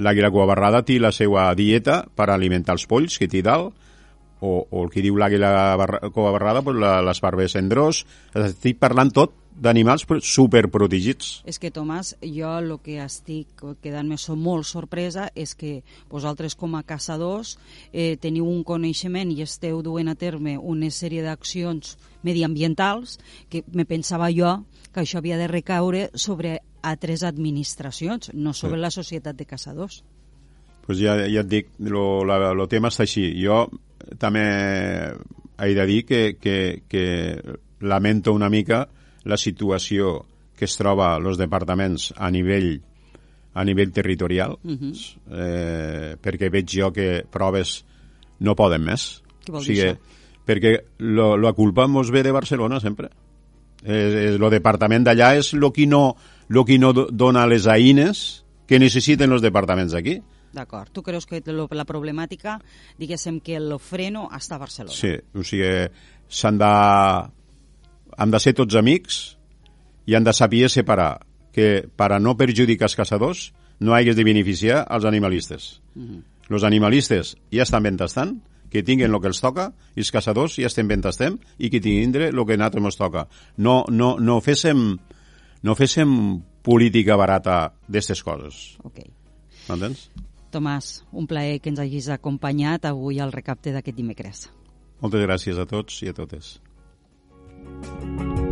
l'àguila 0.00 0.30
cua 0.32 0.46
barrada 0.48 0.80
té 0.86 0.96
la 0.98 1.10
seva 1.12 1.50
dieta 1.54 2.04
per 2.16 2.30
alimentar 2.30 2.72
els 2.78 2.86
polls 2.86 3.18
que 3.18 3.28
té 3.28 3.42
dalt, 3.42 3.74
o, 4.40 4.66
o 4.70 4.84
el 4.84 4.90
que 4.90 5.02
diu 5.04 5.16
l'àguila 5.16 5.76
barra, 5.76 6.00
cua 6.10 6.30
barrada, 6.32 6.62
pues 6.62 6.76
la, 6.76 7.00
les 7.02 7.20
barbes 7.20 7.52
cendrós, 7.52 8.04
estic 8.34 8.78
parlant 8.80 9.10
tot 9.12 9.32
d'animals 9.60 10.06
pro- 10.08 10.20
superprotegits. 10.24 11.42
és 11.44 11.58
que, 11.58 11.70
Tomàs, 11.70 12.14
jo 12.22 12.48
el 12.58 12.78
que 12.80 12.96
estic 13.04 13.60
quedant-me 13.82 14.16
molt 14.36 14.64
sorpresa 14.64 15.30
és 15.34 15.54
que 15.54 15.82
vosaltres 16.08 16.54
com 16.56 16.74
a 16.76 16.82
caçadors 16.82 17.58
eh, 17.92 18.16
teniu 18.16 18.46
un 18.48 18.62
coneixement 18.64 19.30
i 19.30 19.42
esteu 19.42 19.82
duent 19.82 20.08
a 20.08 20.14
terme 20.14 20.56
una 20.56 20.88
sèrie 20.90 21.20
d'accions 21.22 21.98
mediambientals 22.22 23.18
que 23.50 23.62
me 23.72 23.84
pensava 23.84 24.30
jo 24.32 24.64
que 24.94 25.00
això 25.02 25.18
havia 25.18 25.36
de 25.36 25.46
recaure 25.48 26.08
sobre 26.14 26.60
altres 26.82 27.22
administracions, 27.22 28.30
no 28.32 28.54
sobre 28.54 28.76
Sí. 28.76 28.80
la 28.80 28.90
societat 28.90 29.36
de 29.36 29.44
caçadors. 29.44 30.02
pues 30.86 30.98
ja, 30.98 31.14
ja 31.28 31.40
et 31.42 31.46
dic, 31.46 31.68
lo 32.54 32.66
tema 32.66 32.88
està 32.88 33.02
així. 33.04 33.28
Jo 33.44 33.68
també 34.18 34.44
he 35.60 35.74
de 35.74 35.86
dir 35.86 36.04
que, 36.06 36.36
que, 36.40 36.82
que 36.88 37.42
lamento 37.80 38.32
una 38.32 38.48
mica 38.48 38.88
la 39.24 39.36
situació 39.36 40.24
que 40.56 40.64
es 40.66 40.76
troba 40.76 41.14
els 41.16 41.38
departaments 41.40 42.10
a 42.16 42.30
nivell 42.30 42.80
a 43.52 43.64
nivell 43.64 43.90
territorial, 43.90 44.58
Mhm. 44.62 44.92
eh, 45.32 46.16
perquè 46.22 46.48
veig 46.52 46.68
jo 46.70 46.92
que 46.92 47.24
proves 47.30 47.84
no 48.38 48.54
poden 48.54 48.84
més. 48.84 49.22
Què 49.44 49.50
vol 49.52 49.60
o 49.60 49.64
dir 49.64 49.74
sigui, 49.76 49.88
això? 49.88 49.98
perquè 50.46 50.72
lo, 50.98 51.36
la 51.36 51.52
culpa 51.52 51.88
mos 51.88 52.10
ve 52.12 52.22
de 52.22 52.30
Barcelona 52.32 52.78
sempre. 52.80 53.08
Eh, 53.82 54.36
el 54.36 54.50
departament 54.50 55.04
d'allà 55.04 55.36
és 55.38 55.52
el 55.54 55.66
que 55.72 55.86
no, 55.86 56.14
lo 56.48 56.64
que 56.64 56.78
no 56.78 56.92
do- 56.92 57.08
dona 57.10 57.46
les 57.46 57.66
eines 57.66 58.44
que 58.68 58.78
necessiten 58.78 59.32
els 59.32 59.42
departaments 59.42 59.92
d'aquí. 59.92 60.20
D'acord. 60.54 60.90
Tu 60.92 61.02
creus 61.06 61.26
que 61.26 61.42
la 61.46 61.86
problemàtica, 61.86 62.58
diguéssim 62.98 63.38
que 63.40 63.56
el 63.56 63.76
freno 63.78 64.28
està 64.34 64.56
a 64.56 64.62
Barcelona? 64.64 64.96
Sí, 64.96 65.14
o 65.34 65.44
sigui, 65.46 65.70
s'han 66.28 66.58
de... 66.58 66.72
Han 68.20 68.34
de 68.34 68.40
ser 68.42 68.52
tots 68.58 68.74
amics 68.76 69.20
i 70.10 70.16
han 70.18 70.26
de 70.26 70.32
saber 70.34 70.68
separar 70.68 71.20
que 71.54 71.86
per 71.96 72.10
a 72.12 72.18
no 72.18 72.34
perjudicar 72.36 72.88
els 72.88 72.98
caçadors 72.98 73.50
no 73.80 73.94
hagués 73.94 74.18
de 74.18 74.26
beneficiar 74.26 74.82
els 74.90 75.06
animalistes. 75.08 75.70
Els 76.50 76.66
animalistes 76.66 77.36
ja 77.54 77.62
estan 77.62 77.86
ben 77.86 77.96
tastant, 77.96 78.34
que 78.70 78.84
tinguen 78.86 79.12
el 79.12 79.20
que 79.20 79.30
els 79.30 79.40
toca, 79.42 79.70
i 79.98 80.04
els 80.04 80.12
caçadors 80.14 80.56
ja 80.60 80.70
estem 80.70 80.88
ben 80.88 81.02
tastem 81.02 81.36
i 81.58 81.70
que 81.70 81.82
tindre 81.82 82.30
el 82.30 82.44
que 82.46 82.54
a 82.54 82.60
nosaltres 82.60 82.92
ens 82.92 83.00
toca. 83.00 83.26
No, 83.58 83.82
no, 83.90 84.14
no 84.22 84.38
féssim 84.40 84.94
no 85.66 85.76
féssim 85.76 86.12
política 86.64 87.18
barata 87.20 87.74
d'aquestes 87.88 88.22
coses. 88.24 88.60
Ok. 88.86 89.02
M'entens? 89.68 90.08
Tomàs, 90.50 91.04
un 91.12 91.28
plaer 91.30 91.60
que 91.62 91.70
ens 91.72 91.80
hagis 91.82 92.10
acompanyat 92.10 92.88
avui 92.90 93.20
al 93.20 93.32
recapte 93.32 93.74
d'aquest 93.74 93.96
dimecres. 93.96 94.48
Moltes 95.00 95.24
gràcies 95.24 95.58
a 95.58 95.68
tots 95.70 96.02
i 96.04 96.10
a 96.10 96.16
totes. 96.16 96.58
per 97.80 98.49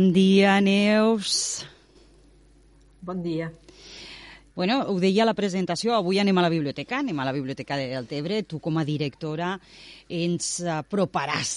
Bon 0.00 0.14
dia, 0.14 0.62
Neus. 0.62 1.66
Bon 3.02 3.20
dia. 3.20 3.50
Bueno, 4.56 4.78
ho 4.88 4.94
deia 4.96 5.26
a 5.26 5.28
la 5.28 5.34
presentació, 5.36 5.92
avui 5.92 6.16
anem 6.22 6.38
a 6.40 6.44
la 6.46 6.48
biblioteca, 6.48 7.02
anem 7.02 7.18
a 7.20 7.26
la 7.28 7.34
biblioteca 7.36 7.76
de 7.76 7.90
Deltebre. 7.90 8.38
Tu, 8.48 8.56
com 8.64 8.78
a 8.80 8.84
directora, 8.88 9.50
ens 10.08 10.46
aproparàs 10.64 11.50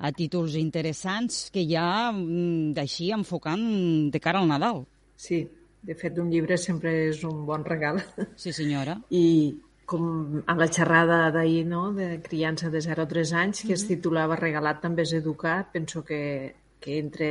a 0.00 0.14
títols 0.16 0.56
interessants 0.56 1.50
que 1.52 1.66
ja, 1.68 2.08
mm, 2.08 2.70
d'així, 2.78 3.10
enfocant 3.12 3.66
de 4.08 4.22
cara 4.24 4.40
al 4.40 4.48
Nadal. 4.48 4.80
Sí, 5.20 5.42
de 5.84 5.94
fet, 5.94 6.16
un 6.24 6.32
llibre 6.32 6.56
sempre 6.56 6.94
és 7.10 7.20
un 7.28 7.44
bon 7.44 7.68
regal. 7.68 8.00
Sí, 8.34 8.54
senyora. 8.56 8.96
I 9.10 9.60
com 9.84 10.40
a 10.46 10.56
la 10.56 10.70
xerrada 10.72 11.26
d'ahir, 11.36 11.66
no?, 11.68 11.92
de 11.92 12.08
criança 12.24 12.72
de 12.72 12.80
0 12.80 13.04
a 13.04 13.12
3 13.12 13.36
anys, 13.44 13.60
que 13.68 13.76
es 13.76 13.84
titulava 13.84 14.40
Regalat 14.40 14.80
també 14.80 15.04
és 15.04 15.12
educar, 15.20 15.66
penso 15.68 16.00
que, 16.00 16.54
que 16.80 16.96
entre 16.96 17.30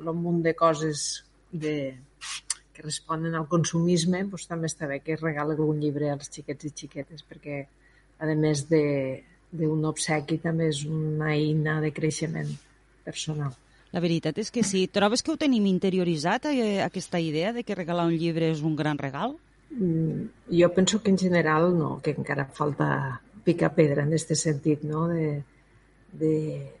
el 0.00 0.14
munt 0.16 0.42
de 0.42 0.54
coses 0.54 1.24
de, 1.52 1.94
que 2.72 2.82
responen 2.82 3.34
al 3.36 3.48
consumisme, 3.48 4.24
doncs 4.24 4.48
també 4.50 4.70
està 4.70 4.88
bé 4.88 5.00
que 5.04 5.16
es 5.16 5.20
regala 5.22 5.56
algun 5.56 5.80
llibre 5.82 6.10
als 6.10 6.30
xiquets 6.32 6.68
i 6.68 6.72
xiquetes, 6.82 7.24
perquè, 7.28 7.66
a 8.22 8.32
més 8.38 8.66
de 8.70 8.84
d'un 9.52 9.84
obsequi, 9.84 10.38
també 10.40 10.70
és 10.72 10.78
una 10.88 11.34
eina 11.34 11.76
de 11.84 11.90
creixement 11.92 12.48
personal. 13.04 13.52
La 13.92 14.00
veritat 14.00 14.38
és 14.40 14.48
que 14.50 14.62
sí. 14.64 14.86
Trobes 14.88 15.20
que 15.20 15.34
ho 15.34 15.36
tenim 15.36 15.66
interioritzat, 15.68 16.46
eh, 16.48 16.80
aquesta 16.80 17.20
idea 17.20 17.52
de 17.52 17.62
que 17.62 17.76
regalar 17.76 18.06
un 18.08 18.16
llibre 18.16 18.48
és 18.50 18.62
un 18.64 18.76
gran 18.76 18.96
regal? 18.96 19.36
Mm, 19.70 20.30
Jo 20.60 20.72
penso 20.72 21.02
que 21.02 21.10
en 21.10 21.18
general 21.18 21.76
no, 21.76 22.00
que 22.00 22.14
encara 22.16 22.46
falta 22.46 23.20
picar 23.44 23.74
pedra 23.74 24.02
en 24.02 24.08
aquest 24.12 24.34
sentit, 24.34 24.82
no? 24.82 25.08
De, 25.08 25.42
de, 26.12 26.72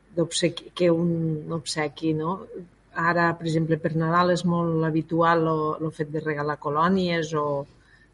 que 0.74 0.90
un 0.90 1.52
obsequi, 1.52 2.14
no? 2.14 2.46
Ara, 2.94 3.30
per 3.38 3.46
exemple, 3.46 3.78
per 3.80 3.94
Nadal 3.96 4.34
és 4.34 4.42
molt 4.44 4.84
habitual 4.84 5.46
el 5.48 5.92
fet 5.96 6.10
de 6.12 6.20
regalar 6.20 6.58
colònies 6.60 7.32
o, 7.34 7.64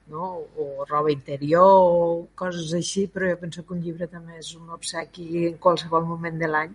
no? 0.08 0.28
o 0.56 0.86
roba 0.88 1.10
interior 1.10 1.66
o 1.66 2.28
coses 2.38 2.72
així, 2.78 3.08
però 3.10 3.32
jo 3.32 3.40
penso 3.40 3.64
que 3.64 3.74
un 3.74 3.82
llibre 3.82 4.06
també 4.06 4.38
és 4.38 4.54
un 4.54 4.70
obsequi 4.70 5.46
en 5.48 5.58
qualsevol 5.58 6.06
moment 6.06 6.38
de 6.38 6.50
l'any, 6.50 6.74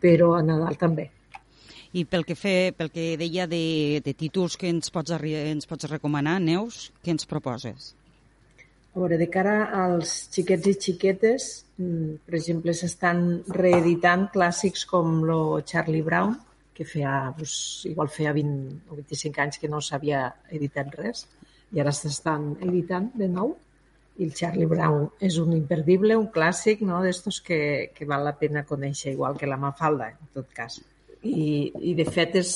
però 0.00 0.34
a 0.36 0.42
Nadal 0.42 0.76
també. 0.76 1.10
I 1.94 2.04
pel 2.10 2.24
que, 2.26 2.34
fe, 2.34 2.74
pel 2.76 2.90
que 2.90 3.14
deia 3.16 3.46
de, 3.46 4.02
de 4.04 4.14
títols 4.18 4.58
que 4.58 4.68
ens 4.68 4.90
pots, 4.90 5.14
ens 5.14 5.68
pots 5.70 5.88
recomanar, 5.90 6.40
Neus, 6.42 6.90
què 7.04 7.14
ens 7.14 7.28
proposes? 7.30 7.92
A 8.94 9.00
veure, 9.00 9.16
de 9.18 9.28
cara 9.30 9.54
als 9.74 10.28
xiquets 10.34 10.68
i 10.70 10.74
xiquetes, 10.74 11.46
mm, 11.78 12.26
per 12.26 12.36
exemple, 12.38 12.74
s'estan 12.74 13.22
reeditant 13.48 14.28
clàssics 14.34 14.84
com 14.90 15.22
lo 15.26 15.62
Charlie 15.66 16.02
Brown, 16.02 16.36
que 16.74 16.84
feia, 16.84 17.32
pues, 17.36 17.84
igual 17.86 18.10
feia 18.10 18.32
20 18.34 18.90
o 18.90 18.98
25 18.98 19.42
anys 19.44 19.60
que 19.62 19.70
no 19.70 19.80
s'havia 19.80 20.26
editat 20.50 20.94
res 20.98 21.26
i 21.74 21.80
ara 21.82 21.92
s'estan 21.94 22.54
editant 22.62 23.10
de 23.18 23.28
nou 23.30 23.54
i 24.18 24.28
el 24.28 24.34
Charlie 24.38 24.66
Brown 24.70 25.08
és 25.26 25.38
un 25.42 25.54
imperdible, 25.56 26.16
un 26.16 26.28
clàssic, 26.34 26.82
no? 26.86 27.00
d'estos 27.02 27.40
que, 27.42 27.90
que 27.94 28.06
val 28.06 28.22
la 28.26 28.36
pena 28.38 28.62
conèixer, 28.66 29.14
igual 29.14 29.38
que 29.38 29.48
la 29.50 29.58
Mafalda, 29.58 30.12
en 30.14 30.34
tot 30.34 30.52
cas. 30.54 30.78
I, 31.22 31.72
i 31.90 31.94
de 31.98 32.06
fet 32.06 32.36
és 32.38 32.52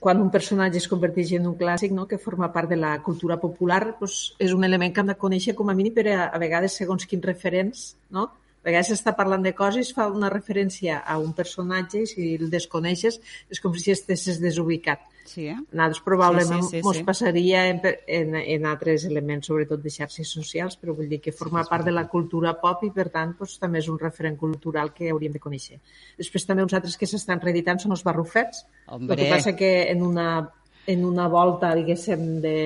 quan 0.00 0.20
un 0.20 0.30
personatge 0.34 0.80
es 0.80 0.88
converteix 0.90 1.34
en 1.38 1.46
un 1.46 1.56
clàssic 1.56 1.92
no? 1.94 2.06
que 2.10 2.18
forma 2.18 2.50
part 2.52 2.68
de 2.72 2.76
la 2.76 2.96
cultura 3.02 3.38
popular 3.40 3.80
doncs 4.00 4.34
és 4.42 4.52
un 4.52 4.64
element 4.66 4.92
que 4.92 5.04
hem 5.04 5.12
de 5.12 5.18
conèixer 5.20 5.54
com 5.54 5.70
a 5.70 5.76
mínim 5.78 5.94
per 5.94 6.08
a, 6.10 6.24
a 6.26 6.40
vegades 6.42 6.76
segons 6.80 7.06
quins 7.06 7.24
referents 7.24 7.84
no? 8.10 8.26
A 8.64 8.70
vegades 8.70 8.88
s'està 8.88 9.12
parlant 9.12 9.42
de 9.44 9.52
coses, 9.52 9.90
fa 9.92 10.06
una 10.08 10.30
referència 10.32 11.02
a 11.04 11.18
un 11.20 11.34
personatge 11.36 12.00
i 12.00 12.06
si 12.08 12.28
el 12.38 12.48
desconeixes 12.48 13.18
és 13.52 13.60
com 13.60 13.74
si 13.76 13.92
estessis 13.92 14.40
desubicat. 14.40 15.02
Sí, 15.28 15.46
eh? 15.48 15.56
Nosaltres 15.72 16.00
probablement 16.04 16.62
Sí, 16.64 16.78
sí, 16.78 16.82
sí, 16.82 16.98
sí. 16.98 17.04
passaria 17.04 17.66
en, 17.68 17.82
en, 18.06 18.34
en 18.36 18.66
altres 18.66 19.04
elements, 19.04 19.46
sobretot 19.48 19.82
de 19.84 19.92
xarxes 19.92 20.32
socials, 20.32 20.78
però 20.80 20.96
vull 20.96 21.12
dir 21.12 21.20
que 21.20 21.32
forma 21.32 21.64
part 21.68 21.84
de 21.84 21.92
la 21.92 22.06
cultura 22.08 22.54
pop 22.60 22.86
i, 22.88 22.90
per 22.94 23.10
tant, 23.12 23.36
doncs, 23.36 23.58
també 23.60 23.84
és 23.84 23.90
un 23.92 24.00
referent 24.00 24.40
cultural 24.40 24.94
que 24.96 25.12
hauríem 25.12 25.36
de 25.36 25.44
conèixer. 25.44 25.80
Després 26.16 26.48
també 26.48 26.64
uns 26.64 26.76
altres 26.76 26.96
que 26.96 27.08
s'estan 27.08 27.44
reeditant 27.44 27.84
són 27.84 27.96
els 27.96 28.04
barrufets. 28.04 28.64
Hombre. 28.88 29.16
El 29.16 29.24
que 29.26 29.30
passa 29.32 29.56
que 29.56 29.74
en 29.92 30.00
una, 30.08 30.28
en 30.86 31.04
una 31.04 31.28
volta, 31.28 31.74
diguéssim, 31.76 32.40
de, 32.40 32.56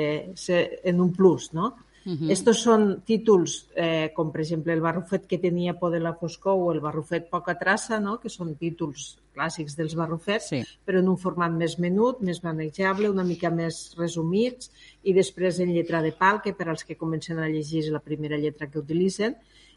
en 0.85 1.01
un 1.01 1.13
plus, 1.15 1.53
no? 1.59 1.75
Mhm. 2.09 2.31
Estos 2.33 2.63
són 2.65 3.03
títols, 3.05 3.67
eh, 3.77 4.13
com 4.17 4.31
per 4.33 4.41
exemple 4.41 4.73
el 4.73 4.81
barrufet 4.81 5.27
que 5.29 5.37
tenia 5.37 5.75
por 5.79 5.93
de 5.93 6.01
la 6.01 6.15
foscor 6.15 6.55
o 6.57 6.71
el 6.73 6.81
barrufet 6.81 7.29
poca 7.29 7.59
traça, 7.59 8.01
no? 8.01 8.15
que 8.19 8.31
són 8.31 8.55
títols 8.57 9.19
clàssics 9.35 9.77
dels 9.77 9.95
barrufets, 9.95 10.49
Sí. 10.49 10.63
però 10.87 11.01
en 11.01 11.09
un 11.09 11.19
format 11.19 11.53
més 11.53 11.79
menut, 11.79 12.23
més 12.23 12.43
manejable, 12.43 13.11
una 13.11 13.25
mica 13.25 13.51
més 13.51 13.95
resumits, 13.99 14.71
i 15.03 15.13
després 15.13 15.61
en 15.61 15.69
lletra 15.75 16.01
de 16.01 16.13
pal, 16.13 16.41
que 16.41 16.55
per 16.55 16.71
als 16.71 16.83
que 16.83 16.97
comencen 16.97 17.39
a 17.39 17.49
llegir 17.49 17.85
és 17.85 17.91
la 17.91 18.01
primera 18.01 18.39
lletra 18.39 18.71
que 18.71 18.79
utilitzen, 18.79 19.37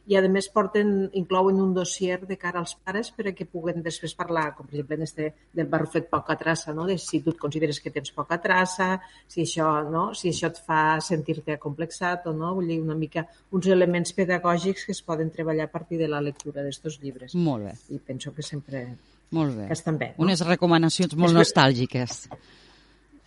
i 0.09 0.15
a 0.17 0.21
més 0.25 0.47
porten, 0.49 1.09
inclouen 1.17 1.59
un 1.61 1.73
dossier 1.75 2.17
de 2.25 2.37
cara 2.39 2.59
als 2.59 2.73
pares 2.75 3.11
per 3.13 3.27
a 3.29 3.33
que 3.37 3.45
puguen 3.45 3.83
després 3.85 4.15
parlar, 4.17 4.47
com 4.55 4.65
per 4.65 4.75
exemple 4.75 4.97
en 4.97 5.05
este 5.05 5.27
del 5.53 5.69
barrufet 5.69 6.09
poca 6.09 6.35
traça, 6.39 6.73
no? 6.73 6.87
de 6.89 6.97
si 6.97 7.21
tu 7.21 7.33
et 7.35 7.39
consideres 7.39 7.79
que 7.79 7.93
tens 7.93 8.11
poca 8.15 8.39
traça, 8.41 8.95
si 9.27 9.45
això, 9.45 9.69
no? 9.89 10.09
si 10.17 10.31
això 10.33 10.49
et 10.49 10.59
fa 10.65 10.97
sentir-te 11.05 11.53
acomplexat 11.53 12.25
o 12.31 12.33
no, 12.33 12.55
vull 12.57 12.71
dir 12.73 12.79
una 12.81 12.97
mica 12.97 13.27
uns 13.51 13.69
elements 13.69 14.15
pedagògics 14.17 14.87
que 14.87 14.95
es 14.97 15.03
poden 15.05 15.29
treballar 15.29 15.69
a 15.69 15.73
partir 15.75 16.01
de 16.01 16.09
la 16.09 16.21
lectura 16.21 16.65
d'estos 16.65 16.99
llibres. 17.03 17.35
Molt 17.35 17.69
bé, 17.69 17.77
I 17.93 18.01
penso 18.01 18.33
que 18.33 18.43
sempre 18.43 18.87
molt 19.31 19.55
bé. 19.55 19.67
que 19.69 19.77
estan 19.77 19.97
bé. 20.01 20.13
No? 20.17 20.25
Unes 20.25 20.41
recomanacions 20.47 21.15
molt 21.15 21.37
nostàlgiques. 21.37 22.25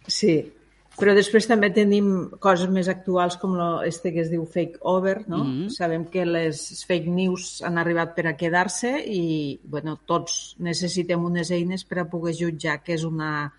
Sí, 0.07 0.37
però 0.99 1.15
després 1.17 1.49
també 1.51 1.71
tenim 1.75 2.09
coses 2.43 2.71
més 2.71 2.89
actuals 2.91 3.37
com 3.41 3.57
lo, 3.59 3.69
este 3.87 4.13
que 4.15 4.23
es 4.23 4.31
diu 4.31 4.45
fake 4.47 4.81
over, 4.81 5.17
no? 5.29 5.43
Mhm. 5.45 5.71
Sabem 5.75 6.07
que 6.11 6.25
les 6.25 6.85
fake 6.87 7.11
news 7.11 7.63
han 7.67 7.79
arribat 7.79 8.15
per 8.15 8.29
a 8.29 8.37
quedar-se 8.37 8.93
i, 9.07 9.59
bueno, 9.65 9.99
tots 10.07 10.57
necessitem 10.59 11.25
unes 11.25 11.51
eines 11.51 11.85
per 11.85 12.03
a 12.03 12.09
poder 12.11 12.37
jutjar 12.39 12.83
que 12.83 12.95
és 12.95 13.05
una, 13.05 13.53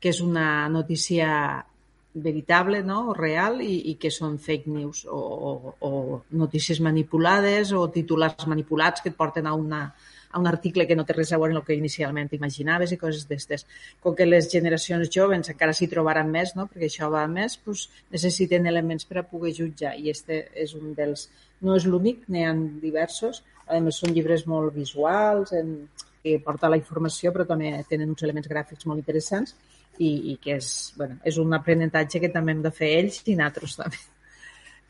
que 0.00 0.08
és 0.08 0.20
una 0.20 0.68
notícia 0.68 1.64
veritable 2.12 2.82
no? 2.82 3.10
o 3.10 3.14
real 3.14 3.60
i, 3.62 3.92
i 3.92 3.94
que 4.00 4.10
són 4.10 4.38
fake 4.42 4.70
news 4.70 5.04
o, 5.06 5.18
o, 5.20 5.74
o 5.86 5.90
notícies 6.30 6.80
manipulades 6.82 7.70
o 7.72 7.86
titulars 7.94 8.48
manipulats 8.50 9.04
que 9.04 9.12
et 9.12 9.16
porten 9.16 9.46
a 9.46 9.54
una, 9.54 9.84
a 10.30 10.38
un 10.38 10.46
article 10.46 10.86
que 10.86 10.96
no 10.96 11.04
té 11.06 11.14
res 11.16 11.32
a 11.32 11.38
veure 11.42 11.54
amb 11.54 11.62
el 11.62 11.66
que 11.66 11.76
inicialment 11.78 12.30
imaginaves 12.36 12.92
i 12.94 12.98
coses 13.00 13.26
d'estes. 13.28 13.66
Com 14.02 14.14
que 14.18 14.28
les 14.28 14.50
generacions 14.52 15.10
joves 15.10 15.50
encara 15.52 15.74
s'hi 15.76 15.88
trobaran 15.90 16.30
més, 16.30 16.54
no? 16.58 16.68
perquè 16.70 16.86
això 16.90 17.10
va 17.12 17.24
més, 17.30 17.58
doncs 17.64 17.88
necessiten 18.14 18.68
elements 18.70 19.08
per 19.08 19.20
a 19.20 19.26
poder 19.26 19.54
jutjar 19.58 19.96
i 19.98 20.10
este 20.14 20.44
és 20.54 20.76
un 20.78 20.94
dels... 20.98 21.28
No 21.60 21.74
és 21.76 21.84
l'únic, 21.84 22.22
n'hi 22.32 22.46
ha 22.46 22.54
diversos. 22.80 23.42
A 23.68 23.80
més, 23.84 23.98
són 24.00 24.14
llibres 24.16 24.46
molt 24.48 24.72
visuals, 24.74 25.52
en, 25.52 25.74
que 26.22 26.38
porta 26.44 26.70
la 26.70 26.78
informació, 26.80 27.32
però 27.34 27.44
també 27.48 27.72
tenen 27.88 28.14
uns 28.14 28.24
elements 28.26 28.48
gràfics 28.48 28.86
molt 28.88 29.02
interessants 29.02 29.54
i, 29.98 30.32
i 30.32 30.36
que 30.42 30.56
és, 30.56 30.70
bueno, 30.96 31.18
és 31.26 31.38
un 31.40 31.52
aprenentatge 31.56 32.20
que 32.22 32.32
també 32.32 32.54
hem 32.54 32.62
de 32.64 32.72
fer 32.74 32.90
ells 33.00 33.20
i 33.26 33.36
nosaltres 33.38 33.76
també 33.80 34.00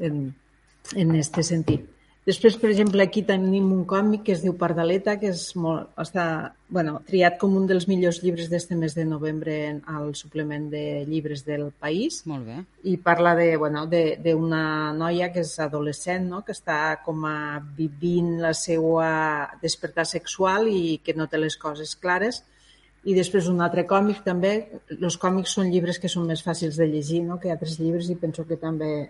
en, 0.07 0.20
en 0.97 1.16
este 1.18 1.45
sentit. 1.47 1.86
Després, 2.31 2.55
per 2.61 2.68
exemple, 2.70 3.03
aquí 3.03 3.24
tenim 3.26 3.70
un 3.74 3.81
còmic 3.91 4.20
que 4.26 4.35
es 4.37 4.43
diu 4.45 4.53
Pardaleta, 4.59 5.16
que 5.18 5.31
és 5.33 5.41
molt, 5.59 5.89
està 5.99 6.24
bueno, 6.70 7.01
triat 7.09 7.39
com 7.41 7.57
un 7.59 7.64
dels 7.66 7.89
millors 7.91 8.20
llibres 8.22 8.51
d'este 8.53 8.76
mes 8.78 8.95
de 8.95 9.07
novembre 9.09 9.57
al 9.91 10.12
suplement 10.14 10.68
de 10.70 10.83
llibres 11.09 11.43
del 11.49 11.64
país 11.72 12.20
Molt 12.31 12.47
bé. 12.47 12.59
i 12.87 12.95
parla 13.03 13.33
de, 13.35 13.49
bueno, 13.57 13.87
de- 13.91 14.18
d'una 14.22 14.93
noia 14.95 15.33
que 15.33 15.41
és 15.43 15.57
adolescent, 15.59 16.28
no? 16.31 16.45
que 16.47 16.55
està 16.55 17.01
com 17.05 17.24
a 17.26 17.59
vivint 17.76 18.37
la 18.45 18.53
seva 18.55 19.11
despertar 19.62 20.07
sexual 20.07 20.68
i 20.70 21.01
que 21.03 21.16
no 21.18 21.26
té 21.26 21.41
les 21.43 21.57
coses 21.57 21.97
clares. 21.97 22.45
I 23.03 23.14
després 23.16 23.49
un 23.49 23.62
altre 23.64 23.87
còmic 23.89 24.22
també. 24.22 24.68
Els 25.01 25.16
còmics 25.18 25.57
són 25.57 25.70
llibres 25.72 25.99
que 25.99 26.09
són 26.12 26.28
més 26.28 26.45
fàcils 26.45 26.76
de 26.76 26.87
llegir 26.87 27.24
no? 27.24 27.41
que 27.41 27.51
altres 27.51 27.81
llibres 27.81 28.11
i 28.12 28.14
penso 28.20 28.45
que 28.47 28.61
també 28.61 29.09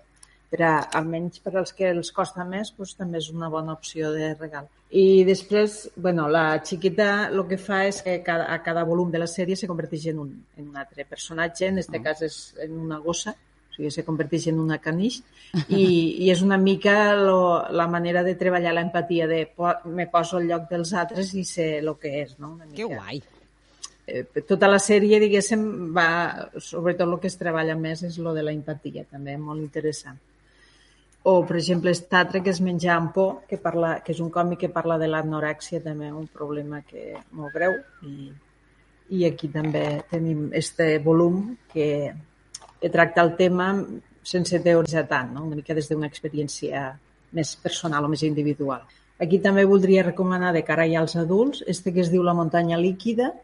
per 0.50 0.62
a, 0.66 0.72
almenys 0.98 1.38
per 1.44 1.52
als 1.60 1.72
que 1.76 1.88
els 1.94 2.10
costa 2.12 2.44
més, 2.44 2.72
doncs, 2.76 2.96
també 2.98 3.20
és 3.22 3.28
una 3.30 3.48
bona 3.52 3.72
opció 3.76 4.10
de 4.12 4.32
regal. 4.34 4.66
I 4.90 5.22
després, 5.24 5.84
bueno, 5.96 6.24
la 6.28 6.58
xiquita 6.66 7.28
el 7.28 7.44
que 7.46 7.58
fa 7.62 7.84
és 7.86 8.00
que 8.02 8.16
cada, 8.26 8.48
a 8.50 8.58
cada 8.64 8.82
volum 8.88 9.12
de 9.12 9.20
la 9.22 9.28
sèrie 9.30 9.54
se 9.56 9.68
converteix 9.70 10.08
en 10.10 10.18
un, 10.24 10.32
en 10.58 10.68
un 10.72 10.76
altre 10.80 11.06
personatge, 11.06 11.68
en 11.70 11.78
aquest 11.78 12.02
cas 12.02 12.22
és 12.26 12.38
en 12.66 12.74
una 12.88 12.98
gossa, 12.98 13.30
o 13.30 13.74
sigui, 13.76 13.92
se 13.94 14.02
converteix 14.04 14.48
en 14.50 14.58
una 14.58 14.80
canix, 14.82 15.20
i, 15.68 15.84
i 16.26 16.30
és 16.34 16.42
una 16.42 16.58
mica 16.58 17.12
lo, 17.14 17.68
la 17.70 17.86
manera 17.86 18.24
de 18.26 18.34
treballar 18.34 18.72
l'empatia, 18.74 19.28
de 19.30 19.44
po, 19.54 19.70
me 19.86 20.08
poso 20.10 20.40
al 20.40 20.48
lloc 20.50 20.66
dels 20.72 20.90
altres 20.98 21.30
i 21.38 21.44
sé 21.46 21.76
el 21.78 21.92
que 22.02 22.16
és, 22.24 22.34
no? 22.42 22.56
Una 22.56 22.66
Que 22.66 22.88
mica. 22.88 22.96
guai. 22.98 23.22
Eh, 24.10 24.24
tota 24.42 24.66
la 24.66 24.80
sèrie, 24.82 25.20
diguéssim, 25.22 25.62
va, 25.94 26.48
sobretot 26.58 27.06
el 27.06 27.20
que 27.22 27.30
es 27.30 27.38
treballa 27.38 27.78
més 27.78 28.02
és 28.02 28.18
lo 28.18 28.34
de 28.34 28.42
la 28.42 28.50
empatia, 28.50 29.06
també 29.06 29.36
molt 29.38 29.62
interessant. 29.62 30.18
O, 31.22 31.44
per 31.44 31.56
exemple, 31.58 31.92
Statre, 31.92 32.40
que 32.40 32.52
és 32.54 32.62
menjar 32.64 32.94
amb 32.96 33.10
por, 33.12 33.32
que, 33.48 33.58
parla, 33.60 33.98
que 34.04 34.14
és 34.14 34.20
un 34.24 34.30
còmic 34.32 34.62
que 34.62 34.70
parla 34.72 34.96
de 35.00 35.08
l'anorèxia, 35.10 35.82
també 35.84 36.08
un 36.08 36.30
problema 36.32 36.80
que 36.86 37.12
molt 37.36 37.52
greu. 37.52 37.76
I, 38.08 38.30
I 39.12 39.26
aquí 39.28 39.50
també 39.52 39.84
tenim 40.08 40.48
este 40.56 40.94
volum 41.04 41.42
que, 41.72 41.90
que 42.80 42.92
tracta 42.94 43.26
el 43.26 43.34
tema 43.36 43.74
sense 44.22 44.62
teoritzar 44.64 45.04
tant, 45.10 45.34
no? 45.34 45.44
una 45.48 45.58
mica 45.58 45.76
des 45.76 45.90
d'una 45.90 46.08
experiència 46.08 46.86
més 47.36 47.52
personal 47.60 48.04
o 48.04 48.10
més 48.12 48.24
individual. 48.24 48.86
Aquí 49.20 49.38
també 49.44 49.66
voldria 49.68 50.06
recomanar 50.06 50.54
de 50.56 50.64
cara 50.64 50.86
ja 50.88 51.02
als 51.02 51.16
adults 51.20 51.60
este 51.68 51.92
que 51.92 52.00
es 52.00 52.10
diu 52.12 52.24
La 52.24 52.34
muntanya 52.36 52.78
líquida, 52.80 53.34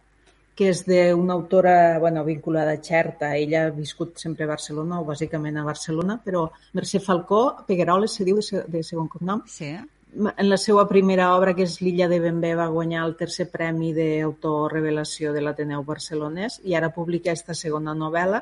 que 0.57 0.71
és 0.73 0.79
d'una 0.87 1.35
autora 1.35 1.99
bueno, 2.01 2.23
vinculada 2.25 2.73
a 2.73 2.81
Xerta. 2.81 3.35
Ella 3.37 3.67
ha 3.67 3.71
viscut 3.77 4.17
sempre 4.17 4.47
a 4.47 4.49
Barcelona, 4.55 5.03
o 5.03 5.05
bàsicament 5.05 5.59
a 5.61 5.65
Barcelona, 5.67 6.17
però 6.25 6.47
Mercè 6.73 6.99
Falcó, 7.05 7.43
Pegueroles, 7.69 8.15
se 8.17 8.25
diu 8.25 8.39
de, 8.41 8.43
se- 8.47 8.65
de 8.67 8.83
segon 8.83 9.09
cognom, 9.13 9.43
Sí, 9.47 9.75
en 10.17 10.49
la 10.49 10.57
seva 10.57 10.87
primera 10.89 11.27
obra, 11.37 11.53
que 11.53 11.67
és 11.69 11.75
L'illa 11.85 12.07
de 12.09 12.17
Benbé, 12.25 12.55
va 12.57 12.71
guanyar 12.73 13.03
el 13.05 13.17
tercer 13.21 13.51
premi 13.53 13.91
d'autor 13.93 14.73
revelació 14.73 15.35
de 15.35 15.43
l'Ateneu 15.45 15.83
Barcelonès 15.85 16.57
i 16.65 16.73
ara 16.79 16.89
publica 16.95 17.35
aquesta 17.35 17.53
segona 17.53 17.93
novel·la, 17.93 18.41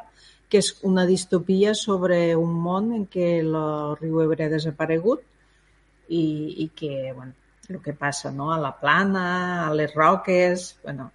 que 0.49 0.61
és 0.62 0.69
una 0.87 1.03
distopia 1.09 1.73
sobre 1.75 2.37
un 2.39 2.53
món 2.62 2.93
en 2.95 3.09
què 3.11 3.41
el 3.41 3.57
riu 3.99 4.21
Ebre 4.23 4.45
ha 4.47 4.53
desaparegut 4.53 5.25
i, 6.09 6.23
i 6.62 6.69
que, 6.77 7.11
bueno, 7.17 7.33
el 7.69 7.81
que 7.83 7.95
passa 7.97 8.31
no? 8.31 8.53
a 8.53 8.59
la 8.61 8.71
plana, 8.79 9.67
a 9.67 9.75
les 9.75 9.93
roques... 9.97 10.77
Bueno, 10.85 11.11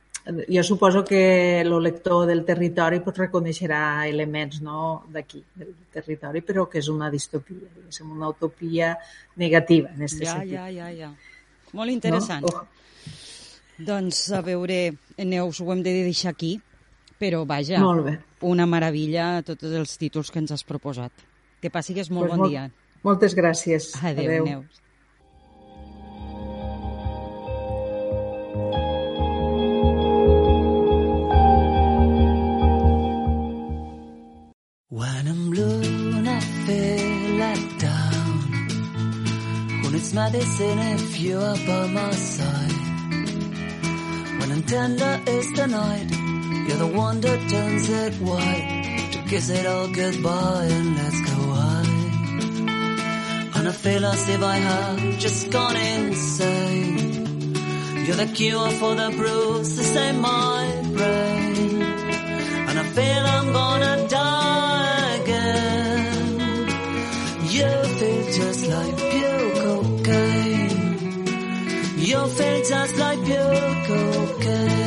jo 0.47 0.63
suposo 0.63 1.03
que 1.03 1.61
el 1.61 1.71
lector 1.83 2.25
del 2.27 2.43
territori 2.45 2.99
pues, 2.99 3.17
reconeixerà 3.17 4.07
elements 4.07 4.61
no? 4.61 5.03
d'aquí, 5.09 5.43
del 5.55 5.73
territori, 5.91 6.41
però 6.41 6.67
que 6.69 6.79
és 6.79 6.87
una 6.89 7.09
distopia, 7.09 7.69
diguéssim, 7.75 8.11
una 8.11 8.29
utopia 8.29 8.97
negativa 9.37 9.89
en 9.89 10.03
aquest 10.03 10.23
Ja, 10.23 10.33
sentit. 10.37 10.53
ja, 10.53 10.67
ja, 10.71 10.89
ja. 10.91 11.11
Molt 11.73 11.91
interessant. 11.91 12.43
No? 12.45 12.53
Oh, 12.61 12.67
Doncs 13.79 14.25
a 14.35 14.41
veure, 14.43 14.93
Neus, 15.23 15.61
ho 15.61 15.71
hem 15.71 15.81
de 15.85 15.93
deixar 16.03 16.33
aquí, 16.33 16.59
però 17.19 17.45
vaja, 17.47 17.79
Molt 17.79 18.03
bé. 18.05 18.17
una 18.41 18.65
meravella 18.67 19.41
tots 19.47 19.63
els 19.63 19.97
títols 19.97 20.31
que 20.31 20.39
ens 20.39 20.51
has 20.51 20.63
proposat. 20.67 21.11
Que 21.61 21.69
passi 21.71 21.93
que 21.93 22.01
és 22.01 22.09
molt 22.11 22.27
Pues 22.27 22.31
bon 22.31 22.39
molt- 22.39 22.51
dia. 22.51 22.69
Moltes 23.03 23.35
gràcies. 23.35 23.93
Adéu, 24.03 24.27
Adéu. 24.27 24.45
Neus. 24.45 24.81
When 34.91 35.27
I'm 35.27 35.51
blue 35.51 35.81
and 35.83 36.27
I 36.27 36.39
feel 36.39 37.37
let 37.37 37.79
down, 37.79 38.39
when 39.83 39.93
it's 39.93 40.13
medicine 40.15 40.79
if 40.79 41.19
you're 41.19 41.55
by 41.67 41.85
my 41.93 42.09
side. 42.09 42.73
When 44.39 44.51
I'm 44.51 44.63
tender 44.63 45.21
is 45.27 45.53
the 45.53 45.67
night, 45.67 46.09
You're 46.67 46.77
the 46.77 46.87
one 46.87 47.21
that 47.21 47.49
turns 47.51 47.87
it 47.87 48.15
white 48.15 49.09
to 49.11 49.19
kiss 49.29 49.51
it 49.51 49.67
all 49.67 49.89
goodbye 49.89 50.65
and 50.65 50.95
let's 50.95 51.21
go 51.21 51.37
high. 51.53 51.89
And 53.59 53.67
I 53.67 53.71
feel 53.71 54.03
as 54.03 54.27
if 54.27 54.41
I 54.41 54.55
have 54.55 55.19
just 55.19 55.51
gone 55.51 55.75
insane. 55.75 57.53
You're 58.07 58.15
the 58.15 58.31
cure 58.33 58.71
for 58.71 58.95
the 58.95 59.11
bruises 59.15 59.95
in 59.95 60.19
my 60.19 60.81
brain. 60.97 61.83
And 62.69 62.79
I 62.79 62.83
feel 62.95 63.23
I'm 63.37 63.53
gonna 63.53 64.07
die 64.07 64.68
Feel 72.37 72.63
just 72.63 72.97
like 72.97 73.23
pure 73.25 73.85
cocaine. 73.87 74.78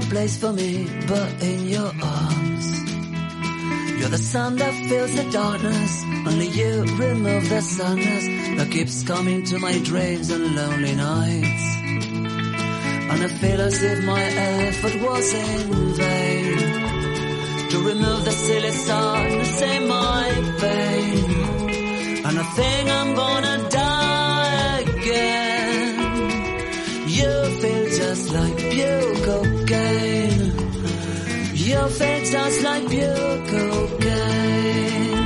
Place 0.00 0.36
for 0.38 0.52
me 0.52 0.86
but 1.06 1.42
in 1.42 1.68
your 1.68 1.92
arms. 2.02 2.66
You're 3.98 4.10
the 4.10 4.18
sun 4.18 4.56
that 4.56 4.74
fills 4.88 5.14
the 5.16 5.30
darkness, 5.30 6.04
only 6.26 6.48
you 6.48 6.82
remove 6.96 7.48
the 7.48 7.60
sadness 7.60 8.26
that 8.58 8.70
keeps 8.70 9.02
coming 9.02 9.44
to 9.44 9.58
my 9.58 9.78
dreams 9.78 10.30
and 10.30 10.54
lonely 10.54 10.94
nights. 10.94 11.64
And 13.10 13.22
I 13.22 13.28
feel 13.40 13.60
as 13.60 13.82
if 13.82 14.04
my 14.04 14.22
effort 14.22 15.02
was 15.02 15.34
in 15.34 15.94
vain 15.94 16.58
to 17.70 17.78
remove 17.78 18.24
the 18.24 18.30
silly 18.30 18.70
sadness 18.70 19.62
in 19.62 19.88
my 19.88 20.30
vein. 20.58 22.24
And 22.26 22.38
I 22.38 22.42
think 22.58 22.90
I'm 22.90 23.14
gonna 23.14 23.68
die 23.68 24.80
again. 24.80 25.94
You 27.08 27.30
feel 27.60 27.84
just 27.98 28.32
like 28.32 28.56
pure 28.56 29.14
cocaine. 29.24 29.57
You 31.68 31.86
feel 31.88 32.24
just 32.24 32.62
like 32.62 32.88
pure 32.88 33.46
cocaine. 33.52 35.18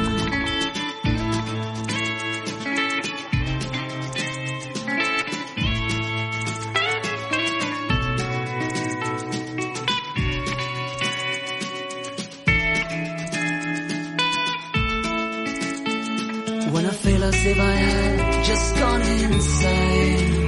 When 16.72 16.86
I 16.86 16.90
feel 16.90 17.22
as 17.22 17.46
if 17.46 17.58
I 17.60 17.74
had 17.86 18.44
just 18.44 18.76
gone 18.80 19.02
insane. 19.02 20.42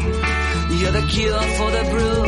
You're 0.81 0.91
the 0.91 1.07
cure 1.09 1.43
for 1.57 1.71
the 1.71 1.85
bruises 1.93 2.24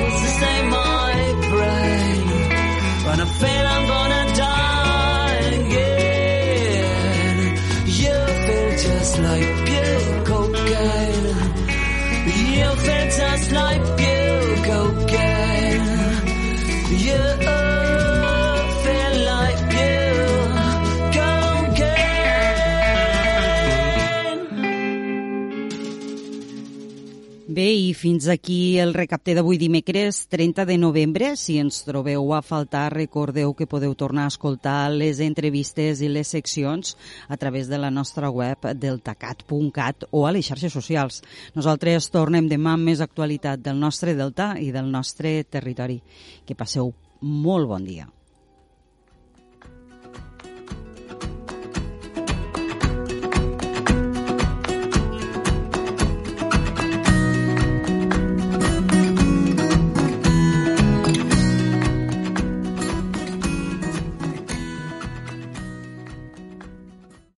i 27.86 27.92
fins 27.94 28.26
aquí 28.26 28.78
el 28.82 28.94
recapte 28.96 29.34
d'avui 29.36 29.58
dimecres 29.60 30.24
30 30.32 30.64
de 30.66 30.76
novembre. 30.80 31.28
Si 31.38 31.58
ens 31.62 31.84
trobeu 31.86 32.32
a 32.34 32.40
faltar, 32.42 32.88
recordeu 32.94 33.52
que 33.54 33.68
podeu 33.70 33.94
tornar 33.94 34.24
a 34.26 34.32
escoltar 34.32 34.90
les 34.90 35.20
entrevistes 35.22 36.02
i 36.02 36.08
les 36.10 36.32
seccions 36.34 36.96
a 37.28 37.38
través 37.38 37.70
de 37.70 37.78
la 37.78 37.92
nostra 37.94 38.30
web 38.30 38.66
deltacat.cat 38.74 40.08
o 40.10 40.26
a 40.26 40.34
les 40.34 40.50
xarxes 40.50 40.74
socials. 40.74 41.22
Nosaltres 41.54 42.10
tornem 42.10 42.50
demà 42.50 42.74
amb 42.74 42.90
més 42.90 43.04
actualitat 43.04 43.62
del 43.62 43.78
nostre 43.78 44.16
delta 44.18 44.54
i 44.58 44.72
del 44.74 44.90
nostre 44.90 45.38
territori. 45.44 46.00
Que 46.46 46.58
passeu 46.58 46.90
molt 47.20 47.70
bon 47.70 47.86
dia. 47.86 48.15